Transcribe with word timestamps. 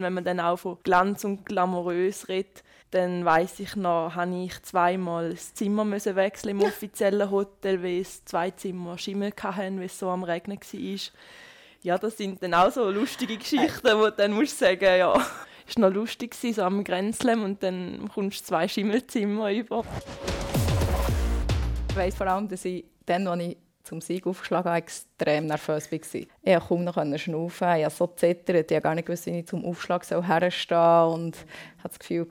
Wenn 0.00 0.14
man 0.14 0.22
dann 0.22 0.38
auch 0.38 0.58
von 0.58 0.78
Glanz 0.84 1.24
und 1.24 1.44
glamourös 1.44 2.28
redet, 2.28 2.62
dann 2.92 3.24
weiß 3.24 3.58
ich 3.58 3.74
noch, 3.74 4.14
habe 4.14 4.44
ich 4.44 4.62
zweimal 4.62 5.30
das 5.30 5.54
Zimmer 5.54 5.84
müssen 5.84 6.14
wechseln 6.14 6.50
im 6.50 6.62
offiziellen 6.62 7.28
Hotel, 7.32 7.82
weil 7.82 8.02
es 8.02 8.24
zwei 8.24 8.52
Zimmer 8.52 8.96
Schimmel 8.96 9.32
hatten, 9.42 9.78
weil 9.78 9.86
es 9.86 9.98
so 9.98 10.08
am 10.08 10.22
Regnen 10.22 10.60
war. 10.60 11.00
Ja, 11.82 11.98
das 11.98 12.16
sind 12.16 12.40
dann 12.40 12.54
auch 12.54 12.70
so 12.70 12.88
lustige 12.90 13.38
Geschichten, 13.38 13.98
wo 13.98 14.08
dann 14.10 14.34
musst 14.34 14.60
du 14.60 14.66
sagen, 14.66 14.84
ja, 14.84 15.20
ist 15.66 15.80
noch 15.80 15.92
lustig 15.92 16.30
gewesen, 16.30 16.54
so 16.54 16.62
am 16.62 16.84
Grenzlem 16.84 17.42
und 17.42 17.60
dann 17.64 18.08
kommst 18.14 18.42
du 18.42 18.44
zwei 18.44 18.68
Schimmelzimmer 18.68 19.50
über. 19.50 19.84
Ich 21.90 21.96
weiss 21.96 22.14
vor 22.14 22.28
allem, 22.28 22.48
dass 22.48 22.64
ich 22.64 22.84
dann, 23.04 23.26
als 23.26 23.42
ich 23.42 23.56
zum 23.88 24.00
Sieg 24.02 24.26
aufgeschlagen 24.26 24.70
habe, 24.70 24.78
extrem 24.78 25.46
nervös 25.46 25.90
war. 25.90 25.98
Ich 25.98 26.28
konnte 26.68 26.92
kaum 26.92 27.10
noch 27.10 27.18
schnaufen, 27.18 27.76
ich 27.76 27.84
habe 27.84 27.94
so 27.94 28.06
zittert, 28.06 28.70
ich 28.70 28.76
habe 28.76 28.82
gar 28.82 28.94
nicht 28.94 29.06
gewusst, 29.06 29.26
wie 29.26 29.38
ich 29.38 29.46
zum 29.46 29.64
Aufschlag 29.64 30.08
herstehen 30.08 30.52
soll 30.68 31.14
und 31.14 31.36
hatte 31.78 31.88
das 31.88 31.98
Gefühl, 31.98 32.26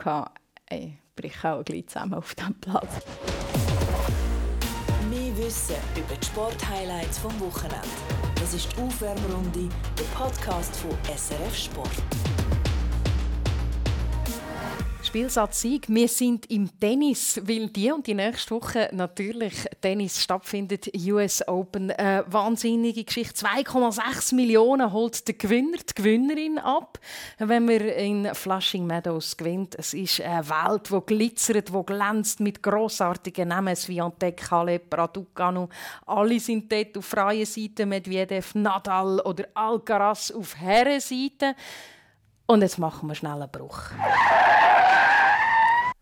ey, 0.67 0.98
brich 1.15 1.43
auch 1.43 1.65
gleich 1.65 1.88
zusammen 1.88 2.13
auf 2.13 2.35
diesem 2.35 2.53
Platz. 2.62 3.01
Mehr 5.09 5.38
Wissen 5.38 5.75
über 5.95 6.15
die 6.15 6.25
Sporthighlights 6.25 7.17
vom 7.17 7.38
Wochenende. 7.39 7.87
Das 8.35 8.53
ist 8.53 8.71
die 8.71 8.81
Aufwärmrunde, 8.81 9.70
der 9.98 10.03
Podcast 10.15 10.76
von 10.76 10.91
SRF 11.05 11.55
Sport. 11.55 11.89
Spielsatz 15.17 15.62
Sieg. 15.62 15.85
Wir 15.89 16.07
sind 16.07 16.45
im 16.52 16.80
Tennis, 16.80 17.41
weil 17.44 17.70
die 17.70 17.91
und 17.91 18.05
die 18.05 18.13
nächste 18.13 18.53
Woche 18.53 18.88
natürlich 18.91 19.66
Tennis 19.81 20.21
stattfindet. 20.21 20.91
US 21.07 21.41
Open. 21.48 21.90
Eine 21.90 22.23
wahnsinnige 22.27 23.03
Geschichte. 23.03 23.43
2,6 23.43 24.35
Millionen 24.35 24.93
holt 24.93 25.27
der 25.27 25.34
Gewinner, 25.34 25.80
die 25.80 25.95
Gewinnerin 25.95 26.59
ab, 26.59 26.99
wenn 27.40 27.66
man 27.66 27.80
in 27.80 28.35
Flushing 28.35 28.85
Meadows 28.85 29.35
gewinnt. 29.35 29.73
Es 29.80 29.95
ist 29.95 30.21
eine 30.21 30.48
Welt, 30.48 30.91
die 30.91 31.02
glitzert, 31.03 31.70
die 31.70 31.84
glänzt 31.84 32.40
mit 32.40 32.62
grossartigen 32.62 33.48
Namen 33.48 33.76
wie 33.88 33.99
Antek, 33.99 34.51
Halep, 34.51 34.95
Raducanu. 34.95 35.68
Alle 36.05 36.40
sind 36.40 36.71
dort 36.71 36.95
auf 36.95 37.05
freier 37.05 37.48
Seite. 37.48 37.88
Medvedev, 37.88 38.54
Nadal 38.54 39.20
oder 39.21 39.48
Alcaraz 39.55 40.29
auf 40.29 40.55
Herrenseite. 40.57 41.55
Und 42.49 42.62
jetzt 42.62 42.79
machen 42.79 43.09
wir 43.09 43.15
schnell 43.15 43.41
einen 43.41 43.51
Bruch. 43.51 43.91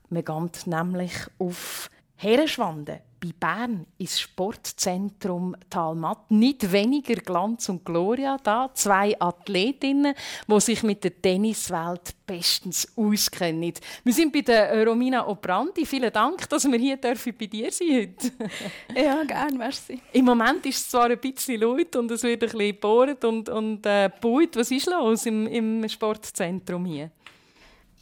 Man 0.09 0.23
geht 0.23 0.67
nämlich 0.67 1.13
auf 1.39 1.89
Herenschwanden 2.17 2.99
bei 3.19 3.33
Bern 3.39 3.85
ins 3.97 4.19
Sportzentrum 4.19 5.55
Talmatt. 5.69 6.30
Nicht 6.30 6.71
weniger 6.71 7.16
Glanz 7.16 7.69
und 7.69 7.83
Gloria 7.83 8.38
da. 8.44 8.69
Zwei 8.73 9.19
Athletinnen, 9.19 10.13
die 10.47 10.59
sich 10.59 10.83
mit 10.83 11.03
der 11.03 11.21
Tenniswelt 11.21 12.13
bestens 12.25 12.88
auskennen. 12.95 13.73
Wir 14.03 14.13
sind 14.13 14.31
bei 14.31 14.41
der 14.41 14.86
Romina 14.86 15.27
Obrandi. 15.27 15.86
Vielen 15.86 16.11
Dank, 16.13 16.47
dass 16.49 16.66
wir 16.66 16.77
hier 16.77 16.97
dürfen 16.97 17.33
bei 17.38 17.47
dir 17.47 17.71
sein 17.71 18.13
heute. 18.16 18.31
ja, 18.95 19.23
gerne, 19.23 19.58
merci. 19.58 19.99
Im 20.13 20.25
Moment 20.25 20.66
ist 20.66 20.77
es 20.77 20.89
zwar 20.89 21.09
ein 21.09 21.19
bisschen 21.19 21.61
laut 21.61 21.95
und 21.95 22.11
es 22.11 22.23
wird 22.23 22.43
ein 22.43 22.49
bisschen 22.49 22.71
gebohrt 22.71 23.23
und, 23.25 23.49
und 23.49 23.86
äh, 23.86 24.09
gebaut. 24.09 24.55
Was 24.55 24.71
ist 24.71 24.86
los 24.88 25.25
im, 25.25 25.47
im 25.47 25.89
Sportzentrum 25.89 26.86
hier? 26.86 27.09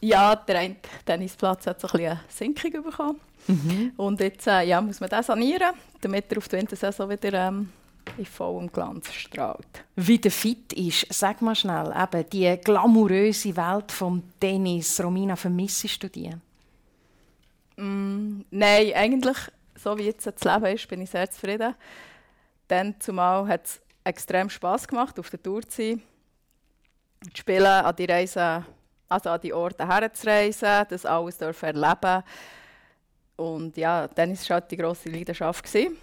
Ja, 0.01 0.35
der 0.35 0.75
Tennisplatz 1.05 1.65
hat 1.65 1.79
so 1.79 1.87
ein 1.87 2.05
eine 2.05 2.19
Sinkung 2.27 2.83
bekommen. 2.83 3.21
Mhm. 3.47 3.93
Und 3.97 4.19
jetzt 4.19 4.47
äh, 4.47 4.63
ja, 4.63 4.81
muss 4.81 4.99
man 4.99 5.09
das 5.09 5.27
sanieren, 5.27 5.73
damit 6.01 6.31
er 6.31 6.37
auf 6.37 6.47
der 6.47 6.59
Wintersaison 6.59 7.09
wieder 7.09 7.33
ähm, 7.33 7.69
in 8.17 8.25
vollem 8.25 8.71
Glanz 8.71 9.11
strahlt. 9.11 9.83
Wie 9.95 10.17
der 10.17 10.31
fit 10.31 10.73
ist, 10.73 11.07
sag 11.09 11.41
mal 11.41 11.55
schnell, 11.55 11.93
eben 11.95 12.29
die 12.29 12.57
glamouröse 12.63 13.55
Welt 13.55 13.89
des 13.89 14.21
Tennis. 14.39 15.03
Romina, 15.03 15.35
vermissest 15.35 16.03
du 16.03 16.09
die? 16.09 16.31
Mm, 17.77 18.41
nein, 18.51 18.93
eigentlich, 18.95 19.37
so 19.75 19.97
wie 19.97 20.03
jetzt 20.03 20.25
das 20.25 20.43
Leben 20.43 20.75
ist, 20.75 20.87
bin 20.87 21.01
ich 21.01 21.09
sehr 21.09 21.29
zufrieden. 21.29 21.75
Dann 22.67 22.95
zumal 22.99 23.47
hat 23.47 23.65
es 23.65 23.81
extrem 24.03 24.49
Spass 24.49 24.87
gemacht, 24.87 25.19
auf 25.19 25.29
der 25.29 25.41
Tour 25.41 25.61
zu 25.63 25.81
sein, 25.81 26.01
zu 27.23 27.37
spielen, 27.37 27.65
an 27.65 27.95
die 27.95 28.05
Reise 28.05 28.65
also 29.13 29.29
an 29.29 29.41
die 29.41 29.53
Orte 29.53 29.87
herzureisen, 29.87 30.85
das 30.89 31.05
alles 31.05 31.39
erleben 31.39 32.23
Und 33.35 33.77
ja, 33.77 34.07
dann 34.07 34.29
war 34.29 34.33
es 34.33 34.49
halt 34.49 34.71
die 34.71 34.77
grosse 34.77 35.09
Leidenschaft. 35.09 35.63
Gewesen. 35.63 35.97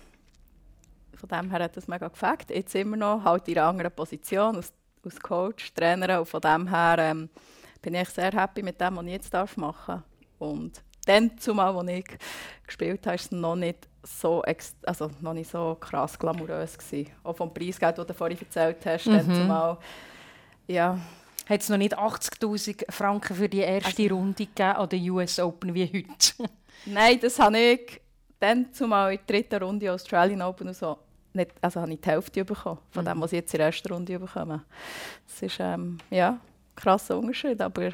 Von 1.14 1.28
dem 1.28 1.50
her 1.50 1.64
hat 1.64 1.76
das 1.76 1.86
mega 1.86 2.08
gefällt. 2.08 2.50
Jetzt 2.50 2.74
immer 2.74 2.96
noch 2.96 3.22
halt 3.24 3.46
in 3.48 3.58
einer 3.58 3.68
anderen 3.68 3.92
Position 3.92 4.56
als, 4.56 4.72
als 5.04 5.20
Coach, 5.20 5.72
Trainer. 5.74 6.20
Und 6.20 6.26
von 6.26 6.40
dem 6.40 6.68
her 6.68 6.96
ähm, 6.98 7.28
bin 7.82 7.94
ich 7.94 8.08
sehr 8.08 8.32
happy 8.32 8.62
mit 8.62 8.80
dem, 8.80 8.96
was 8.96 9.04
ich 9.04 9.12
jetzt 9.12 9.32
machen 9.56 9.96
darf. 9.96 10.02
Und 10.38 10.82
dann, 11.06 11.38
zumal, 11.38 11.76
als 11.76 11.90
ich 11.90 12.06
gespielt 12.66 13.06
habe, 13.06 13.06
war 13.06 13.14
es 13.14 13.30
noch 13.30 13.56
nicht 13.56 13.88
so, 14.02 14.42
also 14.82 15.10
noch 15.20 15.34
nicht 15.34 15.50
so 15.50 15.76
krass 15.78 16.18
glamourös. 16.18 16.78
Gewesen. 16.78 17.10
Auch 17.22 17.36
vom 17.36 17.52
Preisgeld, 17.52 17.98
das 17.98 18.06
du 18.06 18.14
vorhin 18.14 18.38
erzählt 18.38 18.84
hast, 18.86 19.06
mhm. 19.06 19.12
dann 19.12 19.34
zumal, 19.34 19.78
ja, 20.66 20.98
hat 21.48 21.60
es 21.60 21.68
noch 21.68 21.78
nicht 21.78 21.98
80'000 21.98 22.90
Franken 22.90 23.34
für 23.34 23.48
die 23.48 23.58
erste 23.58 24.02
also, 24.02 24.14
Runde 24.14 24.46
gegeben 24.46 24.76
an 24.76 24.88
der 24.88 25.00
US 25.00 25.38
Open 25.40 25.74
wie 25.74 25.86
heute? 25.86 26.50
Nein, 26.86 27.18
das 27.20 27.38
habe 27.38 27.58
ich 27.58 28.00
dann 28.38 28.72
zumal 28.72 29.12
in 29.12 29.20
der 29.28 29.36
dritten 29.36 29.62
Runde 29.62 29.92
Australian 29.92 30.42
Open 30.42 30.68
und 30.68 30.76
so 30.76 30.98
nicht, 31.32 31.52
also 31.60 31.80
habe 31.80 31.92
ich 31.92 32.00
die 32.00 32.08
Hälfte 32.08 32.44
bekommen 32.44 32.78
von 32.90 33.04
dem, 33.04 33.18
mhm. 33.18 33.22
was 33.22 33.32
ich 33.32 33.38
jetzt 33.38 33.54
in 33.54 33.58
der 33.58 33.66
ersten 33.68 33.92
Runde 33.92 34.18
bekomme. 34.18 34.64
Das 35.26 35.42
ist 35.42 35.58
ähm, 35.60 35.98
ja, 36.10 36.30
ein 36.30 36.40
krasser 36.74 37.18
Unterschied, 37.18 37.60
aber 37.60 37.90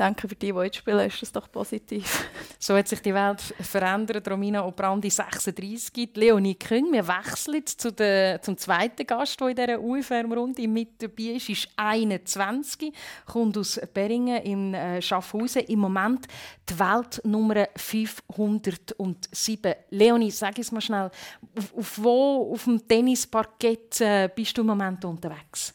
denke, 0.00 0.28
für 0.28 0.34
die, 0.34 0.52
die 0.52 0.58
jetzt 0.58 0.76
spielen, 0.76 1.06
ist 1.06 1.22
das 1.22 1.32
doch 1.32 1.50
positiv. 1.50 2.28
So 2.62 2.76
hat 2.76 2.88
sich 2.88 3.00
die 3.00 3.14
Welt 3.14 3.40
verändert. 3.58 4.30
Romina 4.30 4.66
Obrandi 4.66 5.08
36, 5.08 6.10
Leonie 6.14 6.56
Küng. 6.56 6.92
Wir 6.92 7.08
wechseln 7.08 7.64
zu 7.64 7.90
der, 7.90 8.42
zum 8.42 8.58
zweiten 8.58 9.06
Gast, 9.06 9.40
der 9.40 9.48
in 9.48 9.56
dieser 9.56 9.80
UFM-Runde 9.80 10.68
mit 10.68 11.02
dabei 11.02 11.36
ist. 11.36 11.48
ist 11.48 11.68
21, 11.76 12.92
kommt 13.24 13.56
aus 13.56 13.80
Beringen 13.94 14.42
in 14.42 14.74
äh, 14.74 15.00
Schaffhausen. 15.00 15.62
Im 15.62 15.78
Moment 15.78 16.26
die 16.68 16.78
Weltnummer 16.78 17.66
507. 17.76 19.74
Leonie, 19.88 20.30
sag 20.30 20.58
es 20.58 20.70
mal 20.70 20.82
schnell, 20.82 21.10
auf, 21.56 21.74
auf 21.74 21.98
wo 22.02 22.52
auf 22.52 22.64
dem 22.64 22.86
Tennisparkett 22.86 24.02
äh, 24.02 24.28
bist 24.34 24.56
du 24.58 24.60
im 24.60 24.66
Moment 24.66 25.02
unterwegs? 25.02 25.74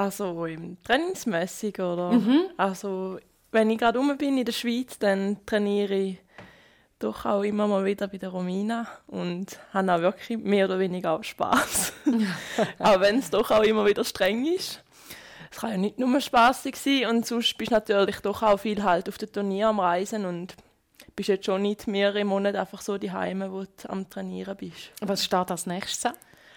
Also 0.00 0.46
im 0.46 0.82
Trainingsmäßig 0.82 1.78
oder? 1.78 2.12
Mhm. 2.12 2.44
Also 2.56 3.18
wenn 3.52 3.68
ich 3.68 3.76
gerade 3.76 3.98
rum 3.98 4.16
bin 4.16 4.38
in 4.38 4.46
der 4.46 4.52
Schweiz, 4.52 4.98
dann 4.98 5.44
trainiere 5.44 5.94
ich 5.94 6.18
doch 6.98 7.26
auch 7.26 7.42
immer 7.42 7.66
mal 7.66 7.84
wieder 7.84 8.08
bei 8.08 8.16
der 8.16 8.30
Romina 8.30 8.86
und 9.08 9.58
habe 9.74 9.92
auch 9.92 10.00
wirklich 10.00 10.38
mehr 10.38 10.64
oder 10.64 10.78
weniger 10.78 11.12
auch 11.12 11.22
Spaß. 11.22 11.92
auch 12.78 13.00
wenn 13.00 13.18
es 13.18 13.28
doch 13.28 13.50
auch 13.50 13.62
immer 13.62 13.84
wieder 13.84 14.02
streng 14.02 14.46
ist. 14.46 14.82
Es 15.50 15.58
kann 15.58 15.72
ja 15.72 15.76
nicht 15.76 15.98
nur 15.98 16.18
spaßig 16.18 16.76
sein 16.76 17.04
und 17.04 17.26
sonst 17.26 17.58
bist 17.58 17.70
du 17.70 17.74
natürlich 17.74 18.20
doch 18.20 18.42
auch 18.42 18.58
viel 18.58 18.82
halt 18.82 19.06
auf 19.06 19.18
der 19.18 19.30
Turnier 19.30 19.68
am 19.68 19.80
Reisen 19.80 20.24
und 20.24 20.54
bist 21.14 21.28
jetzt 21.28 21.44
schon 21.44 21.60
nicht 21.60 21.86
mehrere 21.86 22.24
Monate 22.24 22.58
einfach 22.58 22.80
so 22.80 22.96
die 22.96 23.12
Heime, 23.12 23.52
wo 23.52 23.64
du 23.64 23.90
am 23.90 24.08
Trainieren 24.08 24.56
bist. 24.56 24.92
Was 25.02 25.26
steht 25.26 25.50
als 25.50 25.66
nächstes 25.66 26.06
an? 26.06 26.14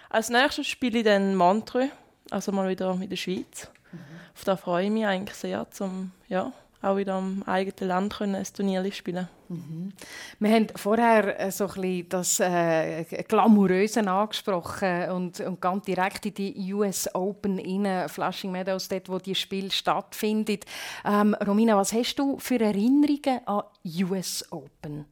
Als 0.08 0.30
nächstes 0.30 0.66
spiele 0.66 1.00
ich 1.00 1.04
dann 1.04 1.36
Montreux 1.36 1.90
also 2.30 2.52
mal 2.52 2.68
wieder 2.68 2.92
in 2.92 3.08
der 3.08 3.16
Schweiz. 3.16 3.70
Mhm. 3.92 3.98
Auf 4.34 4.44
das 4.44 4.60
freue 4.60 4.84
ich 4.84 4.90
mich 4.90 5.06
eigentlich 5.06 5.36
sehr, 5.36 5.66
um 5.80 6.10
ja, 6.28 6.52
auch 6.84 6.96
wieder 6.96 7.14
am 7.14 7.42
eigenen 7.44 7.88
Land 7.88 8.14
können 8.14 8.34
ein 8.34 8.44
Turnier 8.44 8.92
spielen 8.92 9.28
mhm. 9.48 9.92
Wir 10.38 10.50
haben 10.50 10.66
vorher 10.76 11.40
äh, 11.40 11.50
so 11.50 11.66
ein 11.66 11.72
bisschen 11.80 12.08
das 12.10 12.40
äh, 12.40 13.04
Glamouröse 13.26 14.06
angesprochen 14.06 15.10
und, 15.10 15.40
und 15.40 15.60
ganz 15.60 15.84
direkt 15.86 16.26
in 16.26 16.34
die 16.34 16.74
US 16.74 17.08
Open 17.14 17.58
in 17.58 18.08
Flushing 18.08 18.52
Meadows, 18.52 18.88
dort 18.88 19.08
wo 19.08 19.18
die 19.18 19.34
Spiel 19.34 19.70
stattfindet. 19.70 20.66
Ähm, 21.04 21.34
Romina, 21.46 21.76
was 21.76 21.92
hast 21.92 22.16
du 22.16 22.38
für 22.38 22.60
Erinnerungen 22.60 23.46
an 23.46 23.62
US 24.02 24.44
Open? 24.50 25.06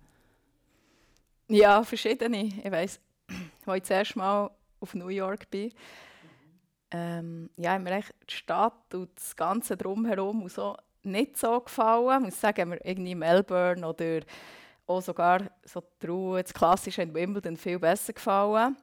Ja, 1.49 1.83
verschiedene. 1.83 2.45
Ich 2.45 2.71
weiss, 2.71 3.01
als 3.67 3.77
ich 3.77 3.83
das 3.83 3.91
erste 3.91 4.19
Mal 4.19 4.51
auf 4.81 4.95
New 4.95 5.09
York 5.09 5.51
bin, 5.51 5.73
ähm, 6.93 7.51
ja, 7.57 7.79
mir 7.79 7.93
echt 7.93 8.15
die 8.29 8.35
Stadt 8.35 8.95
und 8.95 9.11
das 9.17 9.35
Ganze 9.35 9.77
drumherum 9.77 10.49
so 10.49 10.77
nicht 11.03 11.37
so 11.37 11.61
gefallen. 11.61 12.21
Ich 12.21 12.25
muss 12.27 12.41
sagen, 12.41 12.69
mir 12.69 12.85
irgendwie 12.85 13.15
Melbourne 13.15 13.87
oder 13.87 14.21
auch 14.87 15.01
sogar 15.01 15.41
so 15.65 15.83
die 16.03 16.07
Ruhe, 16.07 16.43
das 16.43 16.53
Klassische 16.53 17.03
in 17.03 17.15
Wimbledon 17.15 17.57
viel 17.57 17.79
besser 17.79 18.13
gefallen. 18.13 18.77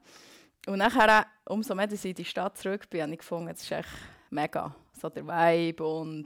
Und 0.68 0.80
nachher, 0.80 1.26
umso 1.46 1.76
mehr, 1.76 1.88
dass 1.88 2.04
ich 2.04 2.12
in 2.12 2.16
die 2.16 2.26
Stadt 2.26 2.58
zurück 2.58 2.90
bin, 2.90 3.02
habe 3.02 3.12
ich 3.14 3.20
gefunden, 3.20 3.50
es 3.50 3.62
ist 3.62 3.72
echt 3.72 3.90
mega. 4.30 4.76
So 5.00 5.10
der 5.10 5.26
Vibe 5.26 5.84
und 5.84 6.26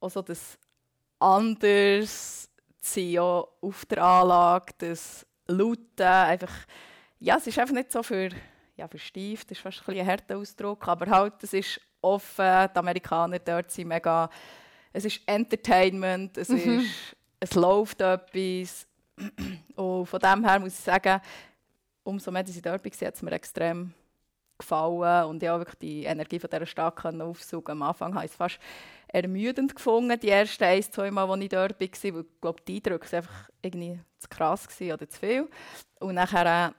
auch 0.00 0.10
so 0.10 0.22
das 0.22 0.58
anders 1.18 2.48
sein 2.80 3.18
auf 3.18 3.84
der 3.86 4.02
Anlage, 4.02 4.72
das 4.78 5.26
Lauten, 5.46 6.06
einfach, 6.06 6.52
ja, 7.18 7.36
es 7.36 7.46
ist 7.46 7.58
einfach 7.58 7.74
nicht 7.74 7.92
so 7.92 8.02
für 8.02 8.30
ja, 8.80 8.88
versteift 8.88 9.50
ist 9.50 9.60
fast 9.60 9.86
ein, 9.86 9.98
ein 9.98 10.06
harter 10.06 10.38
Ausdruck, 10.38 10.88
aber 10.88 11.10
halt, 11.10 11.42
es 11.42 11.52
ist 11.52 11.80
offen, 12.00 12.68
die 12.74 12.78
Amerikaner 12.78 13.38
dort 13.38 13.70
sind 13.70 13.88
mega, 13.88 14.28
es 14.92 15.04
ist 15.04 15.20
Entertainment, 15.26 16.36
es, 16.38 16.48
mhm. 16.48 16.80
ist, 16.80 17.16
es 17.38 17.54
läuft 17.54 18.00
etwas. 18.00 18.86
Und 19.76 20.06
von 20.06 20.18
dem 20.18 20.44
her 20.48 20.58
muss 20.58 20.78
ich 20.78 20.84
sagen, 20.84 21.20
umso 22.02 22.30
mehr 22.30 22.44
ich 22.48 22.62
dort 22.62 22.84
war, 22.84 23.06
hat 23.08 23.14
es 23.14 23.22
mir 23.22 23.32
extrem 23.32 23.92
gefallen 24.58 25.26
und 25.26 25.42
ja 25.42 25.58
wirklich 25.58 25.78
die 25.78 26.04
Energie 26.04 26.38
von 26.38 26.50
dieser 26.50 26.66
Stadt 26.66 27.04
aufsaugen. 27.04 27.72
Am 27.72 27.82
Anfang 27.82 28.14
habe 28.14 28.24
ich 28.24 28.30
es 28.30 28.36
fast 28.36 28.58
ermüdend 29.08 29.74
gefunden, 29.74 30.18
die 30.20 30.28
ersten 30.30 30.64
ein, 30.64 30.82
zwei 30.82 31.10
Mal, 31.10 31.30
als 31.30 31.42
ich 31.42 31.48
dort 31.48 31.80
war, 31.80 32.14
weil 32.14 32.20
ich 32.20 32.40
glaube, 32.40 32.62
die 32.66 32.76
Eindrücke 32.76 33.16
einfach 33.16 33.48
irgendwie 33.62 34.00
zu 34.18 34.28
krass 34.28 34.68
oder 34.80 35.08
zu 35.08 35.18
viel. 35.18 35.48
Und 35.98 36.14
nachher 36.14 36.68
äh, 36.68 36.72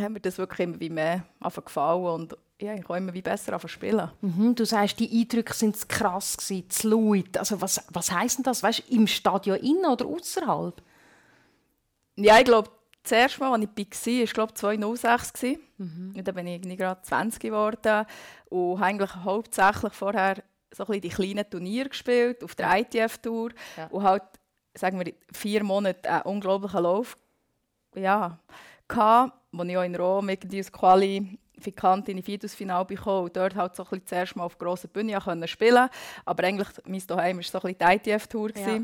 haben 0.00 0.14
mir 0.14 0.20
das 0.20 0.38
wirklich 0.38 0.60
immer 0.60 0.80
wie 0.80 0.90
mehr 0.90 1.24
gefallen 1.40 2.04
und 2.04 2.36
ja, 2.60 2.74
ich 2.74 2.88
immer 2.88 3.12
wie 3.12 3.22
besser 3.22 3.58
spielen. 3.68 4.10
Mhm, 4.20 4.54
du 4.54 4.64
sagst, 4.64 4.98
die 5.00 5.20
Eindrücke 5.20 5.52
sind 5.52 5.76
zu 5.76 5.86
krass, 5.88 6.36
gewesen, 6.36 6.70
zu 6.70 6.88
laut. 6.88 7.36
Also 7.36 7.60
was, 7.60 7.84
was 7.90 8.12
heisst 8.12 8.38
denn 8.38 8.44
das? 8.44 8.62
Weißt, 8.62 8.84
Im 8.90 9.06
Stadion 9.06 9.58
innen 9.58 9.84
oder 9.84 10.06
außerhalb? 10.06 10.80
Ja, 12.16 12.38
ich 12.38 12.44
glaube, 12.44 12.70
das 13.02 13.12
erste 13.12 13.40
Mal, 13.40 13.52
als 13.52 13.64
ich 13.64 14.06
war, 14.06 14.22
war 14.22 14.32
glaube 14.32 14.54
2006. 14.54 15.42
Mhm. 15.78 16.14
Und 16.16 16.28
dann 16.28 16.34
bin 16.34 16.46
ich 16.46 16.78
gerade 16.78 17.02
20 17.02 17.40
geworden 17.40 18.06
und 18.48 18.78
habe 18.78 18.86
eigentlich 18.86 19.14
hauptsächlich 19.16 19.92
vorher 19.92 20.42
so 20.70 20.86
ein 20.86 21.00
die 21.00 21.08
kleinen 21.08 21.48
Turniere 21.48 21.88
gespielt, 21.88 22.44
auf 22.44 22.54
der 22.54 22.78
ITF-Tour. 22.78 23.50
Ja. 23.76 23.86
Und 23.88 24.02
halt, 24.04 24.22
sagen 24.74 25.04
wir, 25.04 25.12
vier 25.32 25.64
Monate 25.64 26.08
einen 26.08 26.22
unglaublichen 26.22 26.82
Lauf 26.82 27.16
ja, 27.94 28.38
hatte, 28.88 29.32
wo 29.52 29.62
ich 29.62 29.76
auch 29.76 29.82
in 29.82 29.94
Rom 29.94 30.28
irgendwie 30.28 30.58
als 30.58 30.72
Qualifikant 30.72 32.08
in 32.08 32.16
die 32.16 32.22
Viertelfinale 32.22 32.84
bekam 32.84 33.24
und 33.24 33.36
dort 33.36 33.54
halt 33.54 33.76
so 33.76 33.84
ein 33.84 33.90
bisschen 33.90 34.06
zuerst 34.06 34.36
mal 34.36 34.44
auf 34.44 34.58
grosser 34.58 34.88
Bühne 34.88 35.18
können 35.20 35.46
spielen 35.46 35.88
Aber 36.24 36.44
eigentlich, 36.44 36.68
mein 36.86 37.00
Zuhause 37.00 37.36
war 37.36 37.42
so 37.42 37.58
ein 37.58 37.74
bisschen 37.74 38.02
die 38.02 38.10
ITF-Tour. 38.10 38.50
Ja. 38.56 38.80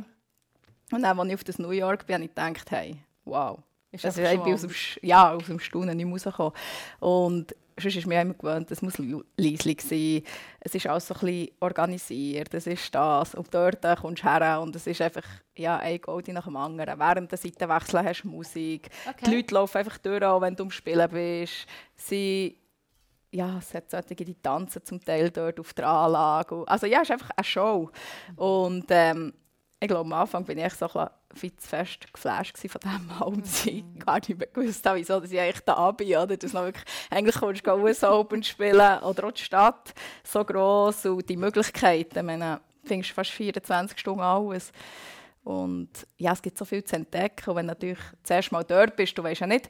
Und 0.90 1.02
dann, 1.02 1.18
als 1.18 1.28
ich 1.28 1.34
auf 1.34 1.44
das 1.44 1.58
New 1.58 1.70
York 1.70 2.06
bin, 2.06 2.14
habe 2.14 2.24
ich 2.24 2.34
gedacht, 2.34 2.70
hey, 2.70 2.96
wow. 3.24 3.58
Ist 3.90 4.04
also, 4.04 4.20
ich 4.22 4.40
bin 4.40 4.54
aus 4.54 4.60
dem, 4.60 4.70
ja, 5.02 5.32
aus 5.32 5.46
dem 5.46 5.58
Staunen 5.58 5.96
nicht 5.96 6.06
rausgekommen. 6.06 6.52
Und 7.00 7.54
sonst 7.80 7.96
ist 7.96 8.06
mir 8.06 8.20
immer 8.20 8.34
gewöhnt, 8.34 8.70
es 8.70 8.82
muss 8.82 8.98
leislich 9.36 9.80
sein. 9.82 10.22
Es 10.60 10.74
ist 10.74 10.86
alles 10.86 11.08
so 11.08 11.14
ein 11.14 11.20
bisschen 11.20 11.48
organisiert. 11.60 12.52
Es 12.54 12.66
ist 12.66 12.94
das. 12.94 13.34
Und 13.34 13.52
dort 13.52 13.82
kommst 14.00 14.22
du 14.22 14.26
her 14.26 14.60
und 14.60 14.74
es 14.76 14.86
ist 14.86 15.00
einfach 15.00 15.24
ja, 15.56 15.78
ein 15.78 16.00
Goldie 16.00 16.32
nach 16.32 16.44
dem 16.44 16.56
anderen. 16.56 16.98
Während 16.98 17.30
der 17.30 17.38
Seitenwechsel 17.38 18.02
hast 18.02 18.22
du 18.22 18.28
Musik. 18.28 18.88
Okay. 19.08 19.24
Die 19.24 19.36
Leute 19.36 19.54
laufen 19.54 19.78
einfach 19.78 19.98
durch, 19.98 20.22
auch 20.22 20.40
wenn 20.40 20.56
du 20.56 20.64
am 20.64 20.70
Spielen 20.70 21.08
bist. 21.10 21.66
Sie 21.96 22.58
ja, 23.30 23.58
es 23.58 23.74
hat 23.74 23.90
solche, 23.90 24.14
die 24.14 24.34
tanzen 24.34 24.84
zum 24.84 25.04
Teil 25.04 25.30
dort 25.30 25.60
auf 25.60 25.74
der 25.74 25.86
Anlage. 25.88 26.64
Also 26.66 26.86
ja, 26.86 26.98
es 26.98 27.10
ist 27.10 27.12
einfach 27.12 27.30
eine 27.36 27.44
Show. 27.44 27.90
Und 28.36 28.86
ähm, 28.88 29.34
ich 29.80 29.88
glaube, 29.88 30.00
am 30.00 30.12
Anfang 30.12 30.44
bin 30.44 30.58
ich 30.58 30.74
so 30.74 30.88
ein 30.92 31.08
bisschen 31.28 31.58
zu 31.58 31.68
fest 31.68 32.12
geflasht 32.12 32.56
von 32.58 32.80
diesem 32.80 33.10
Album, 33.20 33.42
dass 33.42 33.66
ich 33.66 33.84
gar 34.04 34.16
nicht 34.16 34.36
mehr 34.36 34.48
gewusst 34.48 34.84
habe, 34.84 34.98
wieso 34.98 35.20
dass 35.20 35.30
ich 35.30 35.38
eigentlich 35.38 35.64
da 35.64 35.90
bin. 35.92 36.08
Oder? 36.08 36.36
Dass 36.36 36.52
noch 36.52 36.64
wirklich, 36.64 36.84
eigentlich 37.10 37.36
kommst 37.36 37.66
du 37.66 37.74
US 37.74 38.02
Open 38.02 38.42
spielen 38.42 38.98
oder 39.02 39.24
auch 39.24 39.32
die 39.32 39.42
Stadt 39.42 39.94
so 40.24 40.44
gross 40.44 41.06
und 41.06 41.28
die 41.28 41.36
Möglichkeiten. 41.36 42.18
Ich 42.18 42.24
meine, 42.24 42.60
du 42.82 42.88
findest 42.88 43.12
fast 43.12 43.30
24 43.30 43.98
Stunden 43.98 44.20
alles. 44.20 44.72
Und 45.44 45.90
ja, 46.16 46.32
es 46.32 46.42
gibt 46.42 46.58
so 46.58 46.64
viel 46.64 46.82
zu 46.82 46.96
entdecken. 46.96 47.48
Und 47.48 47.56
wenn 47.56 47.66
du 47.66 47.72
natürlich 47.72 48.00
zuerst 48.24 48.50
mal 48.50 48.64
dort 48.64 48.96
bist, 48.96 49.16
du 49.16 49.22
weißt 49.22 49.42
ja 49.42 49.46
nicht, 49.46 49.68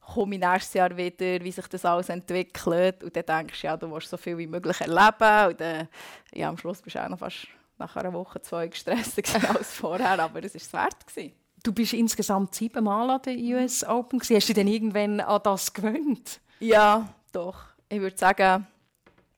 komme 0.00 0.34
ich 0.34 0.40
nächstes 0.40 0.74
Jahr 0.74 0.96
wieder, 0.96 1.42
wie 1.44 1.52
sich 1.52 1.66
das 1.68 1.84
alles 1.84 2.08
entwickelt. 2.08 3.04
Und 3.04 3.14
dann 3.14 3.24
denkst 3.24 3.60
du, 3.60 3.66
ja, 3.68 3.76
du 3.76 3.90
willst 3.90 4.10
so 4.10 4.16
viel 4.16 4.36
wie 4.36 4.48
möglich 4.48 4.80
erleben. 4.80 5.52
Und 5.52 5.60
dann, 5.60 5.88
ja, 6.34 6.48
am 6.48 6.58
Schluss 6.58 6.82
bist 6.82 6.96
du 6.96 7.04
auch 7.04 7.08
noch 7.08 7.20
fast 7.20 7.46
nach 7.78 7.96
einer 7.96 8.12
Woche 8.12 8.40
zwei 8.40 8.68
gestresster 8.68 9.22
als 9.56 9.72
vorher, 9.72 10.18
aber 10.18 10.42
es 10.44 10.54
war 10.54 10.60
es 10.60 10.72
wert. 10.72 11.06
Gewesen. 11.06 11.32
Du 11.62 11.72
bist 11.72 11.94
insgesamt 11.94 12.54
sieben 12.54 12.84
Mal 12.84 13.10
an 13.10 13.22
der 13.22 13.36
US 13.36 13.84
Open. 13.84 14.18
Gewesen. 14.18 14.36
Hast 14.36 14.48
du 14.48 14.54
dich 14.54 14.62
denn 14.62 14.72
irgendwann 14.72 15.20
an 15.20 15.40
das 15.42 15.72
gewöhnt? 15.72 16.40
Ja, 16.60 17.14
doch. 17.32 17.58
Ich 17.88 18.00
würde 18.00 18.16
sagen, 18.16 18.66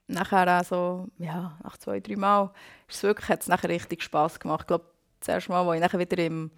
nachher 0.09 0.49
also, 0.49 1.09
ja, 1.19 1.57
nach 1.63 1.77
zwei, 1.79 2.01
drei 2.01 2.17
Mal 2.17 2.51
ist 2.89 2.97
es 2.97 3.03
wirklich, 3.03 3.29
hat 3.29 3.43
es 3.43 3.49
nachher 3.49 3.69
richtig 3.69 4.03
Spass 4.03 4.39
gemacht. 4.39 4.63
Ich 4.63 4.67
glaube, 4.67 4.87
das 5.21 5.29
erste 5.29 5.53
Mal, 5.53 5.67
als 5.67 5.77
ich 5.77 5.81
nachher 5.81 5.99
wieder 5.99 6.25
im 6.25 6.51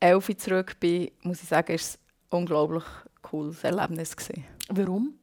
Elfi 0.00 0.36
zurück 0.36 0.78
bin, 0.80 1.10
muss 1.22 1.42
ich 1.42 1.48
sagen, 1.48 1.72
ist 1.72 1.82
es 1.82 1.98
ein 2.30 2.38
unglaublich 2.38 2.84
cooles 3.22 3.64
Erlebnis 3.64 4.16
gewesen. 4.16 4.44
Warum? 4.68 5.18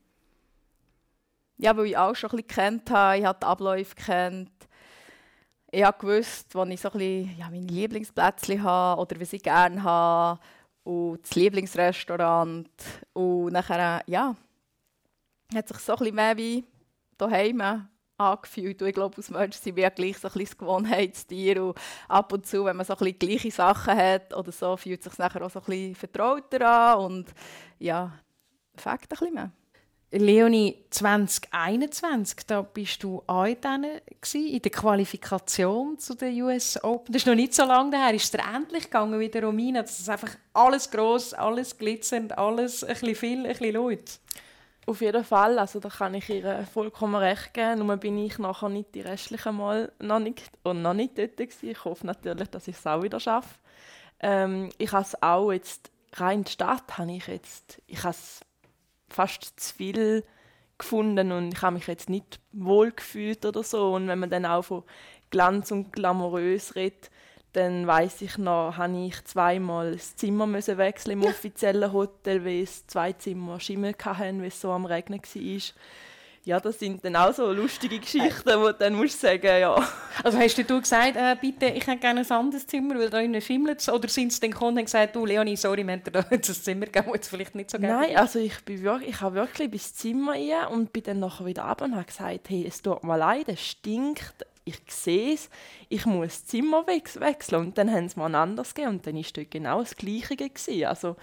Ja, 1.58 1.76
weil 1.78 1.88
ich 1.88 1.98
auch 1.98 2.16
schon 2.16 2.32
ein 2.32 2.38
bisschen 2.38 2.48
kennt 2.48 2.90
habe, 2.92 3.20
ich 3.20 3.26
habe 3.26 3.40
die 3.40 3.46
Abläufe 3.46 3.96
kennt 3.96 4.50
ich 5.72 5.84
habe 5.84 5.98
gewusst, 5.98 6.54
wo 6.54 6.64
ich 6.66 6.82
so 6.82 6.90
bisschen, 6.90 7.38
ja, 7.38 7.50
meine 7.50 7.66
Lieblingsplätzchen 7.66 8.62
habe 8.62 9.02
oder 9.02 9.20
was 9.20 9.34
ich 9.34 9.42
gerne 9.42 9.82
habe 9.82 10.40
und 10.84 11.22
das 11.22 11.36
Lieblingsrestaurant 11.36 12.70
und 13.14 13.54
nachher, 13.54 14.04
ja, 14.06 14.36
hat 15.54 15.68
sich 15.68 15.78
so 15.78 15.94
ein 15.94 16.00
bisschen 16.00 16.16
mehr 16.16 16.38
wie 16.38 16.66
daheim 17.18 17.88
angefühlt. 18.18 18.82
Und 18.82 18.88
ich 18.88 18.94
glaube, 18.94 19.18
als 19.18 19.30
Mensch 19.30 19.58
sind 19.58 19.76
wir 19.76 19.84
ja 19.84 19.90
gleich 19.90 20.18
so 20.18 20.28
ein 20.28 20.40
das 20.40 20.58
Gewohnheitstier. 20.58 21.64
Und 21.64 21.78
ab 22.08 22.32
und 22.34 22.46
zu, 22.46 22.66
wenn 22.66 22.78
man 22.78 22.86
so 22.86 22.96
ein 22.96 23.20
gleiche 23.20 23.52
Sachen 23.52 23.96
hat 23.96 24.34
oder 24.36 24.52
so, 24.52 24.78
fühlt 24.78 25.00
es 25.00 25.06
sich 25.06 25.18
nachher 25.20 25.42
auch 25.46 25.50
so 25.50 25.62
ein 25.68 25.96
vertrauter 25.96 26.68
an. 26.68 27.00
Und 27.00 27.34
ja, 27.80 28.12
fängt 28.76 29.04
ein 29.04 29.08
bisschen 29.10 29.34
mehr. 29.34 29.52
Leonie, 30.14 30.84
2021, 30.90 32.46
da 32.46 32.64
bist 32.64 33.02
du 33.02 33.24
auch 33.28 33.48
dann 33.62 33.86
in 34.34 34.62
der 34.62 34.72
Qualifikation 34.72 35.98
zu 36.00 36.16
den 36.16 36.42
US 36.42 36.84
Open. 36.84 37.14
Das 37.14 37.22
ist 37.22 37.28
noch 37.28 37.36
nicht 37.36 37.54
so 37.54 37.64
lange 37.64 37.98
her. 37.98 38.14
Ist 38.14 38.36
es 38.36 38.42
endlich 38.54 38.84
gegangen 38.84 39.18
wie 39.22 39.30
der 39.30 39.46
Romina, 39.46 39.84
dass 39.84 40.00
es 40.00 40.10
einfach 40.10 40.36
alles 40.54 40.92
groß, 40.92 41.34
alles 41.36 41.78
glitzernd, 41.78 42.38
alles 42.38 42.84
ein 42.84 42.90
bisschen 42.90 43.16
viel, 43.16 43.46
ein 43.46 43.54
bisschen 43.54 43.74
laut? 43.74 44.20
Auf 44.86 45.00
jeden 45.00 45.24
Fall, 45.24 45.58
also 45.58 45.80
da 45.80 45.88
kann 45.88 46.14
ich 46.16 46.30
ihr 46.30 46.68
vollkommen 46.74 47.16
recht 47.16 47.54
geben. 47.54 47.86
Nur 47.86 47.96
bin 47.96 48.18
ich 48.18 48.38
nachher 48.38 48.68
nicht 48.68 48.94
die 48.94 49.02
restlichen 49.02 49.56
Mal 49.56 49.94
noch 50.00 50.20
nicht, 50.20 50.52
und 50.64 50.82
noch 50.82 50.94
nicht 50.94 51.18
dort 51.18 51.38
gewesen. 51.38 51.70
Ich 51.70 51.86
hoffe 51.86 52.06
natürlich, 52.06 52.50
dass 52.50 52.68
ich 52.68 52.76
es 52.76 52.86
auch 52.86 53.02
wieder 53.02 53.22
schaffe. 53.22 53.56
Ähm, 54.20 54.72
ich 54.78 54.92
habe 54.92 55.06
es 55.06 55.24
auch 55.24 55.54
jetzt, 55.54 55.90
rein 56.16 56.44
die 56.44 56.52
Stadt 56.52 56.98
habe 56.98 57.14
ich 57.14 57.28
jetzt, 57.28 57.82
ich 57.88 58.04
habe 58.04 58.18
fast 59.12 59.60
zu 59.60 59.76
viel 59.76 60.24
gefunden 60.78 61.32
und 61.32 61.54
ich 61.54 61.62
habe 61.62 61.76
mich 61.76 61.88
jetzt 61.88 62.10
nicht 62.10 62.40
wohl 62.52 62.92
gefühlt 62.92 63.46
oder 63.46 63.64
so. 63.64 63.94
Und 63.94 64.08
wenn 64.08 64.20
man 64.20 64.30
dann 64.30 64.46
auch 64.46 64.64
von 64.64 64.84
Glanz 65.30 65.72
und 65.72 65.94
glamourös 65.94 66.76
redet, 66.76 67.10
dann 67.54 67.86
weiß 67.86 68.22
ich 68.22 68.38
noch, 68.38 68.78
habe 68.78 69.06
ich 69.06 69.24
zweimal 69.26 69.94
das 69.94 70.16
Zimmer 70.16 70.48
müssen 70.48 70.78
wechseln 70.78 71.22
im 71.22 71.26
offiziellen 71.28 71.92
Hotel, 71.92 72.46
weil 72.46 72.64
es 72.64 72.88
zwei 72.88 73.14
Zimmer 73.14 73.60
Schimmel 73.60 73.94
hatten, 74.04 74.40
weil 74.40 74.48
es 74.48 74.62
so 74.62 74.72
am 74.72 74.86
Regnen 74.86 75.22
war. 75.22 75.62
Ja, 76.44 76.60
das 76.60 76.80
sind 76.80 77.06
dann 77.06 77.16
auch 77.16 77.34
so 77.34 77.52
lustige 77.52 78.00
Geschichten, 78.00 78.60
wo 78.60 78.68
du 78.68 78.74
dann 78.74 78.96
musst 78.96 79.22
sagen, 79.22 79.46
ja. 79.46 79.76
Also 80.24 80.40
hast 80.40 80.58
du 80.58 80.82
gesagt, 80.82 81.16
äh, 81.16 81.36
bitte, 81.40 81.68
ich 81.68 81.86
hätte 81.86 82.00
gerne 82.00 82.22
ein 82.22 82.32
anderes 82.32 82.66
Zimmer, 82.66 82.98
weil 82.98 83.12
da 83.12 83.20
innen 83.20 83.42
schimmelt 83.42 83.88
Oder 83.88 84.08
sind 84.10 84.34
sie 84.34 84.40
dann 84.40 84.52
gekommen 84.52 84.78
und 84.80 84.86
gesagt, 84.86 85.16
du 85.16 85.24
Leonie, 85.24 85.56
sorry, 85.56 85.86
wir 85.86 85.94
haben 85.94 86.04
dir 86.04 86.12
da 86.12 86.22
das 86.32 86.64
Zimmer 86.64 86.88
gegeben, 86.88 87.12
das 87.16 87.28
vielleicht 87.28 87.54
nicht 87.54 87.70
so 87.70 87.78
gerne 87.78 88.08
Nein, 88.08 88.18
also 88.18 88.40
ich, 88.40 88.60
bin 88.66 88.82
wirklich, 88.82 89.10
ich 89.10 89.22
habe 89.22 89.36
wirklich 89.36 89.70
bis 89.70 89.94
Zimmer 89.94 90.32
rein 90.32 90.68
und 90.72 90.92
bin 90.92 91.04
dann 91.04 91.20
nachher 91.20 91.46
wieder 91.46 91.66
ab 91.66 91.82
und 91.84 91.96
habe 91.96 92.06
gesagt, 92.06 92.50
hey, 92.50 92.66
es 92.68 92.82
tut 92.82 93.04
mir 93.04 93.18
leid, 93.18 93.48
es 93.48 93.62
stinkt, 93.62 94.46
ich 94.64 94.80
sehe 94.88 95.34
es, 95.34 95.50
ich 95.90 96.06
muss 96.06 96.28
das 96.28 96.46
Zimmer 96.46 96.86
wechseln. 96.88 97.60
Und 97.60 97.78
dann 97.78 97.92
haben 97.92 98.10
sie 98.10 98.20
mir 98.20 98.26
ein 98.26 98.36
anderes 98.36 98.74
gegeben 98.74 98.96
und 98.96 99.08
dann 99.08 99.16
war 99.16 99.24
dort 99.34 99.52
genau 99.52 99.80
das 99.80 99.96
Gleiche. 99.96 100.36
Gewesen. 100.36 100.86
Also 100.86 101.16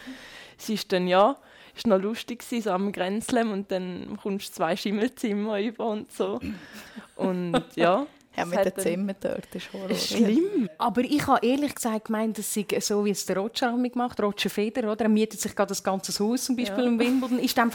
es 0.59 0.69
ist 0.69 0.93
dann 0.93 1.07
ja 1.07 1.37
ist 1.79 1.87
noch 1.87 2.01
lustig 2.01 2.41
gewesen, 2.41 2.63
so 2.63 2.71
am 2.71 2.93
Grenzlem 2.93 3.51
und 3.51 3.71
dann 3.71 4.19
kommst 4.23 4.51
du 4.51 4.53
zwei 4.55 4.77
Schimmelzimmer 4.77 5.61
über 5.61 5.87
und 5.87 6.13
so. 6.13 6.41
Und 7.17 7.63
ja. 7.75 8.07
Ja, 8.37 8.45
mit 8.45 8.65
den 8.65 8.77
Zimmern 8.77 9.17
dort 9.19 9.53
ist 9.53 9.73
Horror. 9.73 9.91
Ist 9.91 10.11
schlimm. 10.11 10.71
Aber 10.79 11.01
ich 11.01 11.27
habe 11.27 11.45
ehrlich 11.45 11.75
gesagt 11.75 12.05
gemeint, 12.05 12.39
dass 12.39 12.55
sei 12.55 12.67
so, 12.79 13.05
wie 13.05 13.11
es 13.11 13.27
der 13.27 13.37
Roger 13.37 13.77
gemacht 13.77 14.21
Roger 14.23 14.49
Feder, 14.49 14.93
oder? 14.93 15.07
Er 15.07 15.09
mietet 15.09 15.41
sich 15.41 15.57
gerade 15.57 15.71
das 15.71 15.83
ganze 15.83 16.17
Haus 16.23 16.45
zum 16.45 16.55
Beispiel 16.55 16.85
ja. 16.85 16.89
im 16.89 17.01
Wimbledon. 17.01 17.41
Ist 17.41 17.59
das 17.59 17.73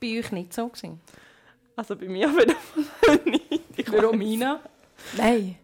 bei 0.00 0.18
euch 0.18 0.32
nicht 0.32 0.54
so 0.54 0.68
gewesen? 0.68 1.00
Also 1.76 1.96
bei 1.96 2.08
mir 2.08 2.28
auf 2.28 2.38
jeden 2.38 2.56
Fall 2.56 3.20
nicht. 3.26 3.62
Ich 3.76 3.92
Romina? 3.92 4.60
Nein. 5.18 5.56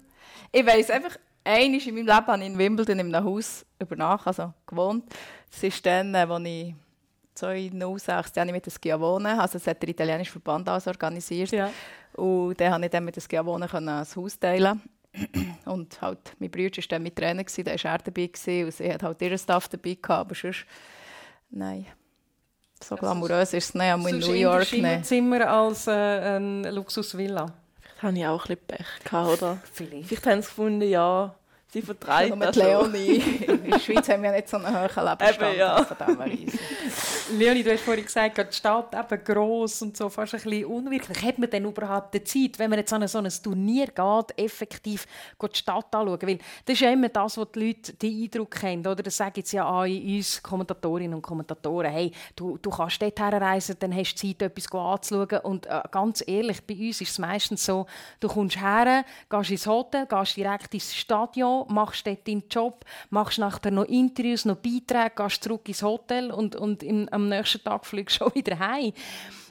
Ich 0.52 0.66
weiss 0.66 0.90
einfach, 0.90 1.16
einmal 1.42 1.80
in 1.80 1.94
meinem 1.94 2.06
Leben 2.06 2.26
habe 2.26 2.42
ich 2.42 2.46
in 2.46 2.58
Wimbledon 2.58 2.98
in 2.98 3.14
einem 3.14 3.24
Haus 3.24 3.64
übernachtet, 3.78 4.26
also 4.26 4.52
gewohnt. 4.66 5.04
Das 5.50 5.62
ist 5.62 5.86
dann, 5.86 6.14
als 6.14 6.42
ich 6.44 6.74
2006 7.36 8.36
habe 8.36 8.46
ich 8.46 8.52
mit 8.52 8.66
der 8.66 8.72
Schiavone, 8.72 9.40
also 9.40 9.58
das 9.58 9.66
hat 9.66 9.82
der 9.82 9.90
italienische 9.90 10.32
Verband 10.32 10.68
also 10.68 10.90
organisiert. 10.90 11.50
Ja. 11.50 11.70
Und 12.14 12.60
dann 12.60 12.72
konnte 12.72 12.86
ich 12.86 12.90
dann 12.90 13.04
mit 13.04 13.16
der 13.16 13.20
Schiavone 13.20 13.68
das 13.68 14.16
Haus 14.16 14.38
teilen. 14.38 14.82
Und 15.64 16.00
halt, 16.00 16.34
mein 16.38 16.50
Bruder 16.50 16.76
war 16.76 16.84
dann 16.88 17.02
mit 17.02 17.16
Trainer, 17.16 17.42
da 17.42 17.66
war 17.66 17.92
er 17.92 17.98
dabei 17.98 18.26
gewesen, 18.26 18.64
und 18.66 18.74
sie 18.74 18.92
hat 18.92 19.02
halt 19.02 19.22
ihren 19.22 19.38
Staff 19.38 19.66
dabei 19.68 19.94
gehabt, 19.94 20.10
aber 20.10 20.34
sonst, 20.34 20.66
nein. 21.48 21.86
So 22.82 22.96
glamourös 22.96 23.54
ist 23.54 23.70
es 23.70 23.74
nicht, 23.74 23.84
aber 23.84 24.08
in 24.10 24.18
New 24.18 24.32
York 24.32 24.70
nicht. 24.72 25.06
Zimmer 25.06 25.48
als 25.48 25.86
äh, 25.86 25.90
eine 25.90 26.70
Luxusvilla. 26.70 27.46
Vielleicht 27.80 28.02
habe 28.02 28.18
ich 28.18 28.26
auch 28.26 28.44
ein 28.44 28.56
bisschen 28.56 28.66
Pech 28.66 29.04
gehabt, 29.04 29.42
oder? 29.42 29.58
Vielleicht. 29.72 30.08
Vielleicht 30.08 30.26
haben 30.26 30.42
sie 30.42 30.48
gefunden, 30.48 30.82
ja, 30.82 31.34
Sie 31.68 31.82
vertreibt 31.82 32.30
ja, 32.30 32.36
mit 32.36 32.54
Leonie. 32.54 33.16
In 33.46 33.70
der 33.70 33.78
Schweiz 33.80 34.08
haben 34.08 34.22
wir 34.22 34.30
nicht 34.30 34.48
so 34.48 34.56
einen 34.56 34.68
hohen 34.68 34.82
Lebensstandard. 34.82 35.42
Eben, 35.42 35.58
ja. 35.58 35.82
dem 35.84 37.38
Leonie, 37.38 37.62
du 37.64 37.72
hast 37.72 37.82
vorhin 37.82 38.04
gesagt, 38.04 38.38
die 38.38 38.56
Stadt 38.56 38.94
eben 38.94 39.24
gross 39.24 39.82
und 39.82 39.96
so, 39.96 40.08
fast 40.08 40.34
ein 40.34 40.40
bisschen 40.40 40.64
unwirklich. 40.64 41.22
Hat 41.22 41.38
man 41.38 41.50
denn 41.50 41.64
überhaupt 41.64 42.14
die 42.14 42.22
Zeit, 42.22 42.58
wenn 42.60 42.70
man 42.70 42.78
jetzt 42.78 42.92
an 42.92 43.06
so 43.08 43.18
ein 43.18 43.28
Turnier 43.42 43.86
geht, 43.86 44.38
effektiv 44.38 45.06
die 45.42 45.56
Stadt 45.56 45.92
anschauen? 45.92 46.22
Weil 46.22 46.38
das 46.64 46.74
ist 46.74 46.80
ja 46.80 46.90
immer 46.92 47.08
das, 47.08 47.36
was 47.36 47.48
die 47.52 47.66
Leute 47.66 47.92
den 47.94 48.22
Eindruck 48.22 48.62
haben. 48.62 48.86
Oder? 48.86 49.02
Das 49.02 49.16
sagen 49.16 49.32
jetzt 49.36 49.52
ja 49.52 49.68
an 49.68 49.90
uns 49.90 50.40
Kommentatorinnen 50.40 51.14
und 51.14 51.22
Kommentatoren, 51.22 51.90
hey, 51.90 52.12
du, 52.36 52.58
du 52.58 52.70
kannst 52.70 53.02
dort 53.02 53.18
herreisen, 53.18 53.76
dann 53.80 53.94
hast 53.94 54.14
du 54.14 54.28
Zeit, 54.28 54.42
etwas 54.42 54.72
anzuschauen. 54.72 55.40
Und 55.42 55.66
äh, 55.66 55.82
ganz 55.90 56.22
ehrlich, 56.26 56.62
bei 56.64 56.74
uns 56.74 57.00
ist 57.00 57.10
es 57.10 57.18
meistens 57.18 57.64
so, 57.64 57.86
du 58.20 58.28
kommst 58.28 58.60
her, 58.60 59.04
gehst 59.28 59.50
ins 59.50 59.66
Hotel, 59.66 60.06
gehst 60.06 60.36
direkt 60.36 60.72
ins 60.72 60.94
Stadion, 60.94 61.55
machst 61.64 62.06
dort 62.06 62.26
deinen 62.28 62.44
Job, 62.50 62.84
machst 63.10 63.38
nachher 63.38 63.70
noch 63.70 63.84
Interviews, 63.84 64.44
noch 64.44 64.56
Beiträge, 64.56 65.12
gehst 65.16 65.42
zurück 65.42 65.68
ins 65.68 65.82
Hotel 65.82 66.30
und, 66.30 66.56
und 66.56 66.82
im, 66.82 67.08
am 67.10 67.28
nächsten 67.28 67.62
Tag 67.64 67.86
fliegst 67.86 68.20
du 68.20 68.24
schon 68.24 68.34
wieder 68.34 68.58
heim. 68.58 68.92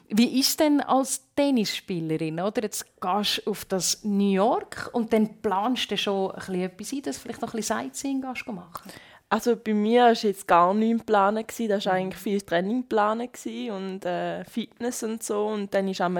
Wie 0.08 0.38
ist 0.38 0.60
denn 0.60 0.80
als 0.80 1.22
Tennisspielerin? 1.34 2.38
Oder? 2.38 2.62
Jetzt 2.62 2.86
gehst 3.00 3.42
du 3.44 3.50
auf 3.50 3.64
das 3.64 4.04
New 4.04 4.30
York 4.30 4.90
und 4.92 5.12
dann 5.12 5.40
planst 5.42 5.90
du 5.90 5.96
schon 5.96 6.30
ein 6.30 6.36
bisschen 6.36 6.60
etwas 6.60 6.92
ein, 6.92 7.02
dass 7.02 7.16
du 7.16 7.22
vielleicht 7.22 7.42
noch 7.42 7.52
ein 7.52 7.56
bisschen 7.56 7.78
Sightseeing 7.78 8.20
machen 8.20 8.82
also 9.28 9.56
bei 9.56 9.74
mir 9.74 10.04
war 10.04 10.12
jetzt 10.12 10.46
gar 10.46 10.72
nichts 10.72 11.00
geplant. 11.00 11.38
Da 11.58 11.84
war 11.84 11.92
eigentlich 11.92 12.22
viel 12.22 12.40
Training 12.40 12.82
geplant 12.82 13.38
und 13.70 14.04
äh, 14.04 14.44
Fitness 14.44 15.02
und 15.02 15.22
so. 15.22 15.46
Und 15.46 15.74
dann 15.74 15.88
ist 15.88 16.00
am 16.00 16.16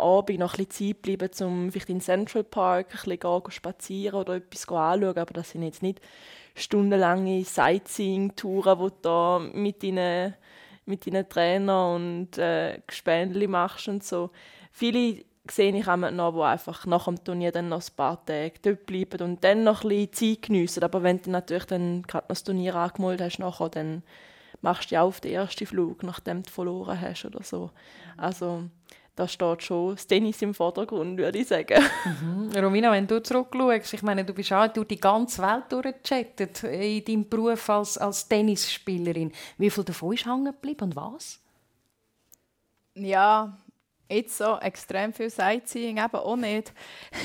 Abend 0.00 0.38
noch 0.38 0.54
ein 0.54 0.66
bisschen 0.66 0.94
Zeit 0.94 1.02
geblieben, 1.02 1.30
um 1.40 1.70
vielleicht 1.70 1.88
in 1.88 2.00
Central 2.00 2.42
Park 2.42 2.88
ein 2.88 2.92
bisschen 2.92 3.20
gehen, 3.20 3.50
spazieren 3.50 4.20
oder 4.20 4.36
etwas 4.36 4.68
anschauen. 4.68 5.18
Aber 5.18 5.34
das 5.34 5.50
sind 5.50 5.62
jetzt 5.62 5.82
nicht 5.82 6.00
stundenlange 6.56 7.44
Sightseeing-Touren, 7.44 8.78
wo 8.78 8.88
du 8.88 8.96
da 9.02 9.38
mit 9.38 9.84
deinen, 9.84 10.34
mit 10.84 11.06
deinen 11.06 11.28
Trainern 11.28 11.94
und 11.94 12.38
äh, 12.38 12.80
Gespendli 12.86 13.46
machst 13.46 13.86
und 13.86 14.02
so. 14.02 14.30
Viele 14.72 15.24
sehe 15.50 15.76
ich 15.76 15.88
auch 15.88 15.96
noch, 15.96 16.32
die 16.32 16.40
einfach 16.40 16.86
nach 16.86 17.04
dem 17.04 17.22
Turnier 17.22 17.52
dann 17.52 17.68
noch 17.68 17.82
ein 17.82 17.96
paar 17.96 18.24
Tage 18.24 18.54
dort 18.62 18.86
bleiben 18.86 19.22
und 19.22 19.44
dann 19.44 19.64
noch 19.64 19.84
ein 19.84 19.88
bisschen 19.88 20.12
Zeit 20.12 20.42
geniessen. 20.42 20.82
Aber 20.82 21.02
wenn 21.02 21.20
du 21.20 21.30
natürlich 21.30 21.66
dann 21.66 22.02
gerade 22.02 22.26
das 22.28 22.44
Turnier 22.44 22.74
angemeldet 22.74 23.26
hast, 23.26 23.38
nachher, 23.38 23.68
dann 23.68 24.02
machst 24.62 24.90
du 24.90 24.94
ja 24.94 25.02
auf 25.02 25.20
den 25.20 25.32
ersten 25.32 25.66
Flug, 25.66 26.02
nachdem 26.02 26.42
du 26.42 26.50
verloren 26.50 27.00
hast 27.00 27.24
oder 27.24 27.42
so. 27.42 27.70
Also 28.16 28.64
da 29.16 29.26
steht 29.26 29.62
schon 29.62 29.94
das 29.94 30.06
Tennis 30.06 30.42
im 30.42 30.52
Vordergrund, 30.52 31.18
würde 31.18 31.38
ich 31.38 31.48
sagen. 31.48 31.82
Mhm. 32.04 32.50
Romina, 32.54 32.92
wenn 32.92 33.06
du 33.06 33.22
zurückschaust, 33.22 33.94
ich 33.94 34.02
meine, 34.02 34.24
du 34.24 34.34
bist 34.34 34.52
auch 34.52 34.68
durch 34.68 34.88
die 34.88 35.00
ganze 35.00 35.42
Welt 35.42 35.64
durchgechattet 35.70 36.64
in 36.64 37.04
deinem 37.04 37.28
Beruf 37.28 37.68
als, 37.70 37.96
als 37.96 38.28
Tennisspielerin. 38.28 39.32
Wie 39.56 39.70
viel 39.70 39.84
davon 39.84 40.12
ist 40.12 40.26
hängen 40.26 40.44
geblieben 40.44 40.84
und 40.84 40.96
was? 40.96 41.40
Ja, 42.94 43.56
jetzt 44.08 44.36
so 44.36 44.58
extrem 44.58 45.12
viel 45.12 45.30
Sightseeing 45.30 45.98
eben 45.98 46.16
auch 46.16 46.36
nicht. 46.36 46.72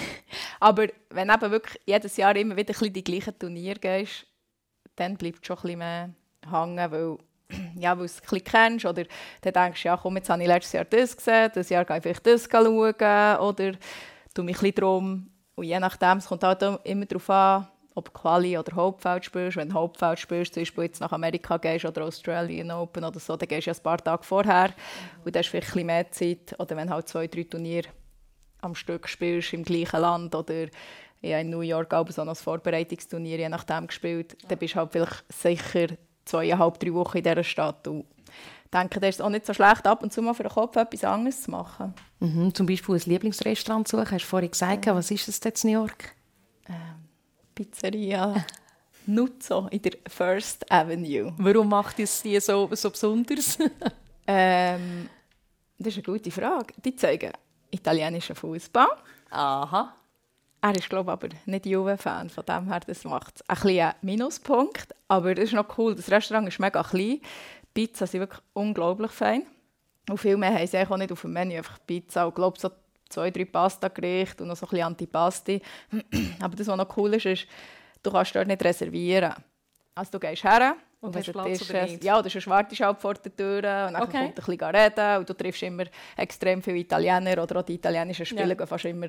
Aber 0.60 0.88
wenn 1.10 1.28
du 1.28 1.52
wirklich 1.52 1.82
jedes 1.86 2.18
Jahr 2.18 2.36
immer 2.36 2.56
wieder 2.56 2.74
ein 2.80 2.94
die 2.94 3.04
gleichen 3.04 3.38
Turniere 3.38 3.80
gehst, 3.80 4.26
dann 4.96 5.18
bleibt 5.18 5.46
schon 5.46 5.58
ein 5.58 5.62
bisschen 5.62 5.80
mehr 5.80 6.10
hängen, 6.50 6.92
weil, 6.92 7.18
ja, 7.76 7.92
weil 7.92 7.98
du 7.98 8.04
es 8.06 8.18
ein 8.18 8.22
bisschen 8.22 8.44
kennst 8.44 8.86
oder 8.86 9.04
dann 9.42 9.54
denkst 9.54 9.82
du, 9.82 9.88
ja 9.88 9.98
komm, 9.98 10.18
jetzt 10.18 10.30
habe 10.30 10.42
ich 10.42 10.48
letztes 10.48 10.74
Jahr 10.74 10.86
das 10.86 11.16
gesehen, 11.16 11.52
das 11.54 11.70
Jahr 11.70 11.86
gehe 11.86 11.98
ich 11.98 12.04
vielleicht 12.04 12.26
das 12.26 12.48
schauen 12.52 13.38
oder 13.40 13.74
tu 14.34 14.44
mich 14.44 14.58
ein 14.58 14.62
bisschen 14.62 14.76
drum. 14.76 15.28
Und 15.56 15.66
je 15.66 15.80
nachdem, 15.80 16.18
es 16.18 16.28
kommt 16.28 16.44
halt 16.44 16.62
immer 16.84 17.06
darauf 17.06 17.30
an, 17.30 17.68
ob 17.96 18.14
Quali 18.14 18.58
oder 18.58 18.76
Hauptfeld 18.76 19.26
spielst. 19.26 19.58
Wenn 19.58 19.70
du 19.70 19.76
Hauptfeld 19.76 20.20
spielst, 20.20 20.54
zum 20.54 20.62
Beispiel 20.62 20.84
jetzt 20.86 21.02
nach 21.02 21.12
Amerika 21.12 21.58
gehst 21.58 21.86
oder 21.86 22.06
Australian 22.06 22.72
Open 22.72 23.04
oder 23.04 23.20
so, 23.20 23.36
dann 23.36 23.48
gehst 23.48 23.68
du 23.68 23.72
ja 23.72 23.78
ein 23.78 23.84
paar 23.84 23.98
Tage 23.98 24.24
vorher 24.24 24.74
und 25.26 25.36
dann 25.36 25.42
hast 25.42 25.50
vielleicht 25.50 25.76
ein 25.76 25.86
mehr 25.86 26.10
Zeit. 26.12 26.56
Oder 26.60 26.76
wenn 26.76 26.88
du 26.88 26.94
halt 26.94 27.08
zwei, 27.08 27.28
drei 27.28 27.44
Turniere 27.44 27.90
am 28.62 28.76
Stück 28.76 29.08
spielst 29.08 29.54
im 29.54 29.64
gleichen 29.64 30.00
Land 30.00 30.36
oder 30.36 30.68
ja, 31.22 31.40
in 31.40 31.50
New 31.50 31.62
York 31.62 31.94
auch 31.94 32.10
so 32.10 32.22
ein 32.22 32.34
Vorbereitungsturnier 32.34 33.38
je 33.38 33.50
nachdem 33.50 33.88
gespielt, 33.88 34.38
ja. 34.42 34.50
dann 34.50 34.58
bist 34.58 34.76
du 34.76 34.80
halt 34.80 34.92
vielleicht 34.92 35.24
sicher 35.32 35.96
zweieinhalb, 36.26 36.80
drei 36.80 36.94
Wochen 36.94 37.18
in 37.18 37.24
dieser 37.24 37.44
Stadt. 37.44 37.88
Und 37.88 38.06
ich 38.20 38.72
denke, 38.72 39.00
das 39.00 39.16
ist 39.16 39.22
auch 39.22 39.30
nicht 39.30 39.46
so 39.46 39.54
schlecht, 39.54 39.86
ab 39.86 40.02
und 40.02 40.14
zu 40.14 40.22
mal 40.22 40.34
für 40.34 40.44
den 40.44 40.52
Kopf 40.52 40.76
etwas 40.76 41.04
anderes 41.04 41.44
zu 41.44 41.52
machen. 41.52 41.94
Mhm, 42.20 42.54
zum 42.54 42.66
Beispiel 42.66 42.96
ein 42.96 43.02
Lieblingsrestaurant 43.06 43.88
suchen, 43.88 44.12
hast 44.12 44.24
du 44.24 44.28
vorhin 44.28 44.52
gesagt, 44.52 44.86
ja. 44.86 44.96
was 44.96 45.12
ist 45.12 45.28
das 45.28 45.42
jetzt 45.44 45.64
in 45.64 45.72
New 45.72 45.80
York? 45.80 46.16
Ähm, 46.70 47.11
Pizzeria 47.54 48.46
Nuzzo 49.06 49.68
in 49.72 49.82
der 49.82 49.94
First 50.08 50.70
Avenue. 50.72 51.34
Warum 51.38 51.70
macht 51.70 52.00
es 52.00 52.22
die 52.22 52.40
so, 52.40 52.70
so 52.74 52.90
besonders? 52.90 53.58
ähm, 54.28 55.10
das 55.78 55.98
ist 55.98 56.08
eine 56.08 56.18
gute 56.18 56.32
Frage. 56.32 56.74
Die 56.84 56.96
zeigen 56.96 57.32
italienischen 57.72 58.36
Fußball. 58.36 58.88
Aha. 59.30 59.96
Er 60.64 60.76
ist, 60.76 60.90
glaube 60.90 61.10
ich, 61.10 61.14
aber 61.14 61.30
nicht 61.46 61.66
Juve-Fan, 61.66 62.30
von 62.30 62.46
dem 62.46 62.68
her, 62.68 62.82
das 62.86 63.04
macht 63.04 63.38
es 63.38 63.50
ein 63.50 63.56
bisschen 63.56 63.94
Minuspunkt. 64.02 64.94
Aber 65.08 65.34
das 65.34 65.46
ist 65.46 65.54
noch 65.54 65.78
cool, 65.78 65.96
das 65.96 66.12
Restaurant 66.12 66.48
ist 66.48 66.60
mega 66.60 66.84
klein. 66.84 67.20
Die 67.22 67.22
Pizza 67.74 68.06
sind 68.06 68.20
wirklich 68.20 68.42
unglaublich 68.54 69.12
fein. 69.12 69.44
Und 70.08 70.20
viel 70.20 70.38
mehr 70.38 70.54
haben 70.54 70.68
sie 70.68 70.78
auch 70.78 70.98
nicht 70.98 71.12
auf 71.12 71.22
dem 71.22 71.34
Menü, 71.34 71.58
einfach 71.58 71.80
Pizza. 71.88 72.26
Und 72.26 72.30
ich 72.30 72.36
glaube, 72.36 72.60
so 72.60 72.70
zwei, 73.12 73.32
drei 73.32 73.46
Pasta-Gerichte 73.46 74.44
und 74.44 74.50
noch 74.50 74.56
so 74.56 74.66
ein 74.66 74.70
bisschen 74.70 74.86
Antipasti. 74.86 75.62
Aber 76.42 76.56
das, 76.56 76.68
was 76.68 76.78
noch 76.78 76.98
cool 76.98 77.14
ist, 77.14 77.26
ist, 77.26 77.48
du 78.02 78.12
kannst 78.12 78.36
dort 78.36 78.48
nicht 78.48 78.64
reservieren. 78.64 79.34
Also 79.96 80.12
du 80.12 80.20
gehst 80.20 80.44
her 80.44 80.76
und, 81.02 81.16
hast 81.16 81.32
Platz 81.32 81.70
oder 81.70 81.84
nicht? 81.84 82.04
Ja, 82.04 82.22
du 82.22 82.30
wartest 82.48 82.82
halt 82.82 83.02
vor 83.02 83.14
der 83.16 83.36
Tür 83.36 83.56
und 83.58 83.94
dann 83.94 83.96
okay. 83.96 84.12
kommt 84.12 84.40
ein 84.40 84.58
bisschen 84.58 84.76
reden 84.76 85.18
und 85.18 85.30
du 85.30 85.34
triffst 85.34 85.64
immer 85.64 85.84
extrem 86.16 86.62
viele 86.62 86.78
Italiener 86.78 87.42
oder 87.42 87.60
auch 87.60 87.64
die 87.64 87.74
italienischen 87.74 88.26
Spieler 88.26 88.58
ja. 88.58 88.66
fast 88.66 88.86
immer 88.86 89.08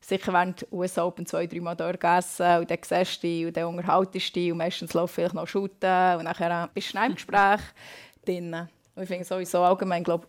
sicher 0.00 0.32
während 0.32 0.66
US 0.70 0.96
Open 0.96 1.26
zwei, 1.26 1.46
drei 1.46 1.60
Mal 1.60 1.74
dort 1.74 2.00
gegessen 2.00 2.58
und 2.58 2.70
dann 2.70 2.78
siehst 2.82 3.22
du 3.22 3.26
dich 3.26 3.46
und 3.46 3.56
dann 3.56 3.66
unterhaltest 3.66 4.28
du 4.28 4.40
dich 4.40 4.52
und 4.52 4.58
meistens 4.58 4.94
läuft 4.94 5.14
vielleicht 5.14 5.34
noch 5.34 5.46
shooten 5.46 6.18
und 6.18 6.24
dann 6.24 6.68
bist 6.72 6.94
du 6.94 6.98
im 6.98 7.14
Gespräch 7.14 7.60
drin. 8.24 8.68
Und 8.94 9.02
ich 9.02 9.08
finde 9.08 9.24
sowieso 9.24 9.62
allgemein, 9.62 10.04
glaube 10.04 10.26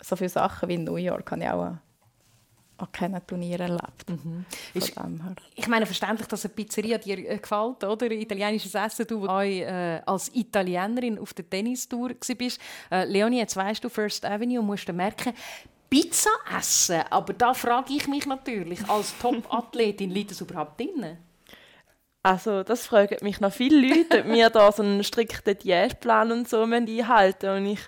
so 0.00 0.14
viele 0.14 0.28
Sachen 0.28 0.68
wie 0.68 0.74
in 0.74 0.84
New 0.84 0.96
York 0.96 1.30
habe 1.30 1.42
ich 1.42 1.48
auch 1.48 1.76
an 2.78 2.92
keinen 2.92 3.26
Turnier 3.26 3.60
erlebt. 3.60 4.08
Mhm. 4.08 4.44
Ist, 4.74 4.92
ich 5.54 5.68
meine, 5.68 5.86
verständlich, 5.86 6.28
dass 6.28 6.44
eine 6.44 6.54
Pizzeria 6.54 6.98
dir 6.98 7.18
äh, 7.18 7.38
gefällt, 7.38 7.84
oder? 7.84 8.10
Italienisches 8.10 8.74
Essen, 8.74 9.06
du 9.06 9.26
auch, 9.26 9.40
äh, 9.40 10.00
als 10.06 10.34
Italienerin 10.34 11.18
auf 11.18 11.34
der 11.34 11.48
Tennistour 11.48 12.10
warst. 12.10 12.60
Äh, 12.90 13.04
Leonie, 13.04 13.38
jetzt 13.38 13.56
weißt 13.56 13.82
du 13.82 13.88
First 13.88 14.24
Avenue 14.24 14.60
und 14.60 14.66
musst 14.66 14.88
du 14.88 14.92
merken, 14.92 15.32
Pizza 15.90 16.30
essen, 16.56 17.02
aber 17.10 17.32
da 17.32 17.54
frage 17.54 17.94
ich 17.94 18.06
mich 18.08 18.26
natürlich, 18.26 18.86
als 18.88 19.16
Top-Athletin, 19.18 20.10
liegt 20.14 20.30
das 20.30 20.40
überhaupt 20.40 20.78
drin? 20.78 21.16
Also 22.22 22.62
das 22.62 22.86
fragen 22.86 23.16
mich 23.22 23.40
noch 23.40 23.52
viele 23.52 23.88
Leute, 23.88 24.20
ob 24.20 24.26
wir 24.26 24.50
da 24.50 24.70
so 24.70 24.82
einen 24.82 25.02
strikten 25.02 25.56
Diätplan 25.56 26.32
und 26.32 26.48
so 26.48 26.62
einhalten 26.62 27.48
und 27.50 27.66
ich 27.66 27.80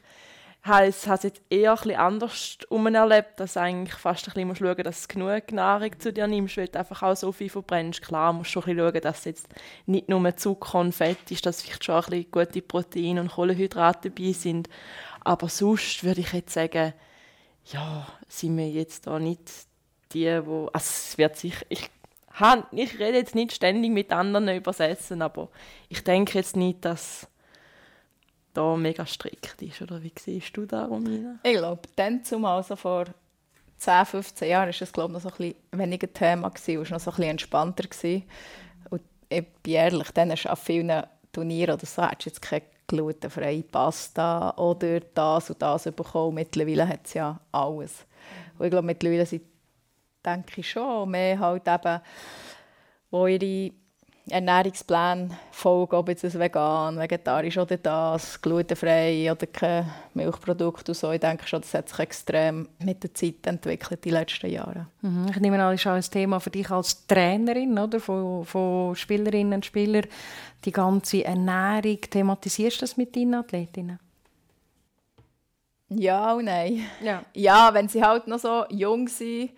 habe 0.62 0.86
es 0.86 1.06
jetzt 1.06 1.40
eher 1.48 1.78
ein 1.80 1.96
anders 1.96 2.58
erlebt, 2.70 3.40
dass 3.40 3.54
du 3.54 3.60
eigentlich 3.60 3.94
fast 3.94 4.28
ein 4.28 4.34
bisschen 4.34 4.56
schauen 4.56 4.76
musst, 4.76 4.86
dass 4.86 5.08
du 5.08 5.14
genug 5.14 5.52
Nahrung 5.52 5.98
zu 5.98 6.12
dir 6.12 6.26
nimmst, 6.26 6.56
weil 6.56 6.68
du 6.68 6.78
einfach 6.78 7.02
auch 7.02 7.16
so 7.16 7.32
viel 7.32 7.48
verbrennst. 7.48 8.02
Klar, 8.02 8.32
musst 8.32 8.50
du 8.50 8.60
schon 8.60 8.64
ein 8.64 8.76
bisschen 8.76 8.92
schauen, 8.92 9.02
dass 9.02 9.24
jetzt 9.24 9.48
nicht 9.86 10.08
nur 10.08 10.36
Zucker 10.36 10.80
und 10.80 10.94
Fett 10.94 11.30
ist, 11.30 11.46
dass 11.46 11.62
vielleicht 11.62 11.84
schon 11.84 11.94
ein 11.94 12.10
bisschen 12.10 12.30
gute 12.30 12.62
Proteine 12.62 13.22
und 13.22 13.32
Kohlenhydrate 13.32 14.10
dabei 14.10 14.32
sind. 14.32 14.68
Aber 15.22 15.48
sonst 15.48 16.04
würde 16.04 16.20
ich 16.20 16.32
jetzt 16.32 16.52
sagen, 16.52 16.92
ja, 17.66 18.06
sind 18.28 18.56
wir 18.56 18.68
jetzt 18.68 19.06
da 19.06 19.18
nicht 19.18 19.50
die, 20.12 20.44
wo 20.44 20.66
also 20.72 20.78
es 20.78 21.18
wird 21.18 21.36
sich 21.36 21.54
ich 21.68 21.88
ich 22.72 22.98
rede 22.98 23.18
jetzt 23.18 23.34
nicht 23.34 23.52
ständig 23.52 23.90
mit 23.90 24.12
anderen 24.12 24.48
übersetzen, 24.48 25.20
aber 25.20 25.48
ich 25.88 26.02
denke 26.04 26.38
jetzt 26.38 26.56
nicht, 26.56 26.84
dass 26.84 27.28
da 28.52 28.76
mega 28.76 29.06
strikt 29.06 29.62
ist. 29.62 29.82
Oder 29.82 30.02
wie 30.02 30.12
siehst 30.18 30.56
du 30.56 30.66
das, 30.66 30.88
Romina? 30.88 31.38
Ich 31.42 31.56
glaube, 31.56 31.82
dann 31.96 32.24
zumal 32.24 32.56
also 32.56 32.76
vor 32.76 33.06
10, 33.78 34.04
15 34.06 34.48
Jahren 34.48 34.68
war 34.68 34.82
es 34.82 34.92
glaube 34.92 35.12
noch 35.12 35.20
so 35.20 35.28
ein 35.30 35.36
bisschen 35.36 35.56
weniger 35.72 36.12
Thema 36.12 36.50
gewesen, 36.50 36.82
es 36.82 36.90
noch 36.90 37.00
so 37.00 37.10
ein 37.10 37.16
bisschen 37.16 37.30
entspannter 37.30 37.84
gewesen. 37.84 38.24
Und 38.90 39.02
ich 39.28 39.46
bin 39.62 39.72
ehrlich, 39.74 40.10
dann 40.10 40.30
hast 40.30 40.44
du 40.44 40.50
an 40.50 40.56
vielen 40.56 41.02
Turnieren 41.32 41.74
oder 41.74 41.86
so, 41.86 42.02
hast 42.02 42.24
du 42.24 42.28
jetzt 42.28 42.42
keine 42.42 42.64
glutenfreie 42.86 43.62
Pasta 43.62 44.50
oder 44.56 45.00
das 45.00 45.50
und 45.50 45.62
das 45.62 45.84
bekommen. 45.84 46.34
Mittlerweile 46.34 46.88
hat 46.88 47.06
es 47.06 47.14
ja 47.14 47.40
alles. 47.52 48.04
Und 48.58 48.66
ich 48.66 48.70
glaube, 48.70 48.86
mittlerweile 48.86 49.24
sind, 49.24 49.44
denke 50.24 50.60
ich 50.60 50.70
schon, 50.70 51.10
mehr 51.10 51.38
halt 51.38 51.66
eben, 51.66 52.00
wo 53.10 53.26
ihre 53.26 53.72
Ernährungsplänen 54.30 55.34
folgen, 55.50 55.96
ob 55.96 56.08
jetzt 56.08 56.38
vegan, 56.38 56.98
vegetarisch 56.98 57.58
oder 57.58 57.76
das, 57.76 58.40
glutenfrei 58.40 59.30
oder 59.30 59.46
kein 59.46 59.90
Milchprodukt 60.14 60.88
und 60.88 60.94
so. 60.94 61.10
Ich 61.12 61.20
denke 61.20 61.46
schon, 61.46 61.60
das 61.60 61.74
hat 61.74 61.88
sich 61.88 61.98
extrem 61.98 62.68
mit 62.78 63.02
der 63.02 63.14
Zeit 63.14 63.46
entwickelt 63.46 64.04
in 64.06 64.10
den 64.10 64.20
letzten 64.20 64.50
Jahren. 64.50 64.86
Mhm. 65.02 65.26
Ich 65.30 65.40
nehme 65.40 65.62
an, 65.62 65.72
das 65.72 65.80
ist 65.80 65.86
auch 65.86 65.92
ein 65.92 66.02
Thema 66.02 66.40
für 66.40 66.50
dich 66.50 66.70
als 66.70 67.06
Trainerin 67.06 67.78
oder? 67.78 68.00
Von, 68.00 68.44
von 68.44 68.96
Spielerinnen 68.96 69.54
und 69.54 69.66
Spielern. 69.66 70.06
Die 70.64 70.72
ganze 70.72 71.24
Ernährung, 71.24 72.00
thematisierst 72.00 72.78
du 72.78 72.80
das 72.80 72.96
mit 72.96 73.16
deinen 73.16 73.34
Athletinnen? 73.34 73.98
Ja 75.88 76.34
und 76.34 76.44
nein. 76.44 76.84
Ja. 77.02 77.24
ja, 77.34 77.74
wenn 77.74 77.88
sie 77.88 78.02
halt 78.02 78.28
noch 78.28 78.38
so 78.38 78.64
jung 78.70 79.08
sind, 79.08 79.50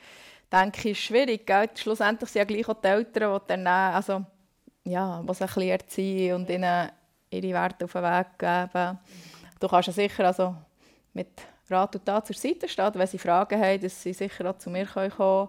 denke 0.50 0.88
ich, 0.88 0.99
ist 0.99 1.00
schwierig. 1.00 1.47
Gell? 1.47 1.69
Schlussendlich 1.75 2.31
sind 2.31 2.41
ja 2.41 2.45
gleich 2.45 2.69
auch 2.69 2.81
die 2.81 2.88
Eltern, 2.88 3.41
die 3.43 3.49
dann, 3.49 3.67
also, 3.67 4.25
ja, 4.85 5.23
was 5.25 5.43
ein 5.43 5.69
erziehen 5.69 6.35
und 6.35 6.51
ihnen 6.51 6.91
ihre 7.31 7.53
Werte 7.53 7.85
auf 7.85 7.93
den 7.93 8.03
Weg 8.03 8.39
geben. 8.39 8.99
Du 9.59 9.69
kannst 9.69 9.89
ja 9.89 9.93
sicher 9.93 10.27
also 10.27 10.55
mit 11.12 11.29
Rat 11.71 11.95
und 11.97 12.05
Tat 12.05 12.27
zur 12.27 12.37
Seite 12.37 12.69
stehen, 12.69 12.93
wenn 12.95 13.07
sie 13.07 13.19
Fragen 13.19 13.61
haben, 13.61 13.81
dass 13.81 14.03
sie 14.03 14.12
sicher 14.12 14.51
auch 14.51 14.59
zu 14.59 14.71
mir 14.71 14.87
kommen 14.87 15.11
können. 15.11 15.49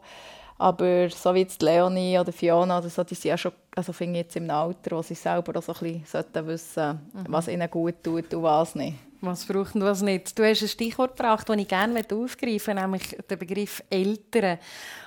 Aber 0.57 1.09
so 1.09 1.33
wie 1.33 1.39
jetzt 1.39 1.61
Leonie 1.61 2.17
oder 2.19 2.31
Fiona 2.31 2.77
oder 2.77 2.89
so, 2.89 3.03
die 3.03 3.15
sind 3.15 3.29
ja 3.29 3.37
schon, 3.37 3.51
also 3.75 3.91
finde 3.91 4.19
ich 4.19 4.25
jetzt 4.25 4.35
im 4.35 4.49
Alter, 4.49 4.97
wo 4.97 5.01
sie 5.01 5.15
selber 5.15 5.57
auch 5.57 5.63
so 5.63 5.73
ein 5.73 6.01
bisschen 6.01 6.47
wissen 6.47 7.11
mhm. 7.13 7.25
was 7.27 7.47
ihnen 7.47 7.69
gut 7.69 7.95
tut 8.03 8.33
und 8.33 8.43
was 8.43 8.75
nicht. 8.75 8.97
Was 9.25 9.45
braucht 9.45 9.73
und 9.75 9.83
was 9.83 10.01
nicht. 10.01 10.37
Du 10.37 10.43
hast 10.43 10.63
ein 10.63 10.67
Stichwort 10.67 11.15
gebracht, 11.15 11.47
das 11.47 11.55
ich 11.55 11.67
gerne 11.69 12.05
aufgreifen 12.11 12.75
möchte, 12.75 12.75
nämlich 12.75 13.17
den 13.29 13.39
Begriff 13.39 13.81
Eltern. 13.89 14.59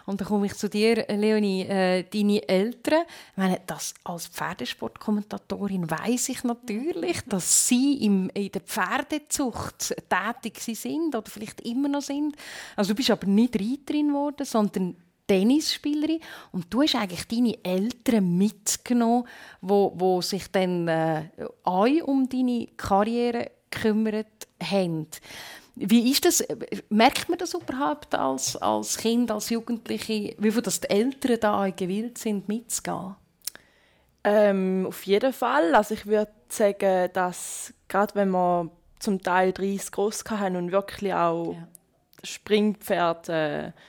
Und 0.06 0.23
da 0.23 0.25
komme 0.25 0.46
ich 0.46 0.54
zu 0.54 0.70
dir, 0.70 1.04
Leonie. 1.06 1.66
Äh, 1.66 2.04
deine 2.04 2.49
Eltern, 2.49 3.02
ich 3.32 3.37
meine, 3.37 3.61
das 3.66 3.92
als 4.04 4.28
Pferdesportkommentatorin 4.28 5.90
weiß 5.90 6.30
ich 6.30 6.44
natürlich, 6.44 7.20
dass 7.26 7.68
sie 7.68 8.04
im, 8.06 8.30
in 8.32 8.50
der 8.52 8.62
Pferdezucht 8.62 9.94
tätig 10.08 10.61
sind 10.61 11.14
oder 11.14 11.30
vielleicht 11.30 11.61
immer 11.61 11.90
noch 11.90 12.00
sind. 12.00 12.37
Also 12.75 12.92
du 12.92 12.94
bist 12.94 13.11
aber 13.11 13.26
nicht 13.26 13.54
Reiterin 13.54 14.08
geworden, 14.08 14.46
sondern 14.46 14.96
Tennisspielerin 15.26 16.20
und 16.52 16.73
du 16.73 16.80
hast 16.80 16.94
eigentlich 16.94 17.26
deine 17.28 17.62
Eltern 17.62 18.38
mitgenommen, 18.38 19.25
wo, 19.61 19.92
wo 19.94 20.23
sich 20.23 20.50
dann 20.50 20.88
äh, 20.88 21.28
um 21.64 22.26
deine 22.30 22.68
Karriere 22.78 23.50
gekümmert 23.70 24.49
haben. 24.62 25.08
Wie 25.75 26.11
ist 26.11 26.25
das? 26.25 26.42
Merkt 26.88 27.28
man 27.28 27.38
das 27.38 27.52
überhaupt 27.52 28.14
als, 28.14 28.56
als 28.56 28.96
Kind, 28.96 29.30
als 29.30 29.50
Jugendliche, 29.50 30.35
wie 30.38 30.50
viel 30.50 30.62
das 30.62 30.80
die 30.80 30.88
Eltern 30.88 31.38
da 31.40 31.68
gewillt 31.68 32.16
sind, 32.16 32.49
mitzugehen? 32.49 33.16
Ähm, 34.25 34.87
auf 34.88 35.04
jeden 35.06 35.32
Fall. 35.32 35.75
Also 35.75 35.94
ich 35.94 36.06
würde 36.06 36.32
sagen, 36.49 37.11
dass 37.12 37.75
gerade 37.88 38.14
wenn 38.14 38.30
wir 38.30 38.70
zum 38.99 39.23
Teil 39.23 39.52
30 39.52 39.92
groß 39.92 40.25
haben 40.30 40.56
und 40.56 40.73
wirklich 40.73 41.12
auch 41.12 41.52
ja. 41.52 41.68
Springpferde 42.25 43.73
äh, 43.75 43.80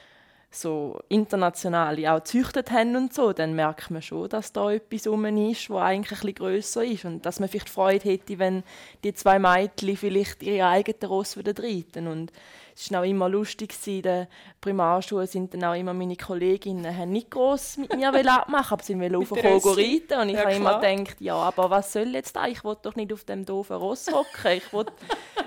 so 0.62 1.00
international 1.10 2.06
auch 2.08 2.18
gezüchtet 2.18 2.72
haben 2.72 2.96
und 2.96 3.14
so, 3.14 3.34
dann 3.34 3.54
merkt 3.54 3.92
man 3.92 4.02
schon, 4.02 4.30
dass 4.30 4.54
da 4.54 4.72
etwas 4.72 5.08
rum 5.08 5.26
ist, 5.26 5.70
wo 5.70 5.78
eigentlich 5.78 6.24
ein 6.24 6.34
grösser 6.34 6.84
ist 6.84 7.06
und 7.06 7.26
dass 7.26 7.40
man 7.40 7.50
vielleicht 7.50 7.70
Freude 7.70 8.10
hätte, 8.10 8.40
wenn 8.40 8.64
die 9.04 9.14
zwei 9.14 9.40
Mädchen 9.40 9.98
vielleicht 9.98 10.44
ihre 10.44 10.68
eigenen 10.68 11.10
Ross 11.10 11.38
wieder 11.38 11.54
reiten. 11.62 12.08
Und 12.08 12.32
es 12.76 12.92
war 12.92 13.02
auch 13.02 13.06
immer 13.06 13.28
lustig, 13.28 13.74
in 13.88 14.02
der 14.04 14.28
Primarschule 14.62 15.28
sind 15.28 15.54
dann 15.54 15.64
auch 15.64 15.74
immer 15.74 15.94
meine 15.94 16.16
Kolleginnen 16.16 16.96
haben 16.96 17.12
nicht 17.12 17.32
gross 17.32 17.78
mit 17.78 17.96
mir 17.96 18.10
abmachen, 18.10 18.74
aber 18.74 18.84
sie 18.84 19.00
wollten 19.00 19.16
auf 19.16 19.30
den 19.30 19.46
reiten. 19.46 20.20
Und 20.20 20.30
ich 20.30 20.36
ja, 20.36 20.42
habe 20.42 20.54
immer 20.54 20.80
gedacht, 20.80 21.18
ja, 21.20 21.36
aber 21.36 21.70
was 21.70 21.94
soll 21.94 22.08
jetzt 22.10 22.36
da? 22.36 22.48
Ich 22.48 22.64
will 22.64 22.78
doch 22.82 22.96
nicht 22.96 23.12
auf 23.14 23.24
dem 23.24 23.46
doofen 23.46 23.78
Ross 23.78 24.08
hocken, 24.12 24.58
ich 24.58 24.74
will 24.74 24.86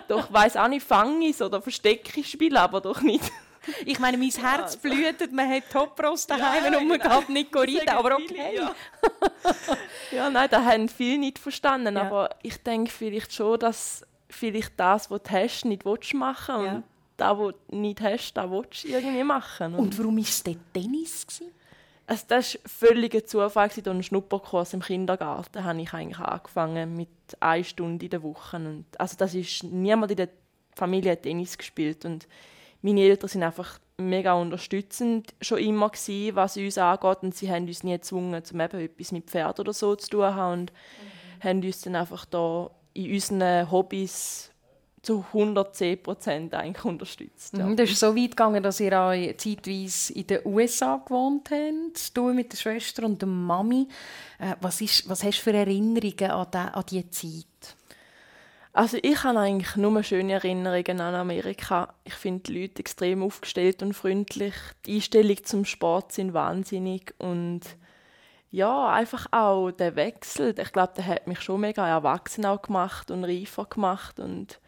doch, 0.08 0.32
weiß 0.32 0.56
auch 0.56 0.68
nicht, 0.68 0.84
Fangis 0.84 1.40
oder 1.40 1.62
Verstecke 1.62 2.24
spielen, 2.24 2.56
aber 2.56 2.80
doch 2.80 3.00
nicht 3.00 3.30
ich 3.84 3.98
meine, 3.98 4.16
mein 4.16 4.30
Herz 4.30 4.76
blutet, 4.76 5.32
man 5.32 5.48
hat 5.48 5.70
Toprost 5.70 6.30
daheim 6.30 6.72
ja, 6.72 6.78
und 6.78 6.88
man 6.88 6.98
geht 6.98 7.28
nicht 7.28 7.54
reiten, 7.54 7.88
aber 7.88 8.16
okay. 8.16 8.56
Ja. 8.56 8.74
ja, 10.12 10.30
nein, 10.30 10.48
das 10.50 10.64
haben 10.64 10.88
viele 10.88 11.18
nicht 11.18 11.38
verstanden, 11.38 11.96
ja. 11.96 12.02
aber 12.02 12.30
ich 12.42 12.62
denke 12.62 12.90
vielleicht 12.90 13.32
schon, 13.32 13.58
dass 13.58 14.06
vielleicht 14.28 14.78
das, 14.78 15.10
was 15.10 15.22
du 15.22 15.30
hast, 15.30 15.64
nicht 15.64 15.84
machen 15.84 15.94
willst 15.94 16.74
und 16.74 16.84
das, 17.16 17.38
was 17.38 17.54
du 17.68 17.76
nicht 17.76 18.00
hast, 18.00 18.34
das 18.34 18.50
willst 18.50 18.84
du 18.84 18.88
irgendwie 18.88 19.24
machen. 19.24 19.74
Und, 19.74 19.80
und 19.80 19.98
warum 19.98 20.16
war 20.16 20.22
es 20.22 20.42
denn 20.42 20.60
Tennis? 20.72 21.26
Also 22.06 22.24
das 22.26 22.54
war 22.54 22.60
völliger 22.88 23.24
Zufall. 23.24 23.68
Durch 23.68 23.86
einen 23.86 24.02
Schnupperkurs 24.02 24.74
im 24.74 24.80
Kindergarten 24.80 25.62
habe 25.62 25.80
ich 25.80 25.92
eigentlich 25.92 26.18
angefangen 26.18 26.96
mit 26.96 27.08
einer 27.38 27.62
Stunde 27.62 28.06
in 28.06 28.10
der 28.10 28.22
Woche. 28.22 28.56
Und 28.56 28.86
also 28.98 29.16
das 29.16 29.34
ist 29.34 29.62
niemand 29.64 30.10
in 30.10 30.16
der 30.16 30.28
Familie 30.74 31.12
hat 31.12 31.22
Tennis 31.22 31.56
gespielt 31.56 32.04
und 32.04 32.26
meine 32.82 33.02
Eltern 33.02 33.28
sind 33.28 33.42
einfach 33.42 33.78
mega 33.98 34.32
unterstützend 34.34 35.34
schon 35.40 35.58
immer 35.58 35.90
gewesen, 35.90 36.36
was 36.36 36.56
uns 36.56 36.78
angeht 36.78 37.18
und 37.22 37.34
sie 37.34 37.50
haben 37.50 37.66
uns 37.66 37.82
nie 37.82 37.92
gezwungen, 37.92 38.44
zum 38.44 38.60
eben 38.60 38.80
etwas 38.80 39.12
mit 39.12 39.30
Pferd 39.30 39.60
oder 39.60 39.72
so 39.72 39.94
zu 39.96 40.08
tun 40.08 40.34
haben 40.34 40.60
und 40.60 40.72
mhm. 40.72 41.44
haben 41.44 41.62
uns 41.62 41.82
dann 41.82 41.96
einfach 41.96 42.24
da 42.24 42.70
in 42.94 43.12
unseren 43.12 43.70
Hobbys 43.70 44.50
zu 45.02 45.24
110 45.32 46.02
Prozent 46.02 46.54
eigentlich 46.54 46.84
unterstützt. 46.84 47.56
Ja. 47.56 47.66
Mhm, 47.66 47.76
das 47.76 47.90
ist 47.90 48.00
so 48.00 48.14
weit 48.14 48.30
gegangen, 48.30 48.62
dass 48.62 48.80
ihr 48.80 48.98
auch 48.98 49.12
zeitweise 49.36 50.12
in 50.12 50.26
den 50.26 50.40
USA 50.44 50.96
gewohnt 50.96 51.50
habt, 51.50 52.16
du 52.16 52.32
mit 52.34 52.52
der 52.52 52.58
Schwester 52.58 53.04
und 53.04 53.20
der 53.20 53.28
Mami. 53.28 53.88
Äh, 54.38 54.56
was, 54.60 54.80
ist, 54.80 55.08
was 55.08 55.22
hast 55.24 55.38
du 55.38 55.42
für 55.42 55.52
Erinnerungen 55.54 56.30
an, 56.30 56.46
die, 56.52 56.56
an 56.56 56.84
diese 56.88 57.10
Zeit? 57.10 57.76
Also 58.72 58.98
ich 59.02 59.24
habe 59.24 59.40
eigentlich 59.40 59.74
nur 59.76 60.02
schöne 60.02 60.34
Erinnerungen 60.34 61.00
an 61.00 61.14
Amerika. 61.14 61.92
Ich 62.04 62.14
finde 62.14 62.44
die 62.44 62.60
Leute 62.60 62.80
extrem 62.80 63.22
aufgestellt 63.22 63.82
und 63.82 63.94
freundlich. 63.94 64.54
Die 64.86 64.96
Einstellung 64.96 65.42
zum 65.44 65.64
Sport 65.64 66.12
sind 66.12 66.34
wahnsinnig 66.34 67.14
und 67.18 67.62
ja, 68.52 68.92
einfach 68.92 69.26
auch 69.32 69.70
der 69.70 69.96
Wechsel. 69.96 70.54
Ich 70.58 70.72
glaube, 70.72 70.92
der 70.96 71.06
hat 71.06 71.26
mich 71.26 71.40
schon 71.40 71.60
mega 71.60 71.86
erwachsen 71.86 72.46
auch 72.46 72.62
gemacht 72.62 73.10
und 73.10 73.24
reifer 73.24 73.64
gemacht 73.64 74.20
und 74.20 74.60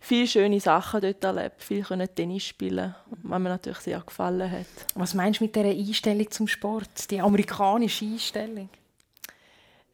viele 0.00 0.26
schöne 0.26 0.60
Sachen 0.60 1.00
dort 1.00 1.24
erlebt, 1.24 1.62
viel 1.62 1.82
können 1.82 2.08
Tennis 2.14 2.44
spielen, 2.44 2.94
was 3.22 3.40
mir 3.40 3.48
natürlich 3.48 3.78
sehr 3.78 4.00
gefallen 4.00 4.50
hat. 4.50 4.66
Was 4.94 5.14
meinst 5.14 5.40
du 5.40 5.44
mit 5.44 5.56
dieser 5.56 5.68
Einstellung 5.68 6.30
zum 6.30 6.48
Sport, 6.48 7.10
die 7.10 7.20
amerikanische 7.20 8.04
Einstellung? 8.04 8.68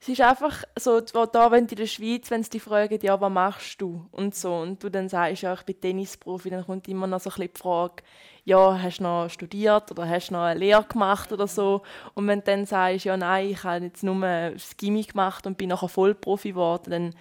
Es 0.02 0.08
ist 0.08 0.20
einfach 0.20 0.64
so, 0.76 1.00
da, 1.00 1.52
wenn 1.52 1.66
in 1.66 1.76
der 1.76 1.86
Schweiz, 1.86 2.28
wenn 2.28 2.42
sie 2.42 2.50
dich 2.50 2.62
fragen, 2.62 2.98
ja, 3.02 3.20
was 3.20 3.30
machst 3.30 3.80
du? 3.80 4.04
Und 4.10 4.34
so, 4.34 4.56
und 4.56 4.82
du 4.82 4.90
dann 4.90 5.08
sagst, 5.08 5.42
ja, 5.42 5.54
ich 5.54 5.62
bin 5.62 5.80
Tennisprofi, 5.80 6.50
dann 6.50 6.66
kommt 6.66 6.88
immer 6.88 7.06
noch 7.06 7.20
so 7.20 7.30
ein 7.30 7.34
bisschen 7.34 7.52
die 7.54 7.60
Frage, 7.60 8.02
ja, 8.44 8.82
hast 8.82 8.98
du 8.98 9.04
noch 9.04 9.28
studiert 9.28 9.92
oder 9.92 10.08
hast 10.08 10.30
du 10.30 10.32
noch 10.32 10.42
eine 10.42 10.58
Lehre 10.58 10.82
gemacht 10.82 11.32
oder 11.32 11.46
so? 11.46 11.82
Und 12.14 12.26
wenn 12.26 12.40
du 12.40 12.46
dann 12.46 12.66
sagst, 12.66 13.04
ja, 13.04 13.16
nein, 13.16 13.50
ich 13.50 13.62
habe 13.62 13.84
jetzt 13.84 14.02
nur 14.02 14.20
das 14.20 14.76
Gimmick 14.76 15.12
gemacht 15.12 15.46
und 15.46 15.56
bin 15.56 15.68
nachher 15.68 15.88
Vollprofi 15.88 16.48
geworden, 16.48 16.90
dann 16.90 17.14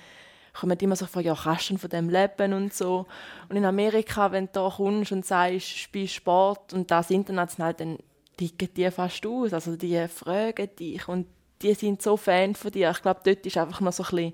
kommen 0.59 0.79
immer 0.79 0.95
so 0.95 1.05
Fragen, 1.05 1.27
ja, 1.27 1.35
kannst 1.35 1.69
du 1.69 1.77
von 1.77 1.89
dem 1.91 2.09
leben 2.09 2.51
und 2.53 2.73
so. 2.73 3.05
Und 3.47 3.57
in 3.57 3.65
Amerika, 3.65 4.31
wenn 4.31 4.47
du 4.47 4.53
da 4.53 4.73
kommst 4.75 5.11
und 5.11 5.23
sagst, 5.23 5.67
spielst 5.67 6.15
Sport 6.15 6.73
und 6.73 6.89
das 6.89 7.11
international, 7.11 7.75
dann 7.75 7.99
ticken 8.37 8.73
die 8.75 8.89
fast 8.89 9.23
aus. 9.27 9.53
Also 9.53 9.75
die 9.75 10.07
fragen 10.07 10.75
dich 10.79 11.07
und 11.07 11.27
die 11.61 11.73
sind 11.73 12.01
so 12.01 12.17
Fan 12.17 12.55
von 12.55 12.71
dir. 12.71 12.91
Ich 12.91 13.01
glaube, 13.01 13.21
dort 13.23 13.45
ist 13.45 13.57
einfach 13.57 13.81
noch 13.81 13.93
so 13.93 14.03
ein 14.03 14.09
bisschen 14.09 14.33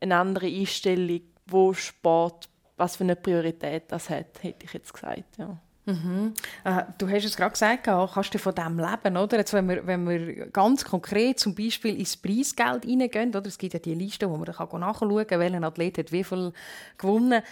eine 0.00 0.16
andere 0.16 0.46
Einstellung, 0.46 1.20
wo 1.46 1.72
Sport, 1.72 2.48
was 2.76 2.96
für 2.96 3.04
eine 3.04 3.16
Priorität 3.16 3.84
das 3.88 4.10
hat, 4.10 4.42
hätte 4.42 4.66
ich 4.66 4.72
jetzt 4.72 4.92
gesagt. 4.92 5.38
Ja. 5.38 5.56
Mhm. 5.86 6.34
Äh, 6.64 6.82
du 6.98 7.08
hast 7.08 7.24
es 7.24 7.36
gerade 7.36 7.52
gesagt, 7.52 7.84
kannst 7.84 8.34
du 8.34 8.38
von 8.38 8.54
dem 8.54 8.78
leben, 8.78 9.16
oder? 9.16 9.38
Jetzt, 9.38 9.52
wenn, 9.52 9.68
wir, 9.68 9.86
wenn 9.86 10.08
wir 10.08 10.46
ganz 10.50 10.84
konkret 10.84 11.38
zum 11.38 11.54
Beispiel 11.54 11.98
ins 11.98 12.16
Preisgeld 12.16 12.84
hineingehen, 12.84 13.30
oder? 13.30 13.46
es 13.46 13.56
gibt 13.56 13.74
ja 13.74 13.78
die 13.78 13.94
Liste, 13.94 14.28
wo 14.28 14.36
man 14.36 14.46
nachschauen 14.48 15.26
kann, 15.26 15.40
welcher 15.40 15.62
Athlet 15.62 15.98
hat 15.98 16.12
wie 16.12 16.24
viel 16.24 16.52
gewonnen. 16.98 17.42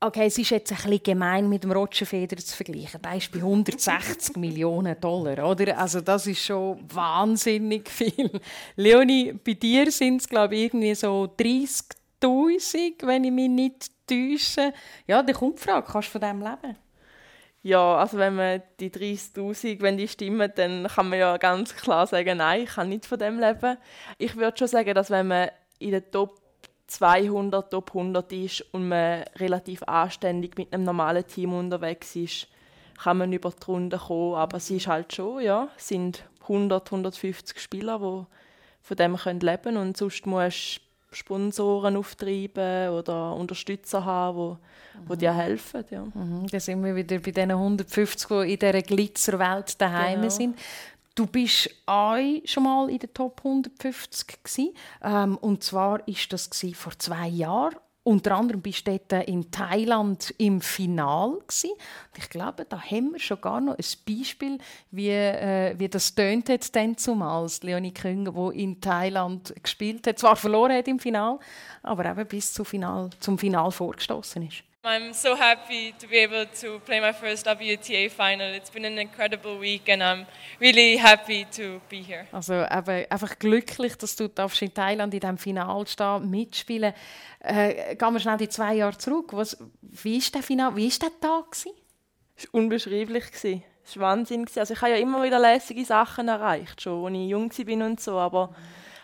Okay, 0.00 0.26
es 0.26 0.38
ist 0.38 0.50
jetzt 0.50 0.70
ein 0.70 0.76
bisschen 0.76 1.02
gemein 1.02 1.48
mit 1.48 1.64
dem 1.64 1.72
Federer 1.72 2.40
zu 2.40 2.54
vergleichen. 2.54 3.02
Der 3.02 3.16
ist 3.16 3.32
bei 3.32 3.38
160 3.40 4.36
Millionen 4.36 5.00
Dollar, 5.00 5.50
oder? 5.50 5.76
Also 5.76 6.00
das 6.00 6.28
ist 6.28 6.44
schon 6.44 6.78
wahnsinnig 6.94 7.88
viel. 7.88 8.30
Leonie, 8.76 9.32
bei 9.32 9.54
dir 9.54 9.90
sind 9.90 10.20
es 10.20 10.28
glaube 10.28 10.54
ich 10.54 10.66
irgendwie 10.66 10.94
so 10.94 11.34
30'000, 11.36 13.06
wenn 13.06 13.24
ich 13.24 13.32
mich 13.32 13.48
nicht 13.48 13.90
täusche. 14.06 14.72
Ja, 15.08 15.20
dann 15.20 15.34
kommt 15.34 15.58
die 15.58 15.64
Frage, 15.64 15.88
kannst 15.90 16.08
du 16.08 16.12
von 16.12 16.20
dem 16.20 16.42
leben? 16.42 16.76
Ja, 17.62 17.96
also 17.96 18.18
wenn 18.18 18.36
man 18.36 18.62
die 18.78 18.90
30'000, 18.90 19.80
wenn 19.80 19.96
die 19.96 20.06
stimmen, 20.06 20.52
dann 20.54 20.86
kann 20.86 21.08
man 21.08 21.18
ja 21.18 21.36
ganz 21.38 21.74
klar 21.74 22.06
sagen, 22.06 22.38
nein, 22.38 22.62
ich 22.62 22.70
kann 22.70 22.88
nicht 22.88 23.04
von 23.04 23.18
dem 23.18 23.40
leben. 23.40 23.76
Ich 24.16 24.36
würde 24.36 24.56
schon 24.56 24.68
sagen, 24.68 24.94
dass 24.94 25.10
wenn 25.10 25.26
man 25.26 25.50
in 25.80 25.90
der 25.90 26.08
Top 26.08 26.40
200 26.88 27.70
Top 27.70 27.90
100 27.94 28.32
ist 28.32 28.64
und 28.72 28.88
man 28.88 29.22
relativ 29.36 29.82
anständig 29.84 30.56
mit 30.56 30.72
einem 30.72 30.84
normalen 30.84 31.26
Team 31.26 31.52
unterwegs 31.52 32.16
ist, 32.16 32.48
kann 33.02 33.18
man 33.18 33.32
über 33.32 33.50
die 33.50 33.64
Runde 33.64 33.98
kommen. 33.98 34.34
Aber 34.34 34.56
es 34.56 34.70
ist 34.70 34.86
halt 34.88 35.14
schon, 35.14 35.42
ja, 35.42 35.68
es 35.76 35.88
sind 35.88 36.24
100, 36.42 36.86
150 36.90 37.60
Spieler, 37.60 37.98
die 37.98 38.26
von 38.82 38.96
dem 38.96 39.16
können 39.16 39.40
leben 39.40 39.76
und 39.76 39.96
sonst 39.96 40.26
musst 40.26 40.80
du 41.10 41.16
Sponsoren 41.16 41.96
auftreiben 41.96 42.90
oder 42.90 43.34
Unterstützer 43.34 44.04
haben, 44.04 44.36
wo, 44.36 44.58
wo 45.06 45.14
dir 45.14 45.32
helfen. 45.32 45.84
Ja. 45.90 46.02
Mhm, 46.02 46.46
da 46.50 46.60
sind 46.60 46.84
wir 46.84 46.94
wieder 46.96 47.18
bei 47.18 47.30
den 47.30 47.50
150, 47.50 48.28
die 48.28 48.52
in 48.52 48.58
dieser 48.58 48.82
Glitzerwelt 48.82 49.80
daheim 49.80 50.20
Genau. 50.20 50.30
sind. 50.30 50.58
Du 51.18 51.26
bist 51.26 51.68
auch 51.84 52.16
schon 52.44 52.62
mal 52.62 52.88
in 52.88 53.00
der 53.00 53.12
Top 53.12 53.40
150 53.44 54.38
gsi, 54.44 54.72
ähm, 55.02 55.36
und 55.38 55.64
zwar 55.64 56.06
ist 56.06 56.32
das 56.32 56.48
vor 56.74 56.96
zwei 56.96 57.26
Jahren. 57.26 57.74
Unter 58.04 58.36
anderem 58.36 58.62
bist 58.62 58.86
du 58.86 58.96
dort 58.96 59.26
in 59.26 59.50
Thailand 59.50 60.32
im 60.38 60.60
Final 60.60 61.38
ich 62.16 62.30
glaube, 62.30 62.66
da 62.66 62.80
haben 62.80 63.14
wir 63.14 63.18
schon 63.18 63.40
gar 63.40 63.60
noch 63.60 63.76
ein 63.76 63.84
Beispiel, 64.06 64.58
wie, 64.92 65.08
äh, 65.08 65.74
wie 65.76 65.88
das 65.88 66.14
tönt 66.14 66.48
hat 66.50 66.76
dann 66.76 66.96
zumals 66.96 67.64
Leonie 67.64 67.92
Künger, 67.92 68.32
wo 68.32 68.50
in 68.50 68.80
Thailand 68.80 69.52
gespielt 69.60 70.06
hat, 70.06 70.20
zwar 70.20 70.36
verloren 70.36 70.76
hat 70.76 70.86
im 70.86 71.00
Final, 71.00 71.40
aber 71.82 72.06
eben 72.06 72.28
bis 72.28 72.52
zum 72.52 72.64
Final, 72.64 73.10
zum 73.18 73.38
Final 73.38 73.72
vorgestoßen 73.72 74.46
ist. 74.46 74.67
I'm 74.88 75.12
so 75.12 75.36
happy 75.36 75.92
to 75.98 76.06
be 76.06 76.16
able 76.16 76.46
to 76.62 76.80
play 76.80 76.98
my 76.98 77.12
first 77.12 77.46
WTA 77.46 78.10
final. 78.10 78.54
It's 78.54 78.70
been 78.70 78.86
an 78.86 78.96
incredible 78.96 79.58
week 79.60 79.86
and 79.90 80.02
I'm 80.02 80.26
really 80.60 80.96
happy 80.96 81.44
to 81.56 81.82
be 81.90 82.00
here. 82.00 82.26
Also 82.32 82.54
eben, 82.54 83.04
einfach 83.10 83.38
glücklich, 83.38 83.98
dass 83.98 84.16
du 84.16 84.28
darfst 84.28 84.62
in 84.62 84.72
Thailand 84.72 85.12
in 85.12 85.20
diesem 85.20 85.36
Final 85.36 85.86
stehen, 85.86 86.30
mitspielen. 86.30 86.94
Äh, 87.40 87.96
gehen 87.96 88.12
wir 88.14 88.18
schnell 88.18 88.38
die 88.38 88.48
zwei 88.48 88.76
Jahre 88.76 88.96
zurück. 88.96 89.32
Was, 89.32 89.58
wie 89.82 90.22
war 90.22 90.30
der 90.32 90.42
Final? 90.42 90.74
Wie 90.74 90.90
war 90.90 90.98
der 90.98 91.20
Tag? 91.20 91.50
Gewesen? 91.50 91.72
Es 92.34 92.44
war 92.46 92.54
unbeschreiblich. 92.54 93.26
gewesen. 93.30 93.62
Es 93.84 93.98
war 93.98 94.08
Wahnsinn. 94.08 94.46
gewesen. 94.46 94.60
Also 94.60 94.72
ich 94.72 94.80
habe 94.80 94.92
ja 94.92 94.96
immer 94.96 95.22
wieder 95.22 95.38
lässige 95.38 95.84
Sachen 95.84 96.28
erreicht, 96.28 96.80
schon 96.80 97.04
als 97.04 97.14
ich 97.14 97.28
jung 97.28 97.50
war 97.50 97.86
und 97.86 98.00
so, 98.00 98.18
aber 98.18 98.54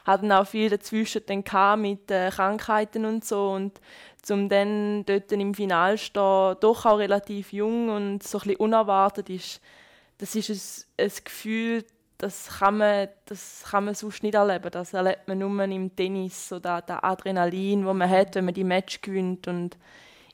hatte 0.07 0.27
dann 0.27 0.33
auch 0.33 0.47
viel 0.47 0.71
dazwischen 0.71 1.23
dann 1.27 1.81
mit 1.81 2.11
äh, 2.11 2.31
Krankheiten 2.31 3.05
und 3.05 3.25
so 3.25 3.51
und 3.51 3.81
zum 4.25 4.49
dann 4.49 5.05
dort 5.05 5.31
im 5.33 5.55
Finale 5.55 5.99
stehen, 5.99 6.57
doch 6.61 6.87
auch 6.87 6.99
relativ 6.99 7.53
jung 7.53 7.91
und 7.91 8.23
so 8.23 8.39
ein 8.39 8.43
bisschen 8.43 8.57
unerwartet 8.57 9.31
ist, 9.31 9.61
das 10.19 10.35
ist 10.35 10.87
ein, 10.99 11.05
ein 11.05 11.13
Gefühl, 11.25 11.85
das 12.19 12.59
kann, 12.59 12.79
man, 12.79 13.09
das 13.27 13.65
kann 13.71 13.85
man 13.85 13.95
sonst 13.95 14.23
nicht 14.23 14.35
erleben. 14.35 14.71
Das 14.71 14.95
erlebt 14.95 15.29
man 15.29 15.39
nur 15.39 15.65
im 15.65 15.95
Tennis, 15.95 16.49
so 16.49 16.59
der, 16.59 16.81
der 16.83 17.05
Adrenalin, 17.05 17.85
wo 17.85 17.93
man 17.93 18.09
hat, 18.09 18.35
wenn 18.35 18.45
man 18.45 18.55
die 18.55 18.65
Match 18.65 19.01
gewinnt 19.03 19.49
und 19.49 19.77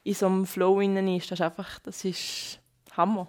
in 0.05 0.15
so 0.15 0.27
einem 0.27 0.47
Flow 0.47 0.81
innen 0.81 1.09
ist. 1.09 1.31
Das 1.31 1.41
ist 1.41 1.45
einfach, 1.45 1.79
das 1.81 2.05
ist 2.05 2.61
Hammer. 2.97 3.29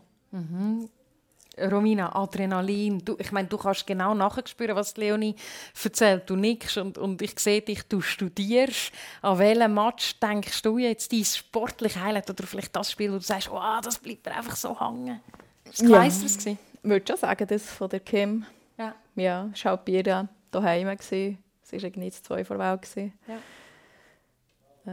Romina, 1.60 2.16
Adrenalin. 2.16 3.04
Du, 3.04 3.16
ich 3.20 3.32
meine, 3.32 3.48
du 3.48 3.58
kannst 3.58 3.86
genau 3.86 4.14
nachspüren, 4.14 4.76
was 4.76 4.96
Leonie 4.98 5.36
erzählt. 5.84 6.30
Du 6.30 6.36
nickst 6.36 6.78
und, 6.78 6.98
und 6.98 7.22
ich 7.22 7.38
sehe 7.40 7.62
dich, 7.62 7.84
du 7.88 8.02
studierst. 8.02 8.92
An 9.22 9.38
welchem 9.38 9.74
Match 9.74 10.20
denkst 10.20 10.62
du 10.62 10.78
jetzt 10.78 11.12
dein 11.12 11.26
sportliche 11.26 12.02
Highlight 12.02 12.30
oder 12.30 12.46
vielleicht 12.46 12.76
das 12.76 12.92
Spiel, 12.92 13.12
wo 13.12 13.16
du 13.18 13.24
sagst, 13.24 13.50
oh, 13.52 13.60
das 13.84 14.00
bleibt 14.00 14.26
mir 14.26 14.36
einfach 14.36 14.56
so 14.56 14.80
hängen? 14.80 15.20
Das 15.66 15.80
Ja. 15.80 15.88
Kleisters 15.88 16.38
gewesen? 16.38 16.60
Ich 16.84 16.90
würde 16.90 17.06
schon 17.08 17.18
sagen, 17.18 17.48
das 17.48 17.64
von 17.64 17.90
der 17.90 18.00
Kim. 18.00 18.46
Ja. 18.78 18.96
Ja, 19.16 19.50
es 19.54 19.64
war 19.66 19.82
ihr 19.88 20.04
daheim. 20.52 20.88
gewesen. 20.88 21.38
Sie 21.64 21.78
war 21.78 21.84
irgendwie 21.84 22.06
jetzt 22.06 22.26
zwei 22.26 22.44
vor 22.44 22.58
gewesen. 22.58 23.14
Ja. 23.28 23.38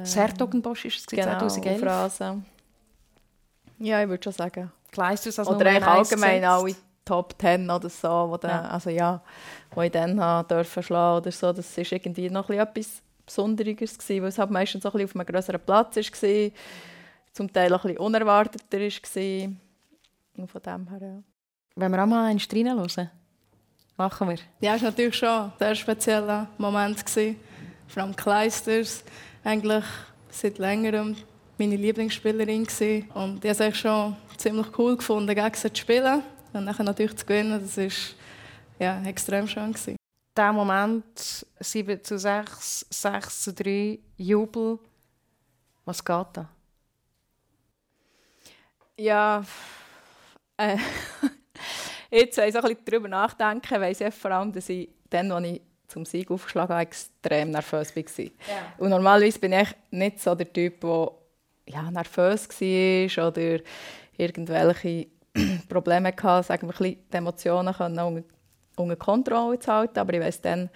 Sertogenbosch 0.04 0.84
ist 0.84 0.98
es 0.98 1.06
Genau, 1.06 1.38
2011. 1.38 1.80
Phrasen. 1.80 2.44
Ja, 3.78 4.02
ich 4.02 4.08
würde 4.08 4.22
schon 4.22 4.32
sagen. 4.32 4.70
Kleisters 4.90 5.38
als 5.38 5.48
Oder 5.48 5.58
Nummer 5.58 5.70
eigentlich 5.70 5.86
allgemein 5.86 6.44
alle 6.44 6.74
Top 7.04 7.34
10 7.40 7.70
oder 7.70 7.88
so, 7.88 8.08
wo, 8.08 8.36
dann, 8.36 8.50
Ja. 8.64 8.70
also 8.70 8.90
ja, 8.90 9.22
wo 9.74 9.80
ich 9.82 9.90
dann 9.90 10.20
habe 10.20 10.46
dürfen 10.46 10.82
schlagen 10.82 11.18
oder 11.22 11.32
so. 11.32 11.52
Das 11.52 11.76
war 11.76 11.84
irgendwie 11.90 12.28
noch 12.28 12.50
ein 12.50 12.56
bisschen 12.56 12.68
etwas 12.68 13.02
Besonderes, 13.24 13.76
gewesen, 13.98 14.22
weil 14.22 14.28
es 14.28 14.38
halt 14.38 14.50
meistens 14.50 14.82
so 14.82 14.88
ein 14.88 14.92
bisschen 14.92 15.08
auf 15.08 15.16
einem 15.16 15.26
größeren 15.26 15.60
Platz 15.60 15.96
war. 15.96 16.50
Zum 17.32 17.52
Teil 17.52 17.72
auch 17.72 17.84
ein 17.84 17.88
bisschen 17.92 17.98
unerwarteter 18.04 18.78
war. 18.78 19.50
Und 20.36 20.50
von 20.50 20.62
dem 20.62 20.88
her, 20.88 20.98
ja. 21.00 21.22
Wenn 21.76 21.92
wir 21.92 22.02
auch 22.02 22.06
mal 22.06 22.26
einen 22.26 22.40
reinhören, 22.40 23.10
machen 23.96 24.28
wir. 24.28 24.38
Ja, 24.60 24.74
es 24.76 24.82
war 24.82 24.90
natürlich 24.90 25.16
schon 25.16 25.28
ein 25.28 25.52
sehr 25.58 25.74
spezieller 25.74 26.48
Moment. 26.58 27.04
Gewesen. 27.04 27.36
Vor 27.86 28.02
allem 28.02 28.16
Kleisters, 28.16 29.04
eigentlich 29.44 29.84
seit 30.30 30.58
längerem 30.58 31.16
meine 31.58 31.76
Lieblingsspielerin. 31.76 32.64
Gewesen. 32.64 33.10
Und 33.12 33.44
ich 33.44 33.60
habe 33.60 33.74
schon 33.74 34.16
ziemlich 34.38 34.78
cool 34.78 34.96
gefunden, 34.96 35.34
gegen 35.34 35.54
sie 35.54 35.72
zu 35.72 35.80
spielen. 35.80 36.22
Und 36.52 36.66
dann 36.66 36.84
natürlich 36.84 37.16
zu 37.16 37.26
gewinnen, 37.26 37.60
das 37.60 37.76
war 37.76 37.88
ja, 38.78 39.02
extrem 39.04 39.46
schön. 39.46 39.72
Gewesen. 39.72 39.96
Der 40.36 40.52
Moment 40.52 41.46
7 41.60 42.02
zu 42.02 42.18
6, 42.18 42.86
6 42.88 43.40
zu 43.42 43.52
3, 43.52 43.98
Jubel. 44.16 44.78
Was 45.84 46.04
geht 46.04 46.26
da? 46.32 46.48
Ja, 48.96 49.44
äh, 50.56 50.76
jetzt, 52.10 52.36
wenn 52.36 52.48
ich 52.48 52.52
so 52.52 52.60
ein 52.60 52.68
bisschen 52.68 52.84
darüber 52.84 53.08
nachdenke, 53.08 53.80
weiss 53.80 54.00
ich 54.00 54.14
vor 54.14 54.30
allem, 54.30 54.52
dass 54.52 54.68
ich 54.68 54.88
dann, 55.10 55.30
als 55.32 55.46
ich 55.46 55.60
zum 55.88 56.04
Sieg 56.04 56.30
aufgeschlagen 56.30 56.74
habe, 56.74 56.82
extrem 56.82 57.50
nervös 57.50 57.96
war. 57.96 58.30
Und 58.78 58.90
normalerweise 58.90 59.38
bin 59.38 59.52
ich 59.52 59.68
nicht 59.90 60.20
so 60.20 60.34
der 60.34 60.52
Typ, 60.52 60.80
der 60.80 61.10
ja, 61.66 61.90
nervös 61.90 62.48
war 62.48 63.28
oder 63.28 63.60
irgendwelche 64.18 65.06
Probleme 65.68 66.12
hatte, 66.22 66.46
sagen 66.46 66.68
wir, 66.68 66.86
die 66.86 67.16
Emotionen 67.16 67.72
können 67.72 67.98
unter, 67.98 68.24
unter 68.76 68.96
Kontrolle 68.96 69.58
zu 69.58 69.72
halten. 69.72 69.98
Aber 69.98 70.12
ich 70.12 70.20
weiss 70.20 70.40
dann, 70.40 70.68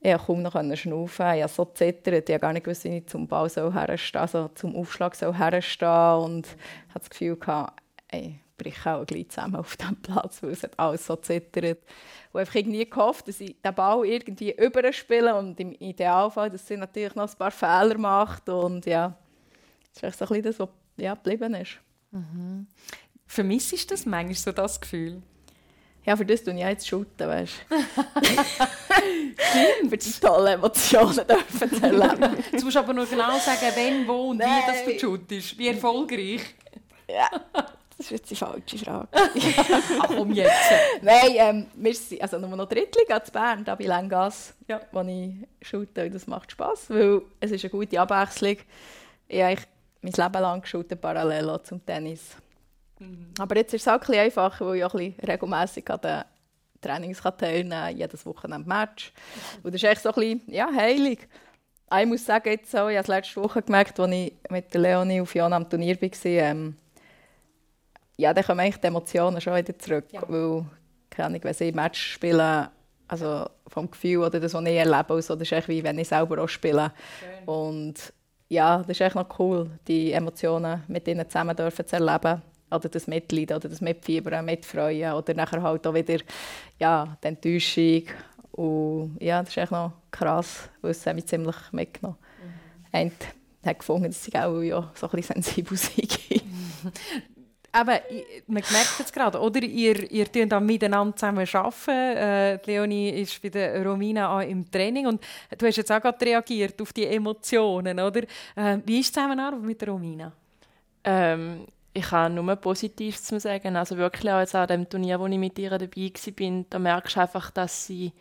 ich 0.00 0.16
kaum 0.18 0.42
noch 0.42 0.52
schnaufen. 0.76 1.34
Ich 1.34 1.42
habe 1.42 1.48
so 1.48 1.64
gezittert. 1.64 2.28
Ich 2.28 2.34
habe 2.34 2.40
gar 2.40 2.52
nicht 2.52 2.64
gewusst, 2.64 2.84
wie 2.84 2.98
ich 2.98 3.06
zum 3.06 3.28
Ball 3.28 3.48
herstehen 3.48 4.20
also 4.20 4.48
zum 4.48 4.74
Aufschlag 4.74 5.14
soll 5.14 5.34
herstehen 5.34 6.16
Und 6.16 6.46
ich 6.46 6.94
hatte 6.94 7.00
das 7.00 7.10
Gefühl, 7.10 7.36
gehabt, 7.36 7.80
ey, 8.08 8.40
ich 8.58 8.64
breche 8.64 8.94
auch 8.94 9.06
gleich 9.06 9.28
zusammen 9.28 9.56
auf 9.56 9.76
diesem 9.76 9.96
Platz, 10.02 10.42
weil 10.42 10.50
es 10.50 10.62
hat 10.64 10.78
alles 10.78 11.06
so 11.06 11.16
zittert. 11.16 11.78
Und 12.32 12.40
einfach 12.40 12.54
irgendwie 12.56 12.88
gehofft, 12.88 13.28
dass 13.28 13.40
ich 13.40 13.60
den 13.62 13.74
Ball 13.74 14.04
irgendwie 14.04 14.52
überspiele 14.52 15.34
und 15.36 15.58
im 15.60 15.72
Idealfall, 15.72 16.50
dass 16.50 16.66
sie 16.66 16.76
natürlich 16.76 17.14
noch 17.14 17.30
ein 17.30 17.38
paar 17.38 17.52
Fehler 17.52 17.96
macht. 17.96 18.48
Und 18.48 18.86
ja, 18.86 19.16
das 19.94 20.02
ist 20.02 20.02
echt 20.02 20.18
so 20.18 20.24
ein 20.24 20.42
bisschen 20.42 20.44
das, 20.44 20.58
was 20.58 20.68
ja, 20.96 21.14
geblieben 21.14 21.54
ist. 21.54 21.78
Vermisst 23.26 23.72
du 23.72 23.76
das 23.88 24.06
manchmal, 24.06 24.34
so 24.34 24.52
das 24.52 24.80
Gefühl? 24.80 25.22
Ja, 26.04 26.16
für 26.16 26.26
das 26.26 26.42
tue 26.42 26.52
ich 26.54 26.60
ja 26.60 26.68
jetzt 26.68 26.88
shooten, 26.88 27.28
weißt 27.28 27.52
du. 27.70 27.76
für 29.88 29.96
die 29.96 30.12
tollen 30.20 30.54
Emotionen 30.54 31.24
dürfen 31.26 31.72
zu 31.72 31.80
erleben. 31.82 32.36
Jetzt 32.52 32.64
musst 32.64 32.74
du 32.74 32.80
aber 32.80 32.92
nur 32.92 33.06
genau 33.06 33.38
sagen, 33.38 33.66
wenn, 33.76 34.08
wo 34.08 34.30
und 34.30 34.40
wie 34.40 34.66
das 34.66 34.82
du 34.84 34.90
Nein. 34.90 34.98
shootest. 34.98 35.56
Wie 35.58 35.68
erfolgreich. 35.68 36.40
ja, 37.08 37.28
das 37.52 38.06
ist 38.06 38.10
jetzt 38.10 38.30
die 38.32 38.34
falsche 38.34 38.78
Frage. 38.78 39.06
Ach, 39.12 40.08
komm 40.08 40.32
jetzt. 40.32 40.72
Nein, 41.02 41.30
ähm, 41.36 41.66
wir 41.76 41.94
sind 41.94 42.20
also 42.20 42.36
nur 42.38 42.56
noch 42.56 42.68
Drittliga 42.68 43.22
zu 43.22 43.30
Bern, 43.30 43.64
da 43.64 43.76
bei 43.76 43.84
Lengas, 43.84 44.54
Ja. 44.66 44.80
wo 44.90 45.02
ich. 45.02 45.72
Und 45.74 45.96
das 45.96 46.26
macht 46.26 46.50
Spass, 46.50 46.90
weil 46.90 47.22
es 47.38 47.52
ist 47.52 47.62
eine 47.64 47.70
gute 47.70 48.00
Abwechslung. 48.00 48.56
Ich 49.28 49.40
habe 49.40 49.56
mein 50.02 50.12
Leben 50.12 50.42
lang 50.42 50.60
geshootet, 50.60 51.00
parallel 51.00 51.60
zum 51.62 51.84
Tennis. 51.84 52.36
Aber 53.38 53.56
jetzt 53.56 53.74
ist 53.74 53.82
es 53.82 53.88
auch 53.88 53.94
ein 53.94 54.00
bisschen 54.00 54.18
einfacher, 54.20 54.66
weil 54.66 54.76
ich 54.76 54.84
auch 54.84 54.94
ein 54.94 55.12
bisschen 55.12 55.28
regelmässig 55.28 55.90
an 55.90 56.00
den 56.00 56.22
Trainings 56.80 57.20
teilnehmen 57.20 57.70
kann, 57.70 57.96
jedes 57.96 58.26
Wochenende 58.26 58.68
Match. 58.68 59.12
Und 59.62 59.74
das 59.74 59.82
ist 59.82 59.88
echt 59.88 60.02
so 60.02 60.10
ein 60.10 60.14
bisschen, 60.14 60.42
ja, 60.52 60.68
heilig. 60.72 61.26
Ah, 61.88 62.00
Ich 62.00 62.06
muss 62.06 62.24
sagen, 62.24 62.48
jetzt 62.48 62.74
auch, 62.76 62.88
ich 62.88 62.96
habe 62.96 63.02
es 63.02 63.08
letzte 63.08 63.42
Woche 63.42 63.62
gemerkt, 63.62 63.98
als 63.98 64.12
ich 64.12 64.32
mit 64.50 64.72
Leonie 64.74 65.20
auf 65.20 65.30
Fiona 65.30 65.56
am 65.56 65.68
Turnier 65.68 66.00
war, 66.00 66.10
ähm, 66.24 66.76
ja, 68.16 68.32
dann 68.32 68.44
kommen 68.44 68.60
eigentlich 68.60 68.80
die 68.80 68.86
Emotionen 68.86 69.40
schon 69.40 69.56
wieder 69.56 69.78
zurück. 69.78 70.06
Weil, 70.28 70.64
keine 71.10 71.26
Ahnung, 71.26 71.40
wenn 71.44 71.54
sie 71.54 71.72
Match 71.72 72.12
spielen, 72.12 72.68
also 73.08 73.46
vom 73.68 73.90
Gefühl 73.90 74.18
oder 74.18 74.40
das, 74.40 74.54
was 74.54 74.64
ich 74.64 74.76
erlebe, 74.76 75.14
also, 75.14 75.34
das 75.34 75.42
ist 75.42 75.52
echt 75.52 75.68
wie 75.68 75.82
wenn 75.82 75.98
ich 75.98 76.08
selber 76.08 76.42
auch 76.42 76.48
spiele. 76.48 76.92
Und 77.46 78.12
ja, 78.52 78.78
das 78.78 78.90
ist 78.90 79.00
echt 79.00 79.14
noch 79.14 79.38
cool, 79.38 79.70
die 79.88 80.12
Emotionen 80.12 80.82
mit 80.86 81.08
ihnen 81.08 81.28
zusammen 81.28 81.56
dürfen 81.56 81.86
zu 81.86 81.96
erleben. 81.96 82.42
Oder 82.70 82.88
das 82.88 83.06
Mitleiden, 83.06 83.56
oder 83.56 83.68
das 83.68 83.80
Mitfiebern, 83.80 84.44
Mitfreuen. 84.44 85.14
Oder 85.14 85.34
nachher 85.34 85.62
halt 85.62 85.86
auch 85.86 85.94
wieder 85.94 86.18
ja, 86.78 87.16
die 87.22 87.28
Enttäuschung. 87.28 88.02
Und 88.52 89.16
ja, 89.20 89.40
das 89.40 89.50
ist 89.50 89.56
echt 89.56 89.72
noch 89.72 89.92
krass, 90.10 90.68
weil 90.82 90.90
es 90.90 91.06
mich 91.06 91.26
ziemlich 91.26 91.56
mitgenommen. 91.72 92.18
Mhm. 92.92 93.10
Hat 93.64 93.78
gefunden, 93.78 94.08
dass 94.08 94.28
ich 94.28 94.38
auch 94.38 94.60
ja, 94.60 94.90
so 94.94 95.06
ein 95.06 95.12
bisschen 95.12 95.42
sensibel 95.42 95.76
sei. 95.78 96.02
Aber 97.74 98.10
i- 98.10 98.24
man 98.46 98.62
merkt 98.70 98.98
jetzt 98.98 99.12
gerade, 99.14 99.40
oder? 99.40 99.62
Ihr, 99.62 100.10
ihr 100.12 100.30
tut 100.30 100.52
dann 100.52 100.66
miteinander 100.66 101.16
zusammen 101.16 101.46
arbeiten. 101.52 101.90
Äh, 101.90 102.56
Leonie 102.66 103.08
ist 103.10 103.40
bei 103.40 103.48
der 103.48 103.82
Romina 103.84 104.36
auch 104.36 104.42
im 104.46 104.70
Training 104.70 105.06
und 105.06 105.22
du 105.56 105.66
hast 105.66 105.76
jetzt 105.76 105.90
auch 105.90 106.00
gerade 106.00 106.24
reagiert 106.24 106.80
auf 106.82 106.92
die 106.92 107.06
Emotionen, 107.06 107.98
oder? 107.98 108.22
Äh, 108.56 108.78
wie 108.84 109.00
ist 109.00 109.08
die 109.08 109.14
Zusammenarbeit 109.14 109.62
mit 109.62 109.80
der 109.80 109.88
Romina? 109.88 110.32
Ähm, 111.04 111.66
ich 111.94 112.04
kann 112.04 112.34
nur 112.34 112.56
Positives 112.56 113.22
zu 113.24 113.40
sagen. 113.40 113.74
Also 113.76 113.96
wirklich 113.96 114.30
auch 114.30 114.40
jetzt 114.40 114.54
an 114.54 114.68
dem 114.68 114.88
Turnier, 114.88 115.18
wo 115.18 115.26
ich 115.26 115.38
mit 115.38 115.58
ihr 115.58 115.70
dabei 115.70 116.12
war, 116.12 116.64
da 116.68 116.78
merkst 116.78 117.16
du 117.16 117.20
einfach, 117.20 117.50
dass 117.50 117.86
sie 117.86 118.12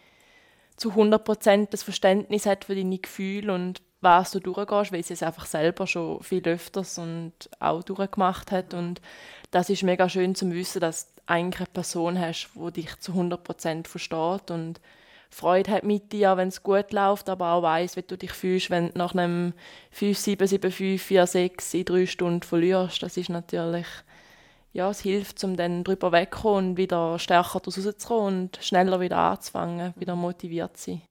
zu 0.77 0.91
100% 0.95 1.67
das 1.71 1.83
Verständnis 1.83 2.45
hat 2.45 2.65
für 2.65 2.75
deine 2.75 2.97
Gefühle 2.97 3.53
und 3.53 3.81
was 4.01 4.31
du 4.31 4.39
durchgehst, 4.39 4.91
weil 4.91 5.03
sie 5.03 5.13
es 5.13 5.21
einfach 5.21 5.45
selber 5.45 5.85
schon 5.85 6.23
viel 6.23 6.41
öfters 6.47 6.97
und 6.97 7.33
auch 7.59 7.83
durchgemacht 7.83 8.51
hat. 8.51 8.73
Und 8.73 8.99
das 9.51 9.69
ist 9.69 9.83
mega 9.83 10.09
schön 10.09 10.33
zu 10.33 10.49
wissen, 10.51 10.79
dass 10.79 11.13
du 11.13 11.21
eigentlich 11.27 11.59
eine 11.61 11.73
Person 11.73 12.19
hast, 12.19 12.49
die 12.55 12.71
dich 12.71 12.99
zu 12.99 13.11
100% 13.13 13.87
versteht 13.87 14.49
und 14.49 14.79
Freude 15.29 15.71
hat 15.71 15.83
mit 15.83 16.11
dir, 16.11 16.35
wenn 16.35 16.49
es 16.49 16.61
gut 16.61 16.91
läuft, 16.91 17.29
aber 17.29 17.53
auch 17.53 17.63
weiß, 17.63 17.95
wie 17.95 18.01
du 18.01 18.17
dich 18.17 18.33
fühlst, 18.33 18.69
wenn 18.69 18.89
du 18.89 18.97
nach 18.97 19.13
einem 19.13 19.53
5, 19.91 20.17
7, 20.17 20.47
7, 20.47 20.71
5, 20.71 21.01
4, 21.01 21.27
6 21.27 21.73
in 21.73 21.85
drei 21.85 22.05
Stunden 22.05 22.41
verlierst. 22.41 23.01
Das 23.01 23.15
ist 23.15 23.29
natürlich, 23.29 23.87
ja, 24.73 24.89
es 24.89 24.99
hilft, 24.99 25.41
um 25.45 25.55
dann 25.55 25.85
drüber 25.85 26.11
wegzukommen 26.11 26.71
und 26.71 26.77
wieder 26.77 27.17
stärker 27.17 27.61
daraus 27.61 27.85
rauszukommen 27.85 28.43
und 28.43 28.59
schneller 28.61 28.99
wieder 28.99 29.17
anzufangen, 29.17 29.93
wieder 29.95 30.17
motiviert 30.17 30.75
zu 30.75 30.91
sein. 30.91 31.01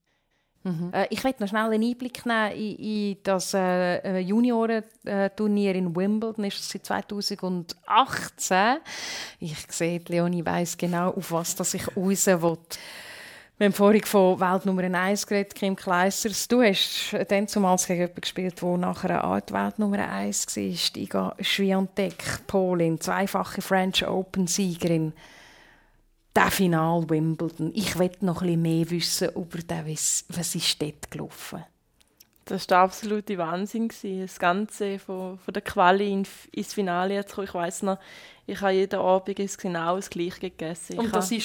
Mhm. 0.62 0.90
Äh, 0.92 1.07
ich 1.11 1.25
möchte 1.25 1.42
noch 1.42 1.49
schnell 1.49 1.70
einen 1.70 1.83
Einblick 1.83 2.27
nehmen 2.27 2.53
in, 2.53 2.77
in 2.77 3.16
das 3.23 3.55
äh, 3.55 4.18
Juniorenturnier 4.18 5.75
in 5.75 5.96
Wimbledon. 5.96 6.44
Das 6.44 6.55
ist 6.55 6.70
seit 6.70 6.87
2018. 6.87 8.77
Ich 9.40 9.57
sehe, 9.70 10.01
Leonie 10.07 10.44
weiß 10.44 10.77
genau, 10.77 11.11
auf 11.11 11.33
was 11.33 11.55
das 11.55 11.75
ich 11.75 11.96
raus 11.96 12.27
will. 12.27 12.59
Wir 13.61 13.66
haben 13.66 13.75
vorhin 13.75 14.03
von 14.05 14.40
Welt 14.40 14.64
Nummer 14.64 14.83
1 14.83 15.27
geredet, 15.27 15.55
Kim 15.55 15.77
Kleissers. 15.77 16.49
Du 16.49 16.62
hast 16.62 17.14
dann 17.29 17.46
zumals 17.46 17.87
gegen 17.87 18.01
jemanden 18.01 18.23
gespielt, 18.23 18.62
der 18.62 18.77
nachher 18.79 19.11
eine 19.11 19.25
Art 19.25 19.53
Welt 19.53 19.79
Nummer 19.79 19.99
1 19.99 20.57
war. 20.57 21.03
Iga 21.03 21.37
Swiatek, 21.42 22.46
Polin, 22.46 22.99
zweifache 22.99 23.61
French 23.61 24.07
Open-Siegerin. 24.07 25.12
Der 26.35 26.51
Final 26.51 27.09
Wimbledon. 27.09 27.73
Ich 27.75 27.99
will 27.99 28.11
noch 28.21 28.40
bisschen 28.40 28.62
mehr 28.62 28.90
wissen 28.90 29.31
über 29.35 29.59
den. 29.59 29.87
Was 29.87 30.55
ist 30.55 30.81
dort 30.81 31.11
gelaufen? 31.11 31.64
Das 32.45 32.62
war 32.62 32.66
der 32.66 32.79
absolute 32.79 33.38
Wahnsinn. 33.38 33.90
Das 34.03 34.38
Ganze 34.38 34.99
von, 34.99 35.38
von 35.38 35.55
der 35.55 35.62
Quali 35.62 36.11
in, 36.11 36.27
ins 36.53 36.75
Finale 36.75 37.25
zu 37.27 37.37
kommen. 37.37 37.47
Ich 37.47 37.55
weiss 37.55 37.83
noch, 37.83 37.99
ich 38.51 38.61
habe 38.61 38.73
jeden 38.73 38.99
Abend 38.99 39.59
genau 39.59 39.97
das 39.97 40.11
Gleiche 40.11 40.41
gegessen. 40.41 40.99
Und 40.99 41.15
das 41.15 41.31
war? 41.31 41.39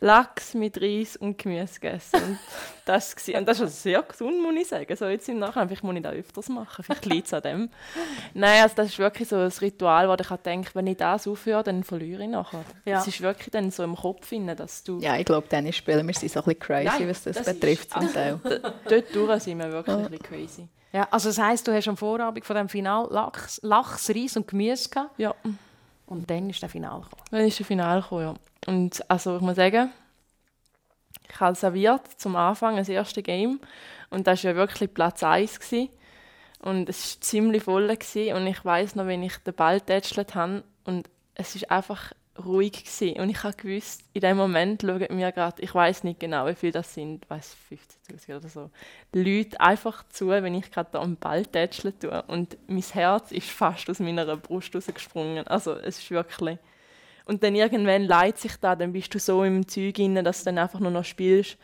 Lachs 0.00 0.52
mit 0.52 0.80
Reis 0.82 1.16
und 1.16 1.38
Gemüse 1.38 1.80
gegessen. 1.80 2.22
Und 2.22 2.38
das, 2.84 3.16
war, 3.16 3.38
und 3.38 3.48
das 3.48 3.60
ist 3.60 3.82
sehr 3.82 4.02
gesund, 4.02 4.42
muss 4.42 4.54
ich 4.54 4.68
sagen. 4.68 4.96
So 4.96 5.06
jetzt 5.06 5.28
im 5.28 5.38
Nachhinein, 5.38 5.68
vielleicht 5.68 5.84
muss 5.84 5.96
ich 5.96 6.02
das 6.02 6.12
öfters 6.12 6.48
machen, 6.50 6.84
vielleicht 6.84 7.06
liegt 7.06 7.26
es 7.26 7.32
an 7.32 7.42
dem. 7.42 7.70
Nein, 8.34 8.62
also 8.62 8.74
das 8.76 8.88
ist 8.88 8.98
wirklich 8.98 9.28
so 9.28 9.36
ein 9.36 9.48
Ritual, 9.48 10.08
wo 10.08 10.14
ich 10.14 10.28
denke, 10.42 10.70
wenn 10.74 10.86
ich 10.88 10.98
das 10.98 11.26
aufhöre, 11.26 11.62
dann 11.62 11.84
verliere 11.84 12.22
ich 12.22 12.28
nachher. 12.28 12.64
Ja. 12.84 13.00
Es 13.00 13.06
ist 13.06 13.20
wirklich 13.22 13.50
dann 13.50 13.70
so 13.70 13.82
im 13.82 13.96
Kopf, 13.96 14.30
dass 14.56 14.84
du... 14.84 14.98
Ja, 14.98 15.16
ich 15.16 15.24
glaube, 15.24 15.48
Tennisspieler, 15.48 16.06
wir 16.06 16.12
sind 16.12 16.30
so 16.30 16.40
ein 16.40 16.44
bisschen 16.44 16.60
crazy, 16.60 17.02
ja, 17.02 17.08
was 17.08 17.22
das, 17.22 17.36
das 17.36 17.54
betrifft. 17.54 17.96
Ist, 17.96 18.16
also, 18.16 18.40
dort 18.88 19.14
durch 19.14 19.42
sind 19.42 19.58
wir 19.58 19.72
wirklich 19.72 19.96
ja. 19.96 20.04
ein 20.04 20.10
bisschen 20.10 20.26
crazy. 20.26 20.68
Ja, 20.92 21.08
also 21.10 21.30
das 21.30 21.38
heisst, 21.38 21.66
du 21.66 21.72
hast 21.72 21.88
am 21.88 21.96
Vorabend 21.96 22.44
von 22.44 22.56
dem 22.56 22.68
Final 22.68 23.08
Lachs, 23.10 23.58
Lachs 23.62 24.10
Reis 24.10 24.36
und 24.36 24.46
Gemüse 24.46 24.88
gehabt? 24.88 25.18
Ja. 25.18 25.34
Und 26.06 26.30
dann 26.30 26.50
ist 26.50 26.62
der 26.62 26.68
Final 26.68 27.00
gekommen? 27.00 27.22
Dann 27.30 27.46
ist 27.46 27.58
der 27.58 27.66
Final 27.66 28.02
gekommen, 28.02 28.22
ja. 28.22 28.34
Und 28.66 29.10
also 29.10 29.36
ich 29.36 29.42
muss 29.42 29.56
sagen, 29.56 29.90
ich 31.28 31.40
habe 31.40 31.54
serviert 31.54 32.06
zum 32.20 32.36
Anfang 32.36 32.76
das 32.76 32.88
erste 32.88 33.22
Game 33.22 33.60
und 34.10 34.26
das 34.26 34.44
war 34.44 34.52
ja 34.52 34.56
wirklich 34.56 34.92
Platz 34.92 35.22
1 35.22 35.60
gewesen. 35.60 35.88
und 36.60 36.88
es 36.88 37.16
war 37.16 37.20
ziemlich 37.20 37.62
voll 37.62 37.88
gewesen. 37.88 38.36
und 38.36 38.46
ich 38.46 38.64
weiß 38.64 38.94
noch, 38.96 39.06
wenn 39.06 39.22
ich 39.22 39.36
den 39.38 39.54
Ball 39.54 39.80
tätschelt 39.80 40.34
habe 40.34 40.64
und 40.84 41.08
es 41.34 41.54
ist 41.56 41.70
einfach 41.70 42.12
ruhig 42.42 42.72
gewesen. 42.72 43.20
und 43.20 43.30
ich 43.30 43.42
habe 43.42 43.54
gewusst, 43.56 44.02
in 44.12 44.20
dem 44.20 44.36
Moment 44.36 44.82
schauen 44.82 45.06
mir 45.10 45.30
gerade, 45.32 45.62
ich 45.62 45.74
weiß 45.74 46.04
nicht 46.04 46.20
genau, 46.20 46.46
wie 46.46 46.54
viele 46.54 46.72
das 46.72 46.92
sind, 46.92 47.28
weiß 47.30 47.56
50'000 48.10 48.36
oder 48.36 48.48
so, 48.48 48.70
Leute 49.12 49.60
einfach 49.60 50.06
zu, 50.08 50.28
wenn 50.28 50.54
ich 50.54 50.70
gerade 50.70 50.98
am 50.98 51.16
Ball 51.16 51.46
tätscheln 51.46 51.98
tue 51.98 52.22
und 52.22 52.56
mein 52.66 52.82
Herz 52.82 53.30
ist 53.30 53.50
fast 53.50 53.88
aus 53.88 54.00
meiner 54.00 54.36
Brust 54.36 54.74
rausgesprungen. 54.74 55.46
Also 55.46 55.74
es 55.74 55.98
ist 55.98 56.10
wirklich 56.10 56.58
und 57.26 57.42
dann 57.42 57.54
irgendwann 57.54 58.04
leidet 58.04 58.38
sich 58.38 58.56
da, 58.56 58.76
dann 58.76 58.92
bist 58.92 59.14
du 59.14 59.18
so 59.18 59.44
im 59.44 59.66
Zeug 59.66 59.98
inne, 59.98 60.22
dass 60.22 60.40
du 60.40 60.46
dann 60.46 60.58
einfach 60.58 60.80
nur 60.80 60.90
noch 60.90 61.04
spielst. 61.04 61.56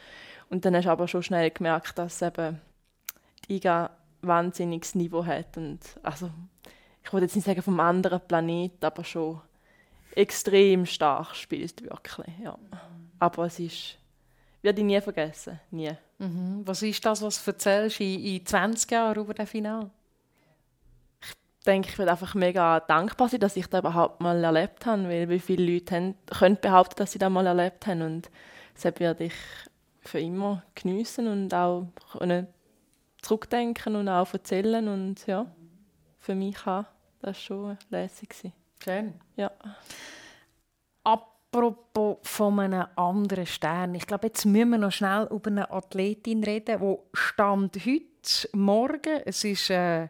Und 0.48 0.64
dann 0.64 0.74
hast 0.74 0.86
du 0.86 0.90
aber 0.90 1.06
schon 1.06 1.22
schnell 1.22 1.50
gemerkt, 1.50 1.98
dass 1.98 2.22
eben 2.22 2.60
Iga 3.48 3.90
wahnsinniges 4.22 4.94
Niveau 4.94 5.24
hat. 5.24 5.56
Und 5.56 5.80
also, 6.02 6.30
ich 7.04 7.12
wollte 7.12 7.26
jetzt 7.26 7.36
nicht 7.36 7.44
sagen 7.44 7.62
vom 7.62 7.78
anderen 7.78 8.20
Planeten, 8.20 8.84
aber 8.84 9.04
schon 9.04 9.40
extrem 10.14 10.86
stark 10.86 11.34
spielt 11.34 11.82
wirklich. 11.82 12.34
Ja. 12.42 12.58
Aber 13.18 13.46
es 13.46 13.58
ist, 13.58 13.98
werde 14.62 14.80
ich 14.80 14.86
nie 14.86 15.00
vergessen, 15.00 15.60
nie. 15.70 15.92
Mhm. 16.18 16.62
Was 16.64 16.82
ist 16.82 17.04
das, 17.04 17.22
was 17.22 17.42
du 17.42 17.50
erzählst 17.50 18.00
in, 18.00 18.22
in 18.22 18.46
20 18.46 18.90
Jahren 18.90 19.18
über 19.18 19.34
das 19.34 19.48
Finale? 19.48 19.90
denke, 21.66 21.88
ich 21.90 21.98
werde 21.98 22.12
einfach 22.12 22.34
mega 22.34 22.80
dankbar 22.80 23.28
sein, 23.28 23.40
dass 23.40 23.56
ich 23.56 23.66
das 23.66 23.80
überhaupt 23.80 24.20
mal 24.20 24.42
erlebt 24.42 24.86
habe, 24.86 25.04
weil 25.04 25.28
wie 25.28 25.38
viele 25.38 25.74
Leute 25.74 25.94
haben, 25.94 26.14
können 26.26 26.58
behaupten, 26.60 26.96
dass 26.96 27.12
sie 27.12 27.18
das 27.18 27.30
mal 27.30 27.46
erlebt 27.46 27.86
haben 27.86 28.02
und 28.02 28.30
das 28.74 28.84
werde 28.98 29.24
ich 29.24 29.34
für 30.00 30.20
immer 30.20 30.62
geniessen 30.74 31.28
und 31.28 31.52
auch 31.52 31.86
zurückdenken 33.20 33.96
und 33.96 34.08
auch 34.08 34.32
erzählen 34.32 34.88
und 34.88 35.26
ja, 35.26 35.46
für 36.18 36.34
mich 36.34 36.66
auch 36.66 36.84
das 37.20 37.40
schon 37.40 37.76
lässig 37.90 38.32
sein. 38.32 38.52
Schön. 38.82 39.14
Ja. 39.36 39.50
Apropos 41.04 42.18
von 42.22 42.60
einem 42.60 42.86
anderen 42.96 43.46
Stern. 43.46 43.94
Ich 43.94 44.06
glaube, 44.06 44.28
jetzt 44.28 44.44
müssen 44.46 44.70
wir 44.70 44.78
noch 44.78 44.92
schnell 44.92 45.28
über 45.30 45.50
eine 45.50 45.70
Athletin 45.70 46.44
reden, 46.44 46.80
die 46.80 46.96
stand 47.12 47.76
heute 47.76 48.48
Morgen, 48.52 49.22
es 49.24 49.44
ist 49.44 49.70
äh, 49.70 50.08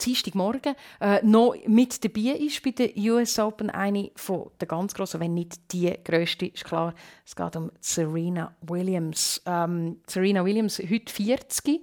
Dienstagmorgen 0.00 0.76
äh, 1.00 1.20
noch 1.24 1.54
mit 1.66 2.04
dabei 2.04 2.36
ist 2.38 2.62
bei 2.62 2.70
der 2.70 2.96
US 2.96 3.38
Open. 3.38 3.68
Eine 3.68 4.12
von 4.14 4.50
der 4.60 4.68
ganz 4.68 4.94
grossen, 4.94 5.20
wenn 5.20 5.34
nicht 5.34 5.72
die 5.72 5.92
grösste, 6.04 6.46
ist 6.46 6.64
klar. 6.64 6.94
Es 7.26 7.34
geht 7.34 7.56
um 7.56 7.72
Serena 7.80 8.54
Williams. 8.60 9.42
Ähm, 9.44 9.96
Serena 10.06 10.44
Williams, 10.44 10.78
heute 10.78 11.12
40. 11.12 11.82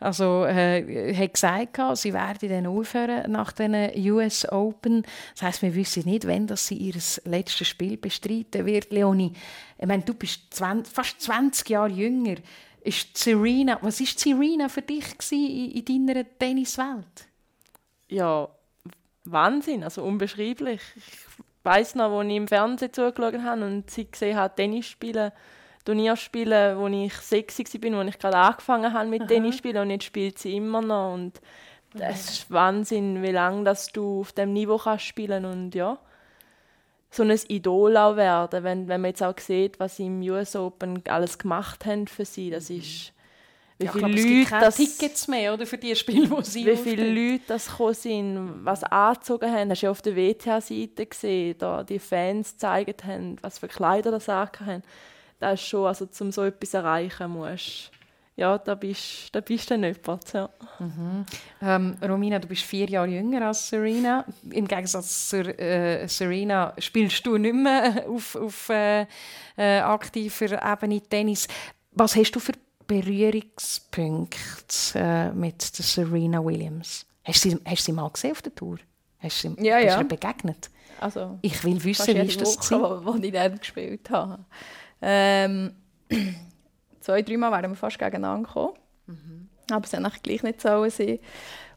Also, 0.00 0.44
äh, 0.44 1.14
hat 1.14 1.34
gesagt, 1.34 1.78
sie 1.98 2.12
werde 2.12 2.48
dann 2.48 2.66
aufhören 2.66 3.30
nach 3.30 3.52
den 3.52 3.74
US 4.10 4.50
Open. 4.50 5.04
Das 5.34 5.42
heisst, 5.42 5.62
wir 5.62 5.74
wissen 5.76 6.04
nicht, 6.04 6.26
wann 6.26 6.48
dass 6.48 6.66
sie 6.66 6.76
ihr 6.76 6.94
letztes 7.24 7.68
Spiel 7.68 7.96
bestreiten 7.96 8.66
wird. 8.66 8.90
Leonie, 8.90 9.32
ich 9.78 9.86
meine, 9.86 10.02
du 10.02 10.14
bist 10.14 10.52
20, 10.54 10.92
fast 10.92 11.20
20 11.20 11.68
Jahre 11.68 11.90
jünger. 11.90 12.36
Ist 12.80 13.16
Serena, 13.16 13.78
was 13.80 14.00
war 14.00 14.06
Serena 14.16 14.68
für 14.68 14.82
dich 14.82 15.04
in, 15.30 15.70
in 15.70 16.06
deiner 16.06 16.24
Tenniswelt? 16.38 17.31
Ja, 18.12 18.48
Wahnsinn, 19.24 19.84
also 19.84 20.02
unbeschreiblich. 20.02 20.80
Ich 20.96 21.64
weiß 21.64 21.94
noch, 21.94 22.18
als 22.18 22.28
ich 22.28 22.36
im 22.36 22.48
Fernsehen 22.48 22.92
zugeschaut 22.92 23.40
habe 23.40 23.64
und 23.64 23.90
sie 23.90 24.10
gesehen 24.10 24.36
habe, 24.36 24.54
Tennis 24.54 24.86
spielen, 24.86 25.32
Turnier 25.84 26.16
spielen, 26.16 26.78
wo 26.78 26.86
ich 26.88 27.14
sechs 27.14 27.58
war, 27.58 27.92
wo 27.92 28.08
ich 28.08 28.18
gerade 28.18 28.36
angefangen 28.36 28.92
habe 28.92 29.08
mit 29.08 29.22
Aha. 29.22 29.28
Tennis 29.28 29.56
spielen 29.56 29.82
und 29.82 29.90
jetzt 29.90 30.04
spielt 30.04 30.38
sie 30.38 30.56
immer 30.56 30.80
noch 30.80 31.14
und 31.14 31.40
das 31.94 32.30
ist 32.30 32.50
Wahnsinn, 32.50 33.22
wie 33.22 33.32
lange 33.32 33.64
dass 33.64 33.88
du 33.88 34.20
auf 34.20 34.32
dem 34.32 34.52
Niveau 34.54 34.78
kannst 34.78 35.04
spielen 35.04 35.44
und 35.44 35.74
ja, 35.74 35.98
so 37.10 37.22
ein 37.22 37.38
Idol 37.48 37.96
auch 37.96 38.16
werden, 38.16 38.64
wenn, 38.64 38.88
wenn 38.88 39.02
man 39.02 39.10
jetzt 39.10 39.22
auch 39.22 39.38
sieht, 39.38 39.78
was 39.78 39.96
sie 39.96 40.06
im 40.06 40.22
US 40.22 40.56
Open 40.56 41.02
alles 41.08 41.38
gemacht 41.38 41.84
haben 41.84 42.06
für 42.06 42.24
sie, 42.24 42.50
das 42.50 42.70
mhm. 42.70 42.78
ist 42.78 43.12
wie 43.82 43.86
ja, 43.86 43.92
viele 43.92 44.40
Leute 44.40 44.50
das 44.50 44.76
Tickets 44.76 45.28
mehr 45.28 45.54
oder 45.54 45.66
für 45.66 45.78
die 45.78 45.94
Spiele, 45.94 46.30
wo 46.30 46.40
sie 46.40 46.64
Wie 46.64 46.76
viele 46.76 47.08
Leute 47.08 47.44
das 47.48 47.68
gekommen 47.68 47.94
sind, 47.94 48.64
was 48.64 48.84
angezogen 48.84 49.50
haben, 49.50 49.70
hast 49.70 49.82
du 49.82 49.86
ja 49.86 49.90
auf 49.90 50.02
der 50.02 50.16
WTA-Seite 50.16 51.06
gesehen, 51.06 51.56
da 51.58 51.82
die 51.82 51.98
Fans 51.98 52.52
gezeigt 52.52 53.04
haben, 53.04 53.36
was 53.42 53.58
für 53.58 53.68
Kleider 53.68 54.10
das 54.10 54.28
haben. 54.28 54.82
Das 55.38 55.60
ist 55.60 55.66
schon, 55.66 55.86
also 55.86 56.08
um 56.20 56.30
so 56.32 56.44
etwas 56.44 56.74
erreichen 56.74 57.30
musst 57.30 57.90
ja, 58.36 58.56
da 58.58 58.74
bist, 58.74 59.28
da 59.32 59.40
bist 59.40 59.70
du 59.70 59.74
jemand. 59.74 60.32
Ja. 60.32 60.48
Mhm. 60.78 61.26
Ähm, 61.60 61.96
Romina, 62.02 62.38
du 62.38 62.48
bist 62.48 62.62
vier 62.62 62.88
Jahre 62.88 63.08
jünger 63.08 63.46
als 63.46 63.68
Serena. 63.68 64.24
Im 64.50 64.66
Gegensatz 64.66 65.28
zu 65.28 65.40
äh, 65.58 66.08
Serena 66.08 66.72
spielst 66.78 67.26
du 67.26 67.36
nicht 67.36 67.54
mehr 67.54 68.06
auf, 68.08 68.34
auf 68.36 68.68
äh, 68.70 69.06
äh, 69.56 69.80
aktiver 69.80 70.60
Ebene 70.72 71.00
Tennis. 71.02 71.46
Was 71.92 72.16
hast 72.16 72.32
du 72.32 72.40
für 72.40 72.52
Berührungspunkte 72.86 74.36
äh, 74.94 75.32
mit 75.32 75.78
der 75.78 75.84
Serena 75.84 76.44
Williams? 76.44 77.06
Hast 77.24 77.44
du, 77.44 77.50
sie, 77.50 77.58
hast 77.64 77.80
du 77.80 77.84
sie 77.84 77.92
mal 77.92 78.08
gesehen 78.10 78.32
auf 78.32 78.42
der 78.42 78.54
Tour? 78.54 78.78
Hast 79.18 79.44
du, 79.44 79.54
ja, 79.60 79.76
hast 79.76 80.00
du 80.00 80.04
begegnet? 80.04 80.70
Also, 81.00 81.38
ich 81.42 81.62
will 81.64 81.82
wissen, 81.82 82.14
wie 82.14 82.20
ist 82.20 82.40
das 82.40 82.70
Woche, 82.70 83.04
wo, 83.04 83.14
wo 83.14 83.16
ich 83.16 83.32
dann 83.32 83.58
gespielt 83.58 84.08
habe. 84.10 84.44
Ähm, 85.00 85.72
zwei, 87.00 87.22
drei 87.22 87.36
Mal 87.36 87.50
wären 87.50 87.72
wir 87.72 87.76
fast 87.76 87.98
gegeneinander 87.98 88.48
gekommen. 88.48 88.74
Mhm. 89.06 89.48
Aber 89.70 89.84
es 89.84 89.92
hat 89.92 90.22
gleich 90.22 90.42
nicht 90.42 90.60
so 90.60 90.88
sein. 90.88 91.18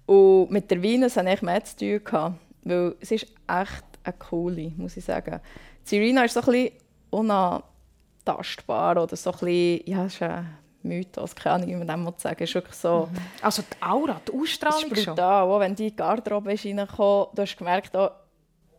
Und 0.05 0.51
mit 0.51 0.69
der 0.69 0.81
Venus 0.81 1.17
hatte 1.17 1.31
ich 1.31 1.41
mehr 1.41 1.63
zu 1.63 1.77
tun. 1.77 2.03
Gehabt, 2.03 2.39
weil 2.63 2.95
es 2.99 3.11
ist 3.11 3.27
echt 3.47 3.85
eine 4.03 4.15
coole, 4.17 4.71
muss 4.77 4.97
ich 4.97 5.05
sagen. 5.05 5.39
Serena 5.83 6.25
ist 6.25 6.33
so 6.33 6.41
ein 6.41 6.45
bisschen 6.45 6.71
unantastbar 7.09 9.01
oder 9.01 9.15
so 9.15 9.31
ein 9.31 9.39
bisschen, 9.39 9.81
ja, 9.85 10.05
ist 10.05 10.21
eine 10.21 10.45
Mythos, 10.85 11.35
keine 11.35 11.55
Ahnung, 11.55 11.69
wie 11.69 11.85
man 11.85 12.05
das 12.05 12.21
sagen 12.21 12.43
ist 12.43 12.53
wirklich 12.53 12.75
so... 12.75 13.09
Mhm. 13.11 13.17
Also 13.41 13.63
die 13.63 13.83
Aura, 13.83 14.21
die 14.27 14.33
Ausstrahlung 14.33 14.91
ist 14.91 15.05
brutal. 15.05 15.43
Auch 15.43 15.59
wenn 15.59 15.75
die 15.75 15.87
in 15.87 15.89
die 15.89 15.95
Garderobe 15.95 16.53
ist 16.53 16.65
reingekommen, 16.65 17.27
du 17.33 17.41
hast 17.41 17.57
gemerkt, 17.57 17.95
auch 17.95 18.11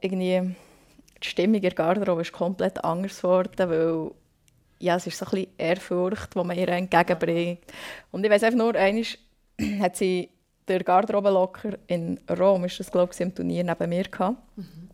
irgendwie 0.00 0.54
die 1.22 1.28
Stimmung 1.28 1.56
in 1.56 1.62
der 1.62 1.72
Garderobe 1.72 2.22
ist 2.22 2.32
komplett 2.32 2.82
anders 2.84 3.20
geworden, 3.20 3.70
weil 3.70 4.10
ja, 4.78 4.96
es 4.96 5.06
ist 5.06 5.18
so 5.18 5.24
ein 5.26 5.30
bisschen 5.30 5.52
Ehrfurcht, 5.58 6.34
die 6.34 6.44
man 6.44 6.56
ihr 6.56 6.68
entgegenbringt. 6.68 7.64
Und 8.10 8.24
ich 8.24 8.30
weiß 8.30 8.42
einfach 8.42 8.58
nur, 8.58 8.74
einmal 8.74 9.04
hat 9.80 9.96
sie 9.96 10.30
der 10.68 10.82
Garderobe-Locker 10.82 11.78
in 11.86 12.20
Rom, 12.38 12.64
ist 12.64 12.80
das 12.80 12.90
glaube 12.90 13.12
ich, 13.12 13.20
im 13.20 13.34
Turnier 13.34 13.64
neben 13.64 13.88
mir 13.88 14.04
gehabt. 14.04 14.36
Mhm. 14.56 14.90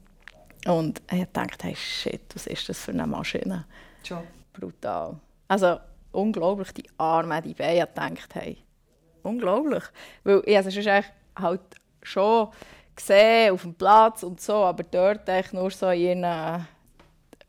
Und 0.66 1.02
ich 1.10 1.26
dachte, 1.32 1.66
hey, 1.66 1.74
shit, 1.74 2.22
was 2.34 2.46
ist 2.46 2.68
das 2.68 2.78
für 2.78 2.92
eine 2.92 3.06
Maschine? 3.06 3.64
Schon. 4.04 4.22
Brutal. 4.52 5.16
Also 5.48 5.78
unglaublich, 6.12 6.72
die 6.72 6.88
Arme, 6.98 7.42
die 7.42 7.54
Beine, 7.54 7.86
gedacht, 7.86 8.34
hey, 8.34 8.58
unglaublich. 9.22 9.84
Weil 10.24 10.42
ich 10.46 10.56
also 10.56 10.68
es 10.68 10.76
ist 10.76 10.86
eigentlich 10.86 11.12
halt 11.36 11.60
schon 12.02 12.48
gesehen 12.94 13.52
auf 13.52 13.62
dem 13.62 13.74
Platz 13.74 14.22
und 14.22 14.40
so, 14.40 14.54
aber 14.54 14.82
dort 14.82 15.28
eigentlich 15.28 15.52
nur 15.52 15.70
so 15.70 15.88
in 15.88 16.00
ihren 16.00 16.66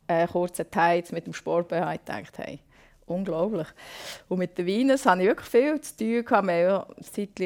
äh, 0.08 0.28
kurzen 0.28 0.70
Tights 0.70 1.12
mit 1.12 1.26
dem 1.26 1.34
Sport-BH 1.34 1.98
gedacht, 1.98 2.38
hey, 2.38 2.60
unglaublich. 3.06 3.68
Und 4.30 4.40
mit 4.40 4.58
den 4.58 4.66
Venus 4.66 5.06
hatte 5.06 5.22
ich 5.22 5.28
wirklich 5.28 5.50
viel 5.50 5.82
zu 5.82 5.98
tun. 5.98 6.08
Wir 6.08 6.38
haben 6.38 6.50
ja 6.50 6.88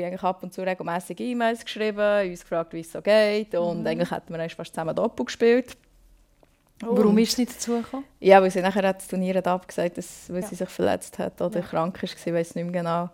eine 0.07 0.23
ab 0.23 0.43
und 0.43 0.53
zu 0.53 0.61
regelmäßig 0.61 1.19
E-Mails 1.19 1.63
geschrieben, 1.63 2.29
uns 2.29 2.41
gefragt, 2.41 2.73
wie 2.73 2.81
es 2.81 2.91
so 2.91 3.01
geht. 3.01 3.55
Und 3.55 3.81
mhm. 3.81 3.87
eigentlich 3.87 4.11
hatten 4.11 4.33
wir 4.33 4.49
fast 4.49 4.73
zusammen 4.73 4.95
Doppel 4.95 5.25
gespielt. 5.25 5.77
Warum 6.81 7.17
ist 7.17 7.31
es 7.31 7.37
nicht 7.39 7.55
dazu 7.55 7.81
gekommen? 7.81 8.05
Ja, 8.19 8.41
weil 8.41 8.51
sie 8.51 8.61
nachher 8.61 8.93
das 8.93 9.07
Turnier 9.07 9.45
abgesagt 9.45 9.97
dass, 9.97 10.29
weil 10.29 10.41
ja. 10.41 10.47
sie 10.47 10.55
sich 10.55 10.69
verletzt 10.69 11.17
hat 11.17 11.41
oder 11.41 11.59
ja. 11.59 11.65
krank 11.65 12.01
war, 12.01 12.09
ich 12.09 12.33
weiß 12.33 12.55
nicht 12.55 12.65
mehr 12.65 12.81
genau. 12.83 13.09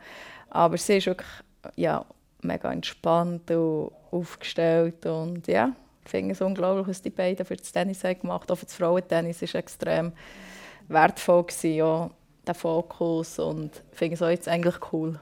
Aber 0.50 0.78
sie 0.78 0.98
ist 0.98 1.08
wirklich 1.08 1.30
ja, 1.76 2.06
mega 2.42 2.72
entspannt 2.72 3.50
und 3.52 3.92
aufgestellt 4.12 5.06
und 5.06 5.48
ja, 5.48 5.72
ich 6.04 6.12
finde 6.12 6.34
es 6.34 6.42
unglaublich, 6.42 6.88
was 6.88 7.02
die 7.02 7.10
beiden 7.10 7.46
für 7.46 7.56
das 7.56 7.72
Tennis 7.72 8.04
haben 8.04 8.20
gemacht 8.20 8.44
haben. 8.44 8.54
Auch 8.54 8.60
für 8.60 8.66
das 8.66 8.76
Frauentennis 8.76 9.42
war 9.42 9.56
extrem 9.56 10.12
wertvoll, 10.90 11.44
gewesen, 11.44 11.76
ja, 11.76 12.10
der 12.46 12.56
Fokus 12.56 13.40
und 13.40 13.82
ich 13.92 13.98
finde 13.98 14.16
es 14.16 14.22
auch 14.22 14.30
jetzt 14.30 14.48
eigentlich 14.50 14.76
cool, 14.92 15.20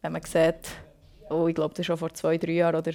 wenn 0.00 0.12
man 0.12 0.22
sieht, 0.22 0.70
oh, 1.28 1.46
ich 1.46 1.54
glaube, 1.54 1.74
das 1.74 1.80
ist 1.80 1.86
schon 1.86 1.98
vor 1.98 2.14
zwei, 2.14 2.38
drei 2.38 2.52
Jahren 2.52 2.76
oder 2.76 2.92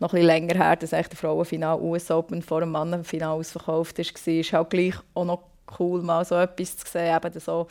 noch 0.00 0.14
ein 0.14 0.22
länger 0.22 0.54
her, 0.54 0.76
dass 0.76 0.92
echt 0.92 1.12
der 1.12 1.18
Frauenfinal 1.18 1.78
US 1.80 2.10
Open 2.10 2.42
vor 2.42 2.60
dem 2.60 2.70
Mannenfinal 2.70 3.32
ausverkauft 3.32 3.98
war, 3.98 4.34
ist 4.34 4.52
halt 4.52 4.70
gleich 4.70 4.94
auch 5.14 5.24
noch 5.24 5.42
cool, 5.78 6.02
mal 6.02 6.24
so 6.24 6.34
etwas 6.36 6.76
zu 6.78 6.86
sehen, 6.90 7.16
eben 7.16 7.38
so 7.38 7.68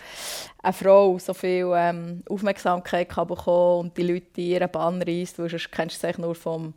eine 0.64 0.74
Frau 0.74 1.18
so 1.20 1.34
viel 1.34 1.70
ähm, 1.76 2.24
Aufmerksamkeit 2.30 3.10
kann 3.10 3.28
bekommen 3.28 3.80
und 3.80 3.98
die 3.98 4.04
Leute 4.04 4.42
ihren 4.42 4.72
Bann 4.72 5.02
weil 5.06 5.26
sonst 5.26 5.72
kennst 5.72 6.02
du 6.02 6.08
es 6.08 6.18
nur 6.18 6.36
vom 6.36 6.74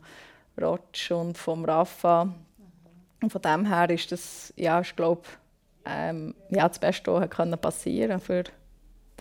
Rotsch 0.59 1.11
und 1.11 1.37
vom 1.37 1.63
Rafa. 1.65 2.33
Und 3.21 3.31
von 3.31 3.41
dem 3.41 3.65
her 3.65 3.89
ist 3.89 4.11
das, 4.11 4.53
ja, 4.57 4.81
ich 4.81 4.95
glaube, 4.95 5.21
ähm, 5.85 6.35
ja, 6.49 6.67
das 6.67 6.79
Beste, 6.79 7.13
was 7.13 7.61
passieren 7.61 8.19
für 8.19 8.43
die 8.43 8.51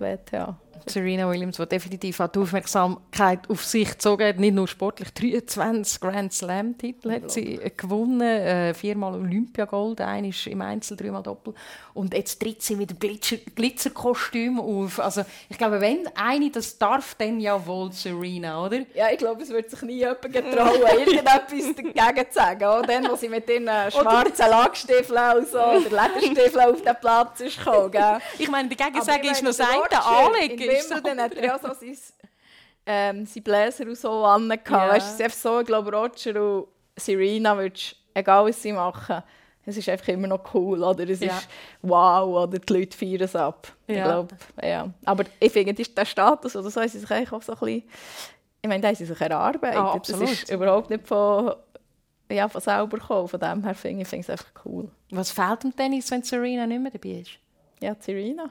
WTA. 0.00 0.56
Serena 0.86 1.28
Williams, 1.28 1.56
die 1.56 1.66
definitiv 1.66 2.16
die 2.16 2.38
Aufmerksamkeit 2.38 3.48
auf 3.48 3.64
sich 3.64 3.90
gezogen 3.90 4.26
hat, 4.26 4.38
nicht 4.38 4.54
nur 4.54 4.68
sportlich. 4.68 5.12
23 5.12 6.00
Grand 6.00 6.32
Slam-Titel 6.32 7.10
hat 7.10 7.30
sie 7.30 7.60
gewonnen, 7.76 8.20
äh, 8.20 8.74
viermal 8.74 9.14
Olympiagold, 9.14 10.00
einmal 10.00 10.32
im 10.46 10.62
Einzel, 10.62 10.96
dreimal 10.96 11.22
Doppel. 11.22 11.54
Und 11.94 12.14
jetzt 12.14 12.40
tritt 12.40 12.62
sie 12.62 12.76
mit 12.76 12.90
dem 12.90 12.98
Glitzer 12.98 13.36
Glitzerkostüm 13.54 14.58
auf. 14.58 14.98
Also 14.98 15.24
ich 15.48 15.58
glaube, 15.58 15.80
wenn 15.80 16.08
eine 16.14 16.50
das 16.50 16.78
darf, 16.78 17.14
dann 17.16 17.38
ja 17.38 17.64
wohl 17.66 17.92
Serena, 17.92 18.64
oder? 18.64 18.78
Ja, 18.94 19.10
ich 19.10 19.18
glaube, 19.18 19.42
es 19.42 19.50
wird 19.50 19.70
sich 19.70 19.82
nie 19.82 19.98
jemand 19.98 20.22
getrauen, 20.22 20.80
irgendetwas 20.98 21.74
dagegen 21.76 22.26
zu 22.30 22.34
sagen. 22.34 22.64
Auch 22.64 22.82
dann, 22.82 23.08
wo 23.08 23.16
sie 23.16 23.28
mit 23.28 23.48
ihren 23.48 23.68
schwarzen 23.90 24.48
Lackstiefeln 24.48 25.38
und 25.38 25.48
so, 25.48 25.58
oder 25.58 25.80
Lederstiefeln 26.14 26.70
auf 26.70 26.82
den 26.82 26.96
Platz 27.00 27.40
ist 27.40 27.58
gekommen. 27.58 28.20
Ich 28.38 28.50
meine, 28.50 28.68
dagegen 28.68 29.02
sagen 29.02 29.24
ist 29.24 29.42
noch 29.42 29.52
sein 29.52 29.66
Anlegen. 29.90 30.61
Wimbledon 30.68 31.20
hat 31.20 31.34
er 31.34 31.44
ja 31.44 31.58
so 31.58 31.68
sein, 31.68 31.96
ähm, 32.86 33.26
sein 33.26 33.42
Bläser 33.42 33.84
und 33.84 33.98
so 33.98 34.24
an. 34.24 34.50
Ja. 34.50 34.88
Weißt, 34.88 35.06
es 35.06 35.14
ist 35.14 35.22
einfach 35.22 35.38
so, 35.38 35.60
ich 35.60 35.66
glaube, 35.66 35.92
Roger 35.92 36.42
und 36.42 36.68
Serena 36.96 37.56
würdest, 37.56 37.96
egal 38.14 38.46
was 38.46 38.60
sie 38.60 38.72
machen, 38.72 39.22
es 39.64 39.76
ist 39.76 39.88
einfach 39.88 40.08
immer 40.08 40.26
noch 40.26 40.54
cool, 40.54 40.82
oder? 40.82 41.08
Es 41.08 41.20
ja. 41.20 41.38
ist 41.38 41.48
wow, 41.82 42.44
oder 42.44 42.58
die 42.58 42.72
Leute 42.72 42.96
feiern 42.96 43.22
es 43.22 43.36
ab. 43.36 43.68
Ja. 43.86 43.96
Ich 43.96 44.02
glaube, 44.02 44.36
ja. 44.62 44.90
Aber 45.04 45.24
ich 45.38 45.52
finde, 45.52 45.74
der 45.74 46.04
Status 46.04 46.56
oder 46.56 46.70
so, 46.70 46.80
sie 46.80 46.98
sich 46.98 47.10
eigentlich 47.10 47.32
auch 47.32 47.42
so 47.42 47.52
ein 47.52 47.58
bisschen, 47.58 47.84
ich 48.60 48.68
meine, 48.68 48.80
da 48.80 48.88
haben 48.88 48.96
sie 48.96 49.06
sich 49.06 49.20
erarbeitet. 49.20 49.78
Ah, 49.78 49.98
das 49.98 50.20
ist 50.20 50.50
überhaupt 50.50 50.90
nicht 50.90 51.06
von, 51.06 51.54
ja, 52.30 52.48
von 52.48 52.60
selber 52.60 52.98
gekommen. 52.98 53.28
Von 53.28 53.40
dem 53.40 53.64
her 53.64 53.74
finde 53.74 54.02
ich 54.02 54.12
es 54.12 54.30
einfach 54.30 54.46
cool. 54.64 54.88
Was 55.10 55.30
fehlt 55.30 55.64
dem 55.64 55.74
Tennis, 55.74 56.10
wenn 56.10 56.22
Serena 56.22 56.66
nicht 56.66 56.80
mehr 56.80 56.90
dabei 56.90 57.20
ist? 57.20 57.32
Ja, 57.80 57.96
Serena. 57.98 58.50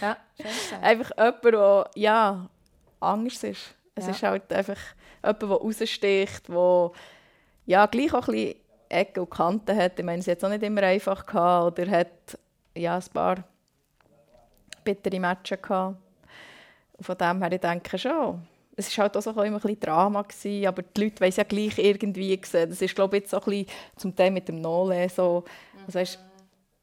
Ja, 0.00 0.16
einfach 0.82 1.10
jemand, 1.16 1.44
der 1.44 1.90
ja, 1.94 2.48
anders 3.00 3.44
ist. 3.44 3.74
Es 3.94 4.06
ja. 4.06 4.10
ist 4.10 4.22
halt 4.22 4.52
einfach 4.52 4.78
jemand, 5.22 5.42
der 5.42 5.48
raussticht, 5.48 6.48
der 6.48 6.90
ja, 7.66 7.86
gleich 7.86 8.12
auch 8.12 8.28
ein 8.28 8.34
bisschen 8.34 8.54
Ecken 8.88 9.20
und 9.20 9.30
Kanten 9.30 9.76
hat. 9.76 9.98
Ich 9.98 10.04
meine, 10.04 10.22
sie 10.22 10.30
hat 10.32 10.38
es 10.38 10.44
auch 10.44 10.48
nicht 10.48 10.62
immer 10.62 10.82
einfach 10.82 11.24
gehabt 11.24 11.78
oder 11.78 11.90
hat 11.90 12.38
ja, 12.74 12.96
ein 12.96 13.04
paar 13.12 13.44
bittere 14.82 15.20
Matches 15.20 15.62
gehabt. 15.62 15.96
Und 16.94 17.04
von 17.04 17.16
dem 17.16 17.42
her, 17.42 17.52
ich 17.52 17.60
denke 17.60 17.98
schon, 17.98 18.42
es 18.76 18.96
war 18.96 19.04
halt 19.04 19.16
auch 19.16 19.22
so 19.22 19.30
immer 19.30 19.56
ein 19.56 19.60
bisschen 19.60 19.80
Drama, 19.80 20.22
gewesen, 20.22 20.66
aber 20.66 20.82
die 20.82 21.04
Leute 21.04 21.20
wollen 21.20 21.28
es 21.28 21.36
ja 21.36 21.44
gleich 21.44 21.78
irgendwie 21.78 22.40
sehen. 22.44 22.70
Das 22.70 22.82
ist, 22.82 22.94
glaube 22.94 23.16
ich, 23.16 23.22
jetzt 23.22 23.30
so 23.30 23.38
ein 23.38 23.44
bisschen 23.44 23.66
zum 23.96 24.16
Teil 24.16 24.30
mit 24.30 24.48
dem 24.48 24.60
Nole 24.60 25.08
so, 25.08 25.44
also, 25.86 25.98
weißt, 25.98 26.18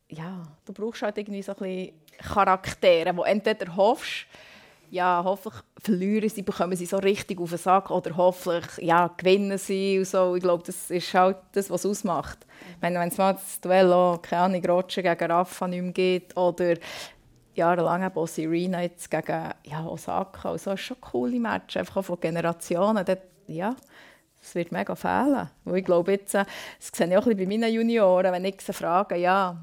ja, 0.09 0.43
du 0.65 0.73
brauchst 0.73 1.01
halt 1.01 1.17
irgendwie 1.17 1.41
so 1.41 1.53
ein 1.53 1.57
bisschen 1.57 1.93
Charaktere, 2.17 3.15
wo 3.15 3.23
entweder 3.23 3.75
hoffst, 3.75 4.25
ja, 4.89 5.21
hoffentlich 5.23 5.61
verlieren 5.81 6.29
sie, 6.29 6.41
bekommen 6.43 6.75
sie 6.75 6.85
so 6.85 6.97
richtig 6.97 7.39
auf 7.39 7.49
den 7.49 7.57
Sack 7.57 7.91
oder 7.91 8.15
hoffentlich 8.15 8.77
ja, 8.77 9.09
gewinnen 9.17 9.57
sie 9.57 9.99
und 9.99 10.07
so. 10.07 10.35
Ich 10.35 10.41
glaube, 10.41 10.63
das 10.65 10.89
ist 10.89 11.13
halt 11.13 11.37
das, 11.51 11.69
was 11.69 11.83
es 11.83 11.91
ausmacht. 11.91 12.45
Wenn 12.79 12.95
es 12.95 13.17
mal 13.17 13.33
das 13.33 13.59
Duell, 13.59 13.91
auch, 13.91 14.21
keine 14.21 14.43
Ahnung, 14.43 14.65
Roger 14.65 15.01
gegen 15.01 15.31
Rafa 15.31 15.67
nicht 15.67 15.81
mehr 15.81 15.91
geht 15.91 16.37
oder 16.37 16.75
jahrelang 17.53 18.05
eben 18.05 18.15
auch 18.15 18.27
Serena 18.27 18.81
jetzt 18.81 19.09
gegen 19.09 19.49
ja, 19.63 19.85
Osaka. 19.85 20.51
Also, 20.51 20.71
das 20.71 20.79
ist 20.79 20.85
schon 20.85 21.01
coole 21.01 21.39
Match, 21.39 21.75
einfach 21.75 22.03
von 22.03 22.19
Generationen. 22.19 23.03
Dort, 23.03 23.23
ja, 23.47 23.75
das 24.39 24.55
wird 24.55 24.71
mega 24.71 24.95
fehlen. 24.95 25.49
Weil 25.65 25.77
ich 25.77 25.85
glaube, 25.85 26.11
jetzt, 26.13 26.35
äh, 26.35 26.45
das 26.79 26.91
sehe 26.93 27.07
ich 27.07 27.17
auch 27.17 27.25
ein 27.25 27.35
bisschen 27.35 27.49
bei 27.49 27.57
meinen 27.57 27.73
Junioren, 27.73 28.31
wenn 28.31 28.45
ich 28.45 28.61
sie 28.61 28.73
frage, 28.73 29.15
ja, 29.17 29.57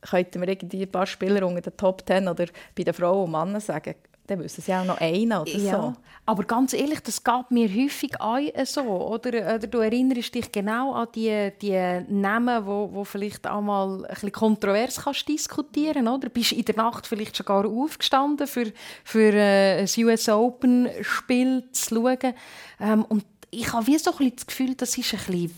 könnten 0.00 0.40
wir 0.40 0.48
irgendwie 0.48 0.82
ein 0.82 0.90
paar 0.90 1.06
Spieler 1.06 1.46
unter 1.46 1.60
den 1.60 1.76
Top 1.76 2.04
Ten 2.06 2.28
oder 2.28 2.46
bei 2.76 2.84
den 2.84 2.94
Frauen 2.94 3.24
und 3.24 3.30
Männern 3.32 3.60
sagen, 3.60 3.94
dann 4.28 4.40
wissen 4.40 4.60
sie 4.60 4.74
auch 4.74 4.84
noch 4.84 5.00
einen 5.00 5.32
oder 5.32 5.50
ja. 5.50 5.72
so. 5.72 5.94
Aber 6.26 6.44
ganz 6.44 6.74
ehrlich, 6.74 7.00
das 7.00 7.24
geht 7.24 7.50
mir 7.50 7.68
häufig 7.68 8.20
auch 8.20 8.38
so. 8.64 8.82
Oder, 8.82 9.54
oder 9.54 9.66
du 9.66 9.78
erinnerst 9.78 10.34
dich 10.34 10.52
genau 10.52 10.92
an 10.92 11.08
die, 11.14 11.50
die 11.62 12.04
Namen, 12.08 12.66
wo, 12.66 12.90
wo 12.92 13.04
vielleicht 13.04 13.46
einmal 13.46 14.04
ein 14.04 14.12
bisschen 14.12 14.32
kontrovers 14.32 15.02
kannst 15.02 15.26
diskutieren 15.26 16.06
oder 16.06 16.28
Bist 16.28 16.52
in 16.52 16.64
der 16.66 16.76
Nacht 16.76 17.06
vielleicht 17.06 17.38
schon 17.38 17.46
gar 17.46 17.64
aufgestanden, 17.64 18.46
für, 18.46 18.70
für 19.02 19.32
äh, 19.32 19.80
ein 19.80 20.04
US 20.04 20.28
Open-Spiel 20.28 21.64
zu 21.72 21.94
schauen. 21.94 22.34
Ähm, 22.80 23.04
und 23.06 23.24
ich 23.50 23.72
habe 23.72 23.86
wie 23.86 23.96
so 23.96 24.10
ein 24.10 24.16
bisschen 24.18 24.36
das 24.36 24.46
Gefühl, 24.46 24.74
das 24.74 24.98
ist 24.98 25.14
ein 25.14 25.20
bisschen 25.20 25.54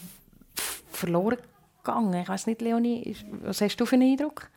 verloren 0.93 1.39
gegangen. 1.85 2.15
Ich 2.15 2.29
weiß 2.29 2.47
nicht, 2.47 2.61
Leonie, 2.61 3.17
was 3.43 3.61
hast 3.61 3.77
du 3.77 3.87
für 3.87 3.97
einen 3.97 4.13
Eindruck? 4.13 4.49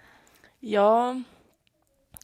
Ja, 0.62 1.16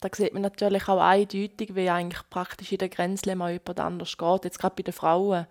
da 0.01 0.09
sieht 0.13 0.33
man 0.33 0.41
natürlich 0.41 0.88
auch 0.88 1.01
eindeutig, 1.01 1.75
wie 1.75 1.89
eigentlich 1.89 2.21
praktisch 2.29 2.71
in 2.71 2.77
der 2.77 2.89
Grenze 2.89 3.35
mal 3.35 3.51
jemand 3.51 3.79
anders 3.79 4.17
geht, 4.17 4.45
jetzt 4.45 4.59
gerade 4.59 4.75
bei 4.75 4.83
den 4.83 4.93
Frauen. 4.93 5.45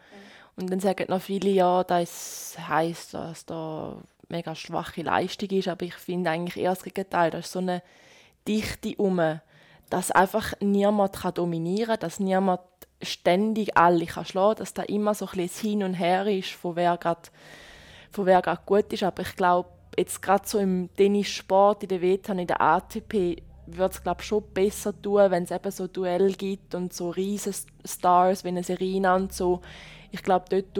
Und 0.57 0.71
dann 0.71 0.81
sagen 0.81 1.07
noch 1.09 1.21
viele, 1.21 1.51
ja, 1.51 1.85
das 1.85 2.57
heisst, 2.59 3.15
dass 3.15 3.47
da 3.47 3.97
mega 4.29 4.55
schwache 4.55 5.03
Leistung 5.03 5.51
ist, 5.51 5.69
aber 5.69 5.85
ich 5.85 5.95
finde 5.95 6.31
eigentlich 6.31 6.57
eher 6.57 6.71
das 6.71 6.83
Gegenteil, 6.83 7.31
da 7.31 7.39
ist 7.39 7.53
so 7.53 7.61
eine 7.61 7.83
Dichte 8.47 8.95
um, 8.97 9.21
dass 9.91 10.11
einfach 10.11 10.55
niemand 10.61 11.15
kann 11.15 11.35
dominieren 11.35 11.91
kann, 11.91 12.01
dass 12.01 12.21
niemand 12.21 12.61
ständig 13.03 13.77
alle 13.77 14.07
kann 14.07 14.25
schlagen 14.25 14.57
kann, 14.57 14.59
dass 14.59 14.75
da 14.75 14.83
immer 14.83 15.15
so 15.15 15.27
ein 15.27 15.37
bisschen 15.37 15.71
Hin 15.71 15.83
und 15.85 15.95
Her 15.95 16.27
ist, 16.27 16.51
von 16.51 16.77
wer 16.77 16.97
gerade 16.97 17.23
von 18.11 18.27
wer 18.27 18.43
gerade 18.43 18.63
gut 18.65 18.93
ist. 18.93 19.03
Aber 19.03 19.23
ich 19.23 19.37
glaube, 19.37 19.69
jetzt 19.97 20.23
gerade 20.23 20.47
so 20.47 20.59
im 20.59 20.89
Tennissport, 20.97 21.83
in 21.83 21.89
der 21.89 22.03
WTA, 22.03 22.33
in 22.33 22.47
der 22.47 22.61
ATP, 22.61 23.43
würde 23.67 23.95
es 23.95 24.03
glaube 24.03 24.23
schon 24.23 24.45
besser 24.55 25.01
tun, 25.01 25.31
wenn 25.31 25.43
es 25.43 25.51
eben 25.51 25.71
so 25.71 25.87
Duell 25.87 26.33
gibt 26.33 26.75
und 26.75 26.93
so 26.93 27.11
riesen 27.11 27.55
Stars 27.85 28.45
wie 28.45 28.49
eine 28.49 28.63
Serena 28.63 29.17
und 29.17 29.33
so. 29.33 29.61
Ich 30.11 30.23
glaube, 30.23 30.47
dort 30.49 30.77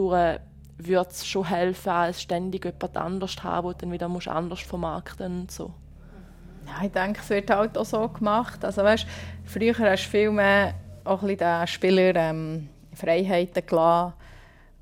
würde 0.79 1.11
es 1.11 1.27
schon 1.27 1.45
helfen, 1.45 1.91
als 1.91 2.23
ständig 2.23 2.65
jemand 2.65 2.97
anders 2.97 3.37
zu 3.37 3.45
haben, 3.45 3.73
den 3.73 3.79
dann 3.79 3.93
wieder 3.93 4.09
musst 4.09 4.29
anders 4.29 4.61
vermarkten 4.61 5.41
und 5.41 5.51
so. 5.51 5.75
Ja, 6.67 6.85
ich 6.85 6.93
denke, 6.93 7.21
es 7.21 7.31
wird 7.31 7.51
halt 7.51 7.77
auch 7.77 7.85
so 7.85 8.09
gemacht. 8.09 8.65
Also 8.65 8.83
weißt, 8.83 9.07
früher 9.45 9.77
hast 9.79 10.05
du 10.05 10.11
viel 10.11 10.31
mehr 10.31 10.75
auch 11.05 11.23
ein 11.23 11.37
den 11.37 11.67
Spieler 11.67 12.15
ähm, 12.15 12.69
Freiheiten 12.95 13.65
gelassen. 13.67 14.15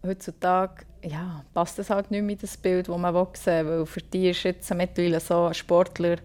Heutzutage 0.05 0.86
ja, 1.07 1.45
passt 1.55 1.79
das 1.79 1.91
halt 1.91 2.11
nicht 2.11 2.23
mehr 2.23 2.35
in 2.35 2.41
das 2.41 2.57
Bild, 2.57 2.89
das 2.89 2.99
man 2.99 3.27
sehen 3.35 3.67
will. 3.67 3.79
Weil 3.79 3.87
für 3.87 4.01
die 4.01 4.31
ist 4.31 4.43
jetzt 4.43 4.73
mittlerweile 4.75 5.21
so, 5.21 5.45
ein 5.45 5.55
Sportler 5.55 6.17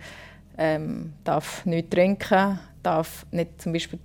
ähm, 0.58 1.14
darf 1.24 1.66
nichts 1.66 1.92
trinken, 1.92 2.60
darf 2.82 3.26
nicht 3.32 3.62
zum 3.62 3.74
Beispiel 3.74 4.00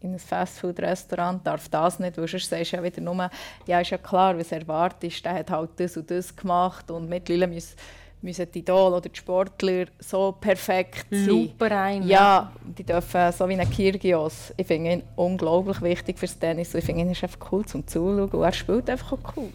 in 0.00 0.12
ein 0.12 0.18
Fastfood-Restaurant, 0.18 1.44
darf 1.44 1.68
das 1.68 1.98
nicht, 1.98 2.16
weil 2.18 2.28
sonst 2.28 2.48
sagst 2.48 2.72
du 2.72 2.76
ja 2.76 2.82
wieder 2.82 3.00
nur, 3.00 3.30
ja, 3.66 3.80
ist 3.80 3.90
ja 3.90 3.98
klar, 3.98 4.38
was 4.38 4.52
erwartet 4.52 5.24
der 5.24 5.34
hat 5.34 5.50
halt 5.50 5.70
das 5.76 5.96
und 5.96 6.10
das 6.10 6.34
gemacht 6.34 6.90
und 6.90 7.08
mittlerweile 7.08 7.48
müssen, 7.48 7.74
müssen 8.22 8.46
die 8.52 8.60
Idol 8.60 8.92
oder 8.92 9.08
die 9.08 9.16
Sportler 9.16 9.86
so 9.98 10.32
perfekt 10.32 11.06
sein. 11.10 11.24
Super 11.24 11.70
rein. 11.70 12.06
Ja, 12.06 12.52
die 12.62 12.84
dürfen 12.84 13.32
so 13.32 13.48
wie 13.48 13.58
ein 13.58 13.70
Kyrgios. 13.70 14.52
Ich 14.56 14.66
finde 14.66 14.92
ihn 14.92 15.02
unglaublich 15.16 15.82
wichtig 15.82 16.18
fürs 16.18 16.38
Tennis. 16.38 16.74
Ich 16.74 16.84
finde 16.84 17.02
ihn 17.02 17.10
ist 17.10 17.22
einfach 17.22 17.52
cool 17.52 17.64
zum 17.64 17.86
Zuschauen 17.86 18.30
und 18.30 18.42
er 18.42 18.52
spielt 18.52 18.88
einfach 18.88 19.12
auch 19.12 19.36
cool. 19.36 19.52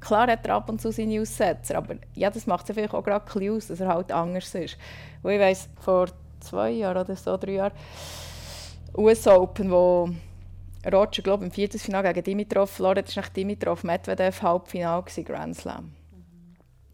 Klar 0.00 0.28
hat 0.28 0.46
er 0.46 0.54
ab 0.54 0.68
und 0.68 0.80
zu 0.80 0.90
seine 0.90 1.20
Aussetzer, 1.20 1.76
aber 1.76 1.96
ja, 2.14 2.30
das 2.30 2.46
macht 2.46 2.68
es 2.68 2.74
vielleicht 2.74 2.94
auch 2.94 3.04
gerade 3.04 3.24
ein 3.38 3.50
aus, 3.50 3.66
dass 3.66 3.80
er 3.80 3.88
halt 3.88 4.10
anders 4.10 4.54
ist. 4.54 4.78
Und 5.22 5.32
ich 5.32 5.40
weiss, 5.40 5.68
vor 5.78 6.08
zwei 6.40 6.70
Jahren 6.70 6.96
oder 6.96 7.16
so, 7.16 7.36
drei 7.36 7.52
Jahren, 7.52 7.72
US 8.96 9.26
Open, 9.26 9.70
wo 9.70 10.10
Roger, 10.90 11.22
glaube 11.22 11.44
im 11.44 11.50
Viertelfinale 11.50 12.12
gegen 12.14 12.24
Dimitrov 12.24 12.70
verloren 12.70 12.98
hat, 12.98 13.14
war 13.14 13.24
Dimitrov 13.36 13.84
Medvedev 13.84 14.42
Halbfinale 14.42 15.04
Grand 15.24 15.56
Slam. 15.56 15.92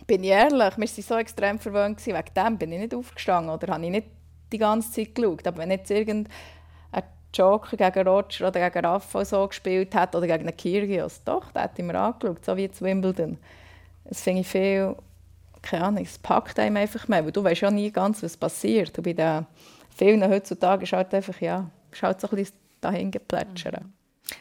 Bin 0.06 0.24
ich 0.24 0.30
ehrlich, 0.30 0.76
wir 0.76 0.88
waren 0.88 1.02
so 1.02 1.16
extrem 1.16 1.58
verwöhnt, 1.58 2.04
wegen 2.04 2.34
dem 2.36 2.58
bin 2.58 2.72
ich 2.72 2.80
nicht 2.80 2.94
aufgestanden 2.94 3.52
oder 3.52 3.72
habe 3.72 3.84
ich 3.84 3.90
nicht 3.90 4.08
die 4.52 4.58
ganze 4.58 4.90
Zeit 4.90 5.14
geschaut. 5.14 5.46
Aber 5.46 5.58
wenn 5.58 5.70
jetzt 5.70 5.90
irgendein 5.90 6.32
Joker 7.36 7.76
gegen 7.76 8.08
Roger 8.08 8.48
oder 8.48 8.70
gegen 8.70 8.84
Rafa 8.84 9.24
so 9.24 9.46
gespielt 9.46 9.94
hat 9.94 10.14
oder 10.14 10.26
gegen 10.26 10.46
einen 10.46 10.56
Kyrgios, 10.56 11.22
doch, 11.24 11.50
da 11.52 11.62
hat 11.62 11.78
ich 11.78 11.84
mir 11.84 11.98
angeschaut, 11.98 12.44
so 12.44 12.56
wie 12.56 12.70
zu 12.70 12.84
Wimbledon. 12.84 13.38
Das 14.04 14.22
finde 14.22 14.42
ich 14.42 14.48
viel, 14.48 14.96
keine 15.62 15.84
Ahnung, 15.84 16.04
es 16.04 16.18
packt 16.18 16.58
einem 16.58 16.76
einfach 16.76 17.08
mehr, 17.08 17.24
weil 17.24 17.32
du 17.32 17.42
weißt 17.42 17.62
ja 17.62 17.70
nie 17.70 17.90
ganz, 17.90 18.22
was 18.22 18.36
passiert. 18.36 18.96
Und 18.96 19.04
bei 19.04 19.12
den 19.12 19.46
vielen 19.96 20.28
heutzutage 20.28 20.84
ist 20.84 20.92
halt 20.92 21.12
einfach, 21.14 21.40
ja, 21.40 21.70
ist 21.90 22.02
halt 22.02 22.20
so 22.20 22.28
ein 22.28 22.36
bisschen 22.36 22.56
dahin 22.80 23.10
geplätschert. 23.10 23.82
Mhm. 23.82 23.95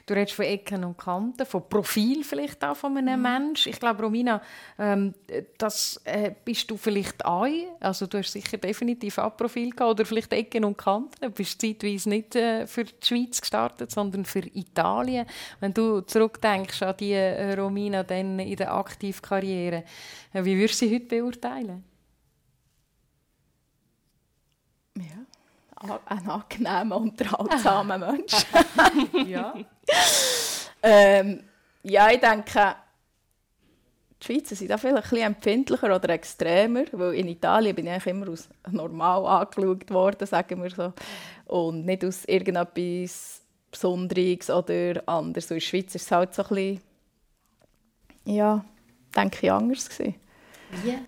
Du 0.05 0.13
redest 0.13 0.33
von 0.33 0.45
Ecken 0.45 0.83
und 0.83 0.97
Kanten, 0.97 1.45
von 1.45 1.69
Profil 1.69 2.23
vielleicht 2.23 2.63
auch 2.63 2.75
von 2.75 2.97
einem 2.97 3.17
mhm. 3.17 3.21
Menschen. 3.21 3.71
Ich 3.71 3.79
glaube, 3.79 4.03
Romina, 4.03 4.41
ähm, 4.79 5.13
das 5.57 6.01
äh, 6.05 6.31
bist 6.43 6.69
du 6.71 6.77
vielleicht 6.77 7.23
auch. 7.23 7.47
Also 7.79 8.07
du 8.07 8.17
hast 8.17 8.31
sicher 8.31 8.57
definitiv 8.57 9.17
auch 9.19 9.38
Profil 9.38 9.69
gehabt 9.69 9.91
oder 9.91 10.05
vielleicht 10.05 10.33
Ecken 10.33 10.65
und 10.65 10.77
Kanten. 10.77 11.15
Du 11.21 11.29
bist 11.29 11.61
zeitweise 11.61 12.09
nicht 12.09 12.36
äh, 12.36 12.65
für 12.65 12.83
die 12.83 12.93
Schweiz 13.01 13.39
gestartet, 13.39 13.91
sondern 13.91 14.25
für 14.25 14.43
Italien. 14.53 15.27
Wenn 15.59 15.73
du 15.73 16.01
zurückdenkst 16.01 16.81
an 16.81 16.97
die 16.97 17.13
äh, 17.13 17.53
Romina 17.53 18.03
dann 18.03 18.39
in 18.39 18.55
der 18.55 18.73
Aktivkarriere, 18.73 19.83
äh, 20.33 20.43
wie 20.43 20.57
würdest 20.57 20.81
du 20.81 20.88
sie 20.88 20.95
heute 20.95 21.05
beurteilen? 21.05 21.83
ein 26.05 26.29
angenehmer, 26.29 26.97
unterhaltsamer 26.97 27.97
Mensch. 28.11 28.45
ja. 29.27 29.53
ähm, 30.83 31.43
ja, 31.83 32.09
ich 32.09 32.19
denke, 32.19 32.75
die 34.21 34.25
Schweizer 34.25 34.55
sind 34.55 34.71
da 34.71 34.77
vielleicht 34.77 34.97
ein 34.97 35.01
bisschen 35.01 35.25
empfindlicher 35.25 35.95
oder 35.95 36.09
extremer, 36.09 36.86
weil 36.91 37.13
in 37.15 37.27
Italien 37.27 37.75
bin 37.75 37.88
ich 37.88 38.05
immer 38.07 38.29
als 38.29 38.49
normal 38.71 39.25
angeschaut 39.25 39.89
worden, 39.91 40.25
sagen 40.25 40.63
wir 40.63 40.69
so, 40.69 40.93
und 41.45 41.86
nicht 41.86 42.03
aus 42.03 42.25
irgendetwas 42.25 43.41
Besonderes 43.69 44.49
oder 44.49 45.03
anderes. 45.07 45.45
Und 45.45 45.57
in 45.57 45.59
der 45.59 45.65
Schweiz 45.65 45.95
ist 45.95 46.03
es 46.03 46.11
halt 46.11 46.33
so 46.33 46.43
ein 46.43 46.47
bisschen, 46.49 46.81
ja, 48.25 48.65
denke 49.15 49.39
ich, 49.41 49.51
anders 49.51 49.89
gewesen. 49.89 50.15
Yeah. 50.83 51.01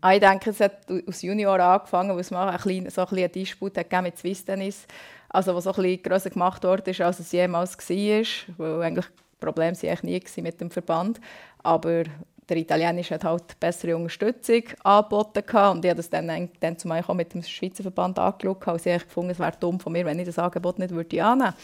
Ah, 0.00 0.14
ich 0.14 0.20
denke, 0.20 0.50
es 0.50 0.60
hat 0.60 0.86
aus 1.08 1.22
Junior 1.22 1.58
angefangen, 1.58 2.14
wo 2.14 2.20
es 2.20 2.30
mal 2.30 2.48
ein 2.48 2.58
klein, 2.58 2.88
so 2.88 3.00
ein 3.00 3.08
bisschen 3.08 3.32
Disput 3.32 3.76
hat 3.76 4.02
mit 4.02 4.16
Swiss 4.16 4.44
Tennis, 4.44 4.86
also 5.28 5.54
was 5.54 5.64
so 5.64 5.70
ein 5.70 5.82
bisschen 5.82 6.02
grösser 6.02 6.30
gemacht 6.30 6.64
wurde, 6.64 7.04
als 7.04 7.18
es 7.18 7.32
jemals 7.32 7.76
war, 7.76 8.56
weil 8.58 8.82
eigentlich 8.82 9.06
Probleme 9.40 9.76
waren 9.76 9.90
eigentlich 9.90 10.36
nie 10.36 10.42
mit 10.42 10.60
dem 10.60 10.70
Verband, 10.70 11.20
aber 11.62 12.04
der 12.48 12.56
Italienische 12.56 13.14
hat 13.14 13.24
halt 13.24 13.60
bessere 13.60 13.96
Unterstützung 13.96 14.62
angeboten 14.82 15.42
und 15.70 15.84
ich 15.84 15.90
habe 15.90 15.96
das 15.96 16.08
dann, 16.08 16.48
dann 16.60 16.78
zum 16.78 16.92
auch 16.92 17.14
mit 17.14 17.34
dem 17.34 17.42
Schweizer 17.42 17.82
Verband 17.82 18.18
angeschaut 18.18 18.66
und 18.66 18.80
sie 18.80 18.90
gefunden, 18.98 19.30
es 19.30 19.38
wäre 19.38 19.52
dumm 19.60 19.78
von 19.78 19.92
mir, 19.92 20.06
wenn 20.06 20.18
ich 20.18 20.26
das 20.26 20.38
Angebot 20.38 20.78
nicht 20.78 20.90
würde 20.90 21.22
annehmen 21.22 21.52
würde. 21.52 21.58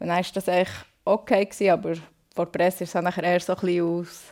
Und 0.00 0.08
dann 0.08 0.16
war 0.16 0.32
das 0.34 0.48
eigentlich 0.48 0.74
okay, 1.04 1.44
gewesen, 1.44 1.70
aber 1.70 1.94
vor 2.34 2.46
der 2.46 2.58
Presse 2.58 2.84
ist 2.84 2.94
es 2.94 3.00
dann 3.00 3.06
eher 3.06 3.40
so 3.40 3.54
ein 3.54 3.60
bisschen 3.60 3.82
aus 3.82 4.24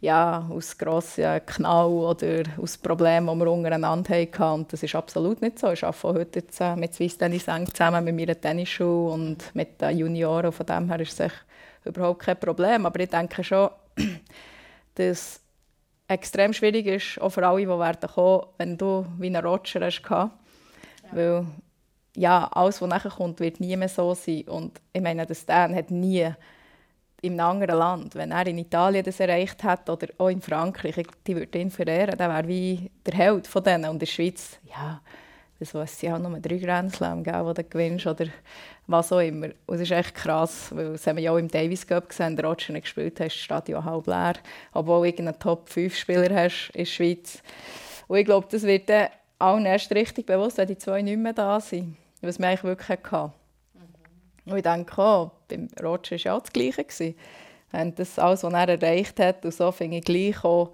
ja, 0.00 0.48
aus 0.50 0.76
grossen 0.78 1.44
Knall 1.44 1.88
oder 1.88 2.42
aus 2.60 2.78
Problemen, 2.78 3.38
die 3.38 3.44
wir 3.44 3.52
untereinander 3.52 4.14
hatten. 4.14 4.42
Und 4.42 4.72
das 4.72 4.82
ist 4.82 4.94
absolut 4.94 5.42
nicht 5.42 5.58
so. 5.58 5.70
Ich 5.72 5.84
arbeite 5.84 6.08
heute 6.08 6.38
jetzt 6.40 6.60
äh, 6.60 6.74
mit 6.74 6.94
Swiss 6.94 7.18
Tennis 7.18 7.44
zusammen 7.44 8.04
mit 8.04 8.16
meiner 8.16 8.40
Tennisschule 8.40 9.12
und 9.12 9.54
mit 9.54 9.80
den 9.80 9.98
Junioren. 9.98 10.52
Von 10.52 10.66
dem 10.66 10.88
her 10.88 11.00
ist 11.00 11.20
es 11.20 11.32
überhaupt 11.84 12.20
kein 12.20 12.40
Problem. 12.40 12.86
Aber 12.86 12.98
ich 12.98 13.10
denke 13.10 13.44
schon, 13.44 13.68
dass 14.94 15.06
es 15.06 15.40
extrem 16.08 16.54
schwierig 16.54 16.86
ist, 16.86 17.20
auch 17.20 17.30
für 17.30 17.46
alle, 17.46 17.60
die 17.60 17.68
werden 17.68 18.10
kommen, 18.10 18.46
wenn 18.56 18.78
du 18.78 19.06
wie 19.18 19.26
einen 19.26 19.44
Roger 19.44 19.84
hast. 19.84 20.02
Ja. 20.08 20.30
Weil 21.12 21.46
ja, 22.16 22.48
alles, 22.52 22.80
was 22.80 22.88
nachher 22.88 23.10
kommt, 23.10 23.38
wird 23.40 23.60
nie 23.60 23.76
mehr 23.76 23.88
so 23.88 24.14
sein. 24.14 24.48
Und 24.48 24.80
ich 24.92 25.02
meine, 25.02 25.26
der 25.26 25.34
Stan 25.34 25.74
hat 25.74 25.90
nie 25.90 26.32
in 27.22 27.38
einem 27.38 27.50
anderen 27.50 27.78
Land, 27.78 28.14
wenn 28.14 28.32
er 28.32 28.46
in 28.46 28.58
Italien 28.58 29.04
das 29.04 29.20
erreicht 29.20 29.62
hat 29.62 29.88
oder 29.88 30.08
auch 30.18 30.28
in 30.28 30.40
Frankreich, 30.40 31.06
die 31.26 31.36
würde 31.36 31.58
ihn 31.58 31.70
verehren, 31.70 32.16
der 32.16 32.28
wäre 32.28 32.48
wie 32.48 32.90
der 33.04 33.14
Held 33.14 33.46
von 33.46 33.62
denen. 33.62 33.84
Und 33.84 33.92
in 33.92 33.98
der 34.00 34.06
Schweiz, 34.06 34.58
ja, 34.64 35.00
das 35.58 35.74
weiß 35.74 36.02
ich 36.02 36.10
auch 36.10 36.18
nur 36.18 36.40
drei 36.40 36.56
Grand 36.56 36.94
Slam, 36.94 37.22
die 37.22 37.30
du 37.30 37.64
gewinnst 37.64 38.06
oder 38.06 38.26
was 38.86 39.12
auch 39.12 39.20
immer. 39.20 39.48
Und 39.66 39.74
es 39.74 39.82
ist 39.82 39.90
echt 39.90 40.14
krass, 40.14 40.74
weil 40.74 40.92
das 40.92 41.06
haben 41.06 41.16
wir 41.16 41.24
ja 41.24 41.32
auch 41.32 41.36
im 41.36 41.48
Davis 41.48 41.86
Cup 41.86 42.08
gesehen, 42.08 42.34
der 42.34 42.46
Roger 42.46 42.72
nicht 42.72 42.84
gespielt 42.84 43.20
hat, 43.20 43.26
das 43.26 43.34
Stadion 43.34 43.84
halb 43.84 44.06
leer, 44.06 44.34
obwohl 44.72 45.00
du 45.00 45.04
irgendeinen 45.04 45.38
Top-5-Spieler 45.38 46.34
hast 46.34 46.70
in 46.72 46.78
der 46.78 46.84
Schweiz. 46.86 47.42
Und 48.08 48.18
ich 48.18 48.24
glaube, 48.24 48.48
das 48.50 48.62
wird 48.62 48.88
dann 48.88 49.08
allen 49.38 49.66
erst 49.66 49.92
richtig 49.92 50.26
bewusst, 50.26 50.56
wenn 50.56 50.68
die 50.68 50.78
zwei 50.78 51.02
nicht 51.02 51.18
mehr 51.18 51.34
da 51.34 51.60
sind, 51.60 51.96
was 52.22 52.38
wir 52.38 52.48
eigentlich 52.48 52.64
wirklich 52.64 52.88
hatten. 52.88 53.32
Und 54.46 54.56
ich 54.56 54.62
denke 54.62 55.00
auch, 55.00 55.32
beim 55.50 55.68
Roger 55.82 56.12
war 56.12 56.18
ja 56.18 56.36
auch 56.36 56.40
das 56.40 56.52
Gleiche. 56.52 57.14
Und 57.72 57.98
das 57.98 58.18
alles, 58.18 58.42
was 58.42 58.52
er 58.52 58.68
erreicht 58.68 59.20
hat, 59.20 59.44
und 59.44 59.54
so 59.54 59.70
finde 59.70 59.98
ich 59.98 60.04
gleich 60.04 60.42
auch, 60.44 60.72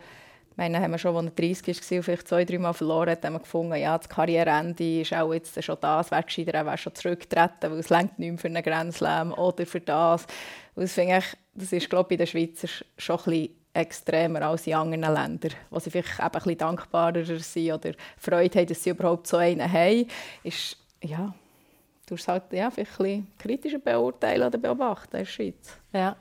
ich 0.51 0.57
meine, 0.57 0.81
haben 0.81 0.93
wir 0.93 0.99
schon, 0.99 1.15
als 1.15 1.27
er 1.27 1.31
30 1.33 1.91
war 1.91 2.03
vielleicht 2.03 2.29
zwei, 2.29 2.45
drei 2.47 2.59
Mal 2.59 2.73
verloren 2.73 3.11
hat, 3.11 3.23
haben 3.23 3.35
wir 3.35 3.41
gefunden, 3.41 3.75
ja, 3.77 3.99
das 3.99 4.09
Karriereende 4.09 5.03
ist 5.03 5.13
auch 5.13 5.35
jetzt 5.35 5.63
schon 5.63 5.77
das, 5.83 6.11
wäre 6.11 6.23
gescheiter, 6.23 6.55
er 6.55 6.65
wäre 6.65 6.79
schon 6.79 6.95
zurückgetreten, 6.95 7.71
weil 7.71 7.79
es 7.79 7.91
nicht 7.91 8.19
mehr 8.19 8.39
für 8.39 8.49
einen 8.49 8.63
Grand 8.63 8.95
Slam 8.95 9.35
oder 9.35 9.67
für 9.67 9.81
das. 9.81 10.27
Das 10.75 10.97
ich, 10.97 11.25
das 11.53 11.73
ist, 11.73 11.91
glaube 11.91 12.15
ich, 12.15 12.21
in 12.21 12.25
den 12.25 12.27
Schweizer 12.27 12.69
schon 12.97 13.19
ein 13.19 13.25
bisschen 13.25 13.51
extremer 13.75 14.43
als 14.43 14.67
in 14.67 14.75
anderen 14.75 15.15
Ländern, 15.15 15.53
wo 15.69 15.79
sie 15.79 15.91
vielleicht 15.91 16.19
eben 16.19 16.25
ein 16.25 16.33
bisschen 16.33 16.57
dankbarer 16.57 17.25
sind 17.25 17.73
oder 17.73 17.93
Freude 18.17 18.59
haben, 18.59 18.67
dass 18.67 18.83
sie 18.83 18.91
überhaupt 18.91 19.27
so 19.27 19.37
einen 19.37 19.71
haben, 19.71 20.07
ist, 20.43 20.79
ja, 21.03 21.35
du 22.07 22.15
es 22.15 22.29
halt 22.29 22.45
ja, 22.53 22.71
vielleicht 22.71 23.01
ein 23.01 23.27
kritischer 23.37 23.79
beurteilen 23.79 24.47
oder 24.47 24.59
beobachten 24.59 25.17
in 25.17 25.25
der 25.25 25.31
Schweiz. 25.31 25.77
Ja. 25.93 26.17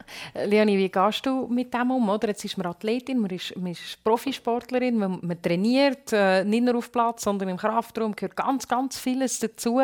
Leonie, 0.46 0.78
wie 0.78 0.90
gehst 0.90 1.26
du 1.26 1.48
mit 1.48 1.74
dem 1.74 1.92
um? 1.92 2.10
Oder? 2.10 2.30
Jetzt 2.30 2.44
ist 2.44 2.58
man 2.58 2.68
Athletin, 2.68 3.20
man 3.20 3.30
ist, 3.30 3.56
man 3.56 3.72
ist 3.72 4.04
Profisportlerin, 4.04 4.98
man, 4.98 5.20
man 5.22 5.42
trainiert, 5.42 6.12
äh, 6.12 6.44
nicht 6.44 6.64
nur 6.64 6.78
auf 6.78 6.92
Platz, 6.92 7.24
sondern 7.24 7.50
im 7.50 7.58
Kraftraum, 7.58 8.16
gehört 8.16 8.36
ganz, 8.36 8.68
ganz 8.68 8.98
vieles 8.98 9.40
dazu. 9.40 9.82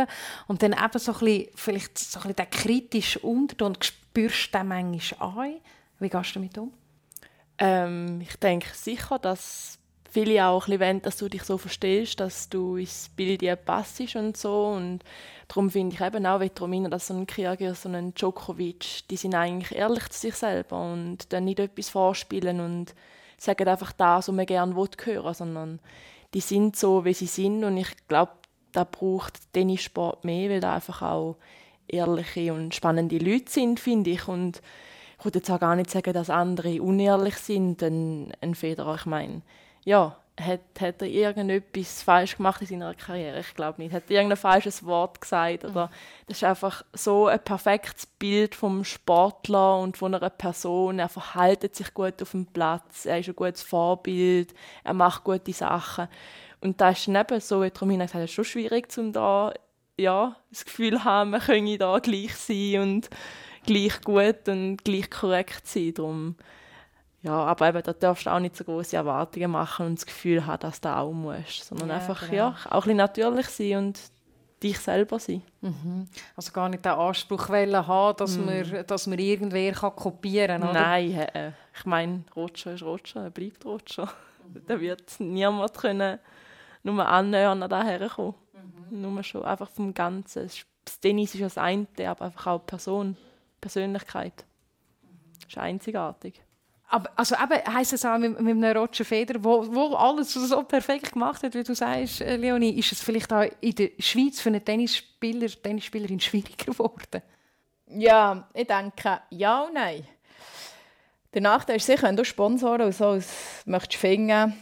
Und 0.48 0.64
dann 0.64 0.74
eben 0.74 1.00
so 1.00 1.14
ein 1.14 1.20
bisschen, 1.20 1.48
vielleicht 1.56 1.98
so 1.98 2.20
ein 2.20 2.34
bisschen 2.34 2.36
den 2.36 2.50
kritischen 2.50 3.22
Unterton, 3.22 3.78
spürst 3.80 4.54
du 4.54 4.58
den 4.58 4.68
manchmal 4.68 5.46
an? 5.46 5.56
Wie 6.00 6.10
gehst 6.10 6.32
du 6.32 6.40
damit 6.40 6.58
um? 6.58 6.74
Ähm, 7.60 8.22
ich 8.22 8.36
denke 8.38 8.70
sicher, 8.74 9.20
dass 9.20 9.78
viele 10.12 10.46
auch 10.46 10.68
wollen, 10.68 11.02
dass 11.02 11.18
du 11.18 11.30
dich 11.30 11.44
so 11.44 11.58
verstehst, 11.58 12.20
dass 12.20 12.50
du 12.50 12.76
ins 12.76 13.10
Bild 13.16 13.42
passest 13.66 14.16
und 14.16 14.38
so. 14.38 14.68
Und 14.68 15.00
darum 15.48 15.70
finde 15.72 15.96
ich 15.96 16.02
eben 16.02 16.26
auch, 16.26 16.42
wie 16.42 16.90
dass 16.90 17.08
so 17.08 17.14
ein 17.14 17.26
Krieger, 17.26 17.74
so 17.74 17.90
ein 17.90 18.14
Djokovic, 18.14 19.08
die 19.10 19.18
sind 19.18 19.34
eigentlich 19.34 19.78
ehrlich 19.78 20.10
zu 20.10 20.20
sich 20.20 20.36
selber 20.36 20.92
und 20.92 21.32
dann 21.32 21.46
nicht 21.46 21.60
etwas 21.60 21.90
vorspielen 21.90 22.60
und 22.60 22.94
sagen 23.38 23.68
einfach 23.68 23.94
das, 23.94 24.28
was 24.28 24.36
man 24.36 24.46
gerne 24.46 24.76
hören 24.76 25.34
sondern 25.34 25.80
die 26.34 26.42
sind 26.42 26.76
so, 26.76 27.04
wie 27.06 27.14
sie 27.14 27.26
sind 27.26 27.64
und 27.64 27.78
ich 27.78 27.90
glaube, 28.08 28.32
da 28.72 28.86
braucht 28.86 29.52
Tennissport 29.54 30.24
mehr, 30.24 30.50
weil 30.50 30.60
da 30.62 30.76
einfach 30.76 31.02
auch 31.02 31.38
ehrliche 31.88 32.54
und 32.54 32.74
spannende 32.74 33.18
Leute 33.18 33.52
sind, 33.52 33.80
finde 33.80 34.12
ich. 34.12 34.28
Und 34.28 34.62
ich 35.20 35.26
würde 35.26 35.40
jetzt 35.40 35.50
auch 35.50 35.60
gar 35.60 35.76
nicht 35.76 35.90
sagen, 35.90 36.14
dass 36.14 36.30
andere 36.30 36.82
unehrlich 36.82 37.36
sind, 37.36 37.84
ein, 37.84 38.32
ein 38.40 38.56
Federer. 38.56 38.96
Ich 38.96 39.06
meine, 39.06 39.42
ja, 39.84 40.18
hat, 40.40 40.62
hat 40.80 41.02
er 41.02 41.08
irgendetwas 41.08 42.02
falsch 42.02 42.38
gemacht 42.38 42.62
in 42.62 42.68
seiner 42.68 42.94
Karriere? 42.94 43.40
Ich 43.40 43.54
glaube 43.54 43.82
nicht. 43.82 43.94
Hat 43.94 44.04
er 44.10 44.16
irgendein 44.16 44.38
falsches 44.38 44.86
Wort 44.86 45.22
gesagt? 45.22 45.66
Oder 45.66 45.92
das 46.28 46.38
ist 46.38 46.44
einfach 46.44 46.84
so 46.94 47.28
ein 47.28 47.44
perfektes 47.44 48.06
Bild 48.06 48.56
vom 48.56 48.84
Sportler 48.84 49.80
und 49.80 49.98
von 49.98 50.16
einer 50.16 50.30
Person. 50.30 51.00
Er 51.00 51.10
verhält 51.10 51.76
sich 51.76 51.94
gut 51.94 52.22
auf 52.22 52.32
dem 52.32 52.46
Platz, 52.46 53.06
er 53.06 53.20
ist 53.20 53.30
ein 53.30 53.36
gutes 53.36 53.62
Vorbild, 53.62 54.54
er 54.84 54.94
macht 54.94 55.24
gute 55.24 55.54
Sachen. 55.54 56.08
Und 56.62 56.80
das 56.80 57.00
ist 57.00 57.08
neben 57.08 57.40
so, 57.40 57.64
wie 57.64 57.72
Romina 57.80 58.06
gesagt 58.06 58.24
hat, 58.24 58.30
schon 58.30 58.46
schwierig, 58.46 58.88
um 58.98 59.12
da 59.12 59.54
ja, 59.98 60.36
das 60.50 60.66
Gefühl 60.66 60.94
zu 60.94 61.04
haben, 61.04 61.32
man 61.32 61.42
könne 61.42 61.78
da 61.78 62.00
gleich 62.00 62.36
sein 62.36 62.82
und 62.82 63.10
gleich 63.66 64.02
gut 64.02 64.48
und 64.48 64.84
gleich 64.84 65.10
korrekt 65.10 65.68
sein. 65.68 65.94
Darum 65.94 66.36
ja, 67.24 67.34
aber 67.34 67.70
eben, 67.70 67.84
da 67.84 67.94
darfst 67.94 68.26
du 68.26 68.32
auch 68.32 68.40
nicht 68.40 68.56
so 68.56 68.64
große 68.64 68.96
Erwartungen 68.96 69.52
machen 69.52 69.86
und 69.86 70.00
das 70.00 70.06
Gefühl 70.06 70.46
haben, 70.46 70.60
dass 70.60 70.82
du 70.82 70.90
auch 70.96 71.12
musst, 71.12 71.66
sondern 71.66 71.90
ja, 71.90 71.96
einfach 71.96 72.22
genau. 72.22 72.34
ja, 72.34 72.56
auch 72.70 72.74
ein 72.74 72.82
bisschen 72.82 72.98
natürlich 72.98 73.48
sein 73.50 73.78
und 73.78 74.00
dich 74.62 74.80
selber 74.80 75.20
sein. 75.20 75.44
Mhm. 75.62 76.08
Also 76.36 76.52
gar 76.52 76.70
nicht 76.70 76.84
den 76.84 76.94
Anspruch 76.94 77.50
haben, 77.50 78.18
dass, 78.18 78.38
mhm. 78.38 78.46
man, 78.46 78.86
dass 78.88 79.08
man 79.08 79.20
irgendwer 79.20 79.72
kann 79.74 79.96
kopieren 79.96 80.62
kann, 80.62 80.74
Nein, 80.74 81.12
äh, 81.12 81.52
ich 81.78 81.86
meine, 81.86 82.24
Roger 82.36 82.74
ist 82.74 82.84
Roger, 82.84 83.24
er 83.24 83.30
bleibt 83.30 83.66
Roger. 83.66 84.10
Mhm. 84.48 84.62
da 84.68 84.80
wird 84.80 85.20
niemand 85.20 85.78
können 85.78 86.20
nur 86.84 87.08
annähern 87.08 87.62
an 87.62 87.70
das 87.70 87.86
herkommen. 87.86 88.34
Mhm. 88.90 89.02
Nur 89.02 89.24
schon 89.24 89.44
einfach 89.44 89.70
vom 89.70 89.94
Ganzen. 89.94 90.50
Das 90.86 91.00
Tennis 91.00 91.36
ist 91.36 91.44
das 91.44 91.58
eine, 91.60 91.88
aber 92.08 92.26
einfach 92.26 92.48
auch 92.48 92.66
Person, 92.66 93.16
Persönlichkeit. 93.60 94.46
Das 95.40 95.50
ist 95.50 95.58
einzigartig. 95.60 96.42
Aber 96.94 97.10
also 97.16 97.36
eben 97.36 97.74
heisst 97.74 97.94
es 97.94 98.04
auch 98.04 98.18
mit, 98.18 98.38
mit 98.42 98.52
einem 98.52 98.78
Roger 98.78 99.06
Federer, 99.06 99.42
wo, 99.42 99.66
wo 99.74 99.96
alles 99.96 100.34
so 100.34 100.62
perfekt 100.64 101.14
gemacht 101.14 101.42
hat, 101.42 101.54
wie 101.56 101.64
du 101.64 101.74
sagst, 101.74 102.20
äh, 102.20 102.36
Leonie, 102.36 102.78
ist 102.78 102.92
es 102.92 103.02
vielleicht 103.02 103.32
auch 103.32 103.46
in 103.62 103.76
der 103.76 103.92
Schweiz 103.98 104.42
für 104.42 104.50
einen 104.50 104.64
Tennisspieler, 104.64 105.48
Tennisspielerin 105.48 106.20
schwieriger 106.20 106.66
geworden? 106.66 107.22
Ja, 107.88 108.46
ich 108.54 108.68
denke 108.68 109.22
ja 109.30 109.62
und 109.62 109.74
nein. 109.74 110.06
Der 111.34 111.42
Nachteil 111.42 111.78
ist 111.78 111.86
sicher, 111.86 112.08
wenn 112.08 112.18
du 112.18 112.26
Sponsoren 112.26 112.82
und 112.82 112.94
so 112.94 113.18
möchtest 113.66 114.02
finden, 114.02 114.54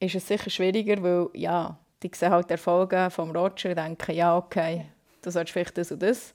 ist 0.00 0.14
es 0.14 0.26
sicher 0.26 0.48
schwieriger, 0.48 1.02
weil 1.02 1.28
ja, 1.34 1.78
die 2.02 2.10
sehen 2.14 2.30
halt 2.30 2.48
die 2.48 2.54
Erfolge 2.54 3.10
vom 3.10 3.30
Roger 3.30 3.68
und 3.68 3.76
denken, 3.76 4.14
ja 4.14 4.38
okay, 4.38 4.86
du 5.20 5.30
sollst 5.30 5.52
vielleicht 5.52 5.76
das 5.76 5.92
und 5.92 6.00
das. 6.00 6.32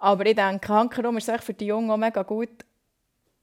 Aber 0.00 0.26
ich 0.26 0.34
denke, 0.34 0.72
hankerum 0.72 1.18
ist 1.18 1.30
für 1.30 1.54
die 1.54 1.66
Jungen 1.66 1.88
auch 1.88 1.96
mega 1.96 2.24
gut, 2.24 2.64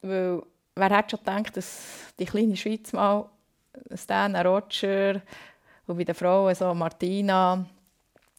weil 0.02 0.44
wer 0.76 0.90
hätte 0.90 1.12
schon 1.12 1.20
gedacht, 1.20 1.58
dass 1.58 2.14
die 2.20 2.26
kleine 2.26 2.56
Schweiz 2.56 2.94
mal 2.94 3.30
Stan 3.96 4.36
Roger 4.36 5.22
und 5.88 5.98
bei 5.98 6.04
den 6.04 6.16
Frauen 6.16 6.56
so 6.56 6.74
Martina 6.74 7.66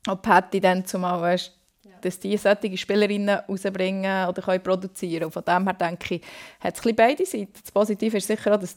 und 0.06 0.22
Patty 0.22 0.60
dann 0.60 0.84
zumal, 0.84 1.20
weißt, 1.20 1.52
ja. 1.84 1.92
dass 2.00 2.18
die 2.18 2.36
solche 2.36 2.76
Spielerinnen 2.76 3.40
rausbringen 3.48 4.28
oder 4.28 4.42
können 4.42 4.62
produzieren. 4.62 5.24
Und 5.24 5.32
von 5.32 5.44
dem 5.44 5.64
her 5.64 5.74
denke 5.74 6.16
ich, 6.16 6.22
hat 6.60 6.78
es 6.78 6.86
ein 6.86 6.96
beide 6.96 7.24
Seiten. 7.26 7.52
Das 7.60 7.72
Positive 7.72 8.16
ist 8.16 8.26
sicher 8.26 8.54
auch, 8.54 8.60
dass, 8.60 8.76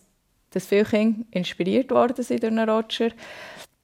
dass 0.50 0.66
viele 0.66 0.86
Kinder 0.86 1.26
inspiriert 1.32 1.92
worden 1.92 2.24
sind 2.24 2.44
durch 2.44 2.52
einen 2.52 2.70
Roger. 2.70 3.12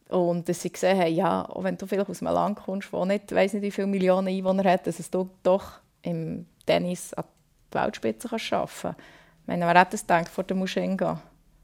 Und 0.09 0.47
dass 0.47 0.61
sie 0.61 0.71
gesehen 0.71 0.99
haben, 0.99 1.13
ja, 1.13 1.49
auch 1.49 1.63
wenn 1.63 1.78
du 1.78 1.88
vielleicht 1.88 2.09
aus 2.09 2.21
einem 2.21 2.34
Land 2.34 2.59
kommst, 2.59 2.93
wo 2.93 3.03
nicht, 3.03 3.34
weiss 3.34 3.53
nicht, 3.53 3.63
wie 3.63 3.71
viele 3.71 3.88
Millionen 3.88 4.28
Einwohner 4.28 4.69
hat, 4.69 4.86
dass 4.86 4.99
es 4.99 5.09
du 5.09 5.30
doch 5.41 5.80
im 6.03 6.45
Tennis 6.65 7.13
an 7.13 7.26
die 7.74 7.78
Weltspitze 7.78 8.28
kannst 8.28 8.45
schaffen 8.45 8.95
kannst. 8.95 9.22
Ich 9.44 9.48
meine, 9.48 9.66
wer 9.66 9.80
hat 9.80 9.94
das 9.94 10.02
gedacht, 10.02 10.30
vor 10.30 10.46
der 10.46 10.56
Muschenga? 10.56 11.22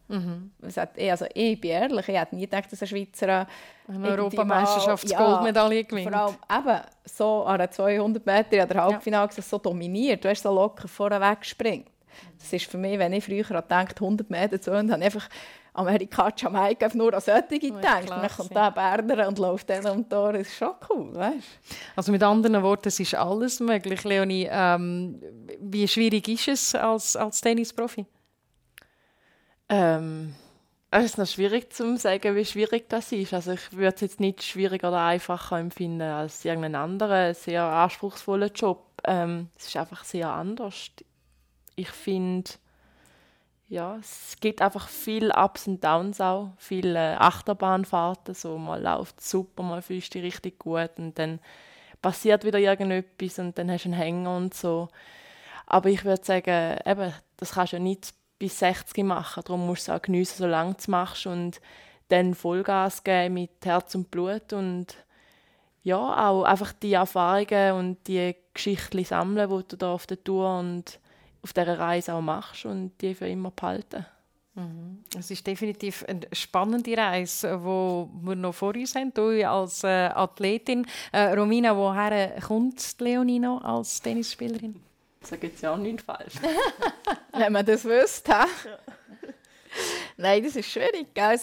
Mhm. 0.09 0.51
Also 0.61 1.25
ich 1.33 1.61
bin 1.61 1.71
ehrlich, 1.71 2.09
ich 2.09 2.19
hätte 2.19 2.35
nie 2.35 2.41
gedacht, 2.41 2.71
dass 2.71 2.81
ein 2.81 2.87
Schweizer 2.87 3.47
eine 3.87 4.07
Europameisterschafts-Goldmedaille 4.07 5.81
ja, 5.81 5.81
gewinnt. 5.83 6.09
Vor 6.11 6.37
allem 6.49 6.67
eben 6.67 6.81
so 7.05 7.43
an 7.43 7.61
einer 7.61 7.71
200 7.71 8.25
Meter 8.25 8.63
an 8.63 8.67
der 8.67 8.83
Halbfinale 8.83 9.29
ja. 9.33 9.41
so 9.41 9.59
dominiert, 9.59 10.25
du 10.25 10.29
hast 10.29 10.43
so 10.43 10.53
locker 10.53 10.87
vorne 10.87 11.21
wegspringt. 11.21 11.87
Das 12.39 12.51
ist 12.51 12.65
für 12.65 12.77
mich, 12.77 12.97
wenn 12.99 13.13
ich 13.13 13.23
früher 13.23 13.49
an 13.51 13.63
100 13.69 14.29
Meter 14.29 14.59
zu 14.59 14.71
und 14.71 14.91
habe 14.91 15.05
einfach 15.05 15.29
Amerika, 15.79 16.31
Jamaika 16.35 16.89
nur 16.93 17.13
an 17.13 17.21
solche 17.21 17.59
gedacht. 17.59 18.09
Man 18.09 18.29
kommt 18.29 18.55
da 18.55 18.69
Berner 18.69 19.27
und 19.27 19.39
läuft 19.39 19.69
dann 19.69 19.85
um 19.87 20.09
Tor. 20.09 20.33
Das 20.33 20.43
ist 20.43 20.57
schon 20.57 20.73
cool, 20.89 21.15
weißt? 21.15 21.47
Also 21.95 22.11
mit 22.11 22.21
anderen 22.21 22.61
Worten, 22.61 22.89
es 22.89 22.99
ist 22.99 23.15
alles 23.15 23.59
möglich. 23.59 24.03
Leonie, 24.03 24.47
ähm, 24.51 25.21
wie 25.59 25.87
schwierig 25.87 26.27
ist 26.27 26.47
es 26.47 26.75
als, 26.75 27.15
als 27.15 27.41
Tennisprofi? 27.41 28.05
Ähm, 29.69 30.35
es 30.91 31.05
ist 31.05 31.17
noch 31.17 31.27
schwierig 31.27 31.71
zu 31.71 31.97
sagen, 31.97 32.35
wie 32.35 32.45
schwierig 32.45 32.89
das 32.89 33.11
ist. 33.11 33.33
Also 33.33 33.51
ich 33.51 33.71
würde 33.73 33.95
es 33.95 34.01
jetzt 34.01 34.19
nicht 34.19 34.43
schwieriger 34.43 34.89
oder 34.89 35.05
einfacher 35.05 35.59
empfinden 35.59 36.01
als 36.01 36.43
irgendeinen 36.43 36.75
anderen 36.75 37.35
sehr 37.35 37.63
anspruchsvollen 37.63 38.51
Job. 38.53 38.85
Ähm, 39.05 39.49
es 39.57 39.67
ist 39.67 39.77
einfach 39.77 40.03
sehr 40.03 40.29
anders. 40.29 40.89
Ich 41.75 41.89
finde 41.89 42.49
ja, 43.69 43.97
es 43.97 44.35
gibt 44.39 44.61
einfach 44.63 44.87
viel 44.87 45.31
Ups 45.31 45.67
und 45.67 45.83
Downs 45.83 46.19
auch, 46.19 46.49
viele 46.57 47.21
Achterbahnfahrten, 47.21 48.33
so 48.33 48.57
mal 48.57 48.81
läuft 48.81 49.21
super, 49.21 49.61
mal 49.61 49.83
fühlst 49.83 50.13
du 50.13 50.19
dich 50.19 50.33
richtig 50.33 50.57
gut 50.57 50.89
und 50.97 51.17
dann 51.19 51.39
passiert 52.01 52.43
wieder 52.43 52.57
irgendetwas 52.57 53.37
und 53.37 53.57
dann 53.57 53.69
hast 53.69 53.85
du 53.85 53.89
einen 53.89 53.99
Hänger 53.99 54.35
und 54.35 54.55
so. 54.55 54.89
Aber 55.67 55.89
ich 55.89 56.03
würde 56.03 56.25
sagen, 56.25 56.79
eben, 56.83 57.13
das 57.37 57.51
kannst 57.51 57.73
du 57.73 57.77
ja 57.77 57.83
nicht 57.83 58.11
bis 58.39 58.57
60 58.57 59.03
machen, 59.03 59.43
darum 59.45 59.67
musst 59.67 59.87
du 59.87 59.91
es 59.91 59.97
auch 59.97 60.01
geniessen, 60.01 60.37
solange 60.39 60.73
du 60.73 60.79
es 60.79 60.87
machst 60.87 61.27
und 61.27 61.61
dann 62.07 62.33
Vollgas 62.33 63.03
geben 63.03 63.35
mit 63.35 63.51
Herz 63.63 63.93
und 63.93 64.09
Blut 64.09 64.51
und 64.51 64.95
ja, 65.83 66.27
auch 66.27 66.43
einfach 66.43 66.73
die 66.73 66.93
Erfahrungen 66.93 67.73
und 67.73 68.07
die 68.07 68.35
Geschichten 68.51 69.05
sammeln, 69.05 69.47
die 69.47 69.67
du 69.67 69.77
da 69.77 69.93
auf 69.93 70.07
der 70.07 70.23
Tour 70.23 70.57
und 70.57 70.99
auf 71.41 71.53
dieser 71.53 71.79
Reise 71.79 72.13
auch 72.13 72.21
machst 72.21 72.65
und 72.65 72.91
die 73.01 73.13
für 73.13 73.27
immer 73.27 73.51
behalten. 73.51 74.05
Mhm. 74.55 75.03
Es 75.17 75.31
ist 75.31 75.45
definitiv 75.45 76.03
eine 76.07 76.21
spannende 76.33 76.95
Reise, 76.97 77.63
wo 77.63 78.09
wir 78.21 78.35
noch 78.35 78.53
vor 78.53 78.75
uns 78.75 78.95
haben. 78.95 79.13
Du 79.13 79.29
als 79.47 79.83
äh, 79.83 80.09
Athletin. 80.13 80.85
Äh, 81.11 81.33
Romina, 81.33 81.75
woher 81.75 82.39
kommt 82.41 82.99
Leonie 82.99 83.39
noch 83.39 83.63
als 83.63 84.01
Tennisspielerin? 84.01 84.81
Das 85.21 85.39
gibt 85.39 85.61
ja 85.61 85.73
auch 85.73 85.77
nicht 85.77 86.01
falsch. 86.01 86.33
Wenn 87.33 87.53
man 87.53 87.65
das 87.65 87.85
wüsste. 87.85 88.31
Ja. 88.31 88.47
Nein, 90.17 90.43
das 90.43 90.55
ist 90.55 90.69
schwierig. 90.69 91.13
Gell? 91.13 91.39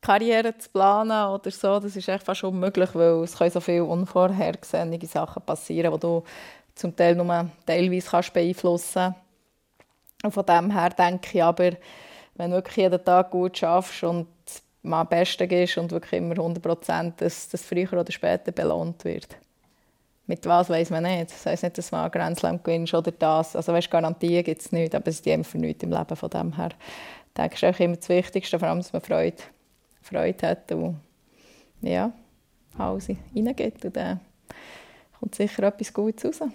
Karriere 0.00 0.56
zu 0.56 0.68
planen 0.70 1.34
oder 1.34 1.50
so, 1.50 1.80
das 1.80 1.96
ist 1.96 2.08
echt 2.08 2.22
fast 2.22 2.44
unmöglich, 2.44 2.94
weil 2.94 3.24
es 3.24 3.36
können 3.36 3.50
so 3.50 3.58
viele 3.58 3.84
unvorhergesehene 3.84 5.04
Sachen 5.04 5.42
passieren, 5.42 5.92
wo 5.92 5.96
du 5.96 6.22
zum 6.76 6.94
Teil 6.94 7.16
nur 7.16 7.50
teilweise 7.66 8.08
kannst 8.08 8.32
beeinflussen 8.32 9.14
und 10.22 10.32
Von 10.32 10.46
dem 10.46 10.70
her 10.70 10.90
denke 10.90 11.38
ich 11.38 11.42
aber, 11.42 11.72
wenn 12.34 12.50
du 12.50 12.56
wirklich 12.56 12.76
jeden 12.76 13.04
Tag 13.04 13.30
gut 13.30 13.58
schaffst 13.58 14.02
und 14.04 14.28
mal 14.82 15.02
am 15.02 15.08
besten 15.08 15.48
gehst 15.48 15.78
und 15.78 15.90
wirklich 15.90 16.14
immer 16.14 16.32
100 16.32 16.62
Prozent, 16.62 17.20
dass 17.20 17.48
das 17.48 17.64
früher 17.64 17.92
oder 17.92 18.12
später 18.12 18.52
belohnt 18.52 19.04
wird. 19.04 19.36
Mit 20.26 20.44
was 20.46 20.68
weiß 20.68 20.90
man 20.90 21.04
nicht. 21.04 21.30
Das 21.30 21.46
heisst 21.46 21.62
nicht, 21.62 21.78
dass 21.78 21.92
man 21.92 22.10
Grand 22.10 22.38
Slam 22.38 22.62
gewinnst 22.62 22.94
oder 22.94 23.12
das. 23.12 23.54
Also 23.54 23.72
weißt, 23.72 23.90
Garantien 23.90 24.42
gibt 24.42 24.60
es 24.60 24.72
nicht, 24.72 24.94
aber 24.94 25.08
es 25.08 25.20
ist 25.20 25.28
einfach 25.28 25.54
nichts 25.54 25.84
im 25.84 25.92
Leben. 25.92 26.16
Von 26.16 26.30
dem 26.30 26.56
her 26.56 26.70
denke 27.36 27.54
ich, 27.54 27.62
ist 27.62 27.80
immer 27.80 27.96
das 27.96 28.08
Wichtigste, 28.08 28.58
vor 28.58 28.68
allem, 28.68 28.78
dass 28.78 28.92
man 28.92 29.02
Freude, 29.02 29.42
Freude 30.02 30.48
hat 30.48 30.72
und 30.72 30.96
ja, 31.80 32.10
alles 32.76 33.08
reingeht. 33.08 33.84
Und 33.84 33.96
dann 33.96 34.20
kommt 35.20 35.34
sicher 35.34 35.62
etwas 35.62 35.92
Gutes 35.92 36.40
raus. 36.42 36.50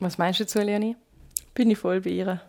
Was 0.00 0.18
meinst 0.18 0.40
du 0.40 0.44
dazu, 0.44 0.60
Leonie? 0.60 0.96
Bin 1.54 1.70
ich 1.70 1.78
voll 1.78 2.00
bei 2.00 2.10
ihr. 2.10 2.40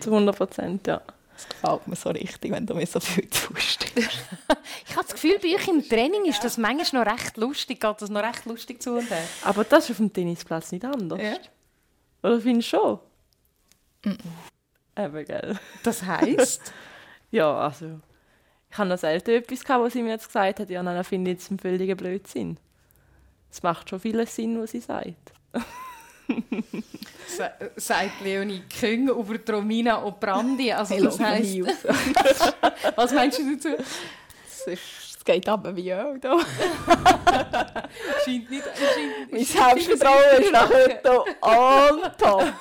Zu 0.00 0.12
100 0.12 0.36
Prozent, 0.36 0.86
ja. 0.86 1.00
Das 1.34 1.48
gefällt 1.48 1.88
mir 1.88 1.96
so 1.96 2.10
richtig, 2.10 2.50
wenn 2.50 2.66
du 2.66 2.74
mir 2.74 2.86
so 2.86 3.00
viel 3.00 3.28
tust. 3.28 3.84
ich 3.96 4.96
habe 4.96 5.04
das 5.06 5.12
Gefühl, 5.12 5.38
bei 5.42 5.54
euch 5.54 5.68
im 5.68 5.86
Training 5.86 6.24
ist 6.24 6.42
das 6.42 6.56
manchmal 6.56 7.04
noch 7.04 7.12
recht 7.12 7.36
lustig, 7.36 7.80
geht 7.80 8.00
das 8.00 8.08
noch 8.08 8.22
recht 8.22 8.46
lustig 8.46 8.82
zu 8.82 8.96
und 8.96 9.10
her. 9.10 9.22
Aber 9.42 9.64
das 9.64 9.84
ist 9.84 9.90
auf 9.92 9.96
dem 9.98 10.12
Tennisplatz 10.12 10.72
nicht 10.72 10.84
anders. 10.84 11.20
Ja. 11.20 11.36
Oder 12.22 12.40
findest 12.40 12.72
du 12.72 12.76
schon? 12.76 12.98
Mm 14.04 14.16
Eben, 14.98 15.24
gell. 15.26 15.58
Das 15.82 16.02
heisst? 16.02 16.72
ja, 17.30 17.54
also... 17.54 18.00
Ich 18.70 18.78
habe 18.78 18.88
noch 18.88 18.98
selten 18.98 19.30
etwas 19.30 19.64
gehabt, 19.64 19.84
was 19.84 19.92
sie 19.92 20.02
mir 20.02 20.10
jetzt 20.10 20.26
gesagt 20.26 20.60
hat, 20.60 20.70
ja, 20.70 20.82
dann 20.82 21.04
finde 21.04 21.30
ich 21.30 21.36
jetzt 21.36 21.50
einen 21.50 21.58
völligen 21.58 21.96
Blödsinn. 21.96 22.58
Es 23.50 23.62
macht 23.62 23.88
schon 23.88 24.00
viel 24.00 24.26
Sinn, 24.26 24.60
was 24.60 24.72
sie 24.72 24.80
sagt. 24.80 25.32
sagt 27.76 28.20
Leonie 28.22 28.62
Küng 28.80 29.08
über 29.08 29.52
Romina 29.52 30.02
Operandi. 30.04 30.72
Also 30.72 31.02
das 31.02 31.20
heisst, 31.20 31.58
was 32.96 33.12
meinst 33.12 33.38
du 33.38 33.56
dazu? 33.56 33.68
Es, 34.66 34.80
geht 35.24 35.48
aber 35.48 35.74
wie 35.76 35.90
Öl 35.90 36.18
da. 36.20 36.38
scheint 38.24 38.50
nicht, 38.50 38.64
scheint, 38.64 39.32
mein 39.32 39.44
Selbstvertrauen 39.44 40.40
ist 40.40 40.52
nach 40.52 40.70
heute 40.70 41.24
on 41.42 42.00
top. 42.16 42.52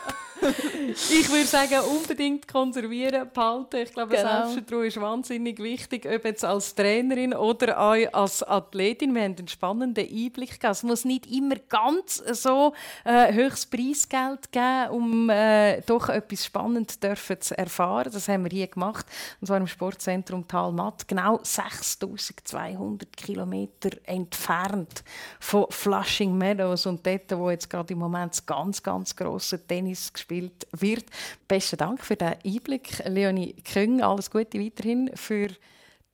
Ich 0.47 1.29
würde 1.29 1.45
sagen, 1.45 1.79
unbedingt 1.89 2.47
konservieren, 2.47 3.29
behalten. 3.33 3.77
Ich 3.77 3.93
glaube, 3.93 4.15
Genau. 4.15 4.47
Selbstvertrauen 4.47 4.85
ist 4.85 5.01
wahnsinnig 5.01 5.59
wichtig, 5.59 6.05
ob 6.05 6.25
jetzt 6.25 6.45
als 6.45 6.75
Trainerin 6.75 7.33
oder 7.33 7.79
auch 7.79 8.13
als 8.13 8.43
Athletin. 8.43 9.13
Wir 9.15 9.23
haben 9.23 9.35
einen 9.37 9.47
spannenden 9.47 10.07
Einblick 10.07 10.51
gegeben. 10.51 10.71
Es 10.71 10.83
muss 10.83 11.05
nicht 11.05 11.25
immer 11.27 11.55
ganz 11.69 12.17
so 12.31 12.73
äh, 13.03 13.33
höchstes 13.33 13.65
Preisgeld 13.65 14.51
geben, 14.51 14.89
um 14.91 15.29
äh, 15.29 15.81
doch 15.81 16.09
etwas 16.09 16.45
Spannendes 16.45 16.99
dürfen 16.99 17.41
zu 17.41 17.57
erfahren. 17.57 18.11
Das 18.11 18.27
haben 18.27 18.43
wir 18.43 18.51
hier 18.51 18.67
gemacht, 18.67 19.05
und 19.41 19.47
zwar 19.47 19.57
im 19.57 19.67
Sportzentrum 19.67 20.47
Talmatt, 20.47 21.07
genau 21.07 21.39
6200 21.41 23.15
Kilometer 23.17 23.89
entfernt 24.05 25.03
von 25.39 25.65
Flushing 25.69 26.37
Meadows 26.37 26.85
und 26.85 27.05
dort, 27.05 27.31
wo 27.37 27.49
jetzt 27.49 27.69
gerade 27.69 27.93
im 27.93 27.99
Moment 27.99 28.33
das 28.33 28.45
ganz, 28.45 28.81
ganz 28.81 29.15
grosse 29.15 29.65
Tennis 29.65 30.11
gespielt 30.11 30.34
wird. 30.71 31.05
Besten 31.47 31.77
Dank 31.77 32.03
für 32.03 32.15
den 32.15 32.35
Einblick, 32.45 33.03
Leonie 33.05 33.55
Küng. 33.63 34.01
Alles 34.01 34.29
Gute 34.29 34.59
weiterhin 34.59 35.11
für 35.15 35.49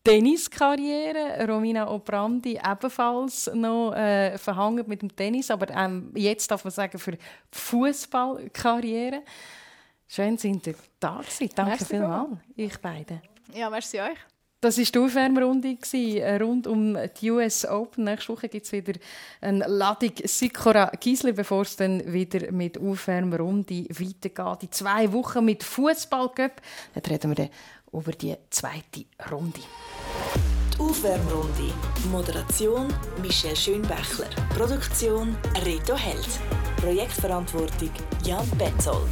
Tenniskarriere. 0.04 1.46
Romina 1.48 1.90
Obrandi 1.90 2.60
ebenfalls 2.64 3.52
noch 3.54 3.94
äh, 3.94 4.38
verhangen 4.38 4.86
mit 4.88 5.02
dem 5.02 5.16
Tennis, 5.16 5.52
aber 5.52 5.70
ähm, 5.70 6.12
jetzt 6.16 6.50
darf 6.50 6.64
man 6.64 6.72
sagen 6.72 6.98
für 6.98 7.18
Fußballkarriere. 7.52 9.22
Schön 10.08 10.38
sind 10.38 10.68
ihr 10.68 10.76
da 11.00 11.18
gewesen. 11.18 11.50
Danke 11.56 11.86
vielmals, 11.86 12.38
ich 12.56 12.78
beide. 12.80 13.22
Ja, 13.54 13.70
merci 13.70 14.00
euch. 14.02 14.18
Das 14.62 14.78
war 14.78 14.86
die 14.86 15.00
Aufwärmrunde 15.00 15.76
äh, 15.92 16.36
rund 16.36 16.68
um 16.68 16.96
die 17.20 17.32
US 17.32 17.66
Open. 17.66 18.04
Nächste 18.04 18.32
Woche 18.32 18.48
gibt 18.48 18.68
es 18.68 18.72
wieder 18.72 18.94
eine 19.42 19.66
Ladung 19.66 20.12
Sikora 20.24 20.92
Gisli, 21.00 21.32
bevor 21.32 21.64
es 21.64 21.76
dann 21.78 22.14
wieder 22.14 22.52
mit 22.52 22.78
Aufwärmrunde 22.78 23.88
weitergeht. 23.90 24.62
Die 24.62 24.70
zwei 24.70 25.12
Wochen 25.14 25.46
mit 25.46 25.64
Fußballcup. 25.64 26.62
Dann 26.94 27.04
reden 27.10 27.32
wir 27.32 27.36
dann 27.36 27.50
über 27.92 28.12
die 28.12 28.36
zweite 28.52 29.06
Runde. 29.32 29.62
Die 30.76 30.80
Aufwärmrunde. 30.80 31.74
Moderation 32.12 32.88
Michelle 33.20 33.56
Schönbächler. 33.56 34.30
Produktion 34.56 35.36
Reto 35.66 35.96
Held. 35.96 36.40
Projektverantwortung 36.78 37.90
Jan 38.24 38.48
Betzold. 38.60 39.10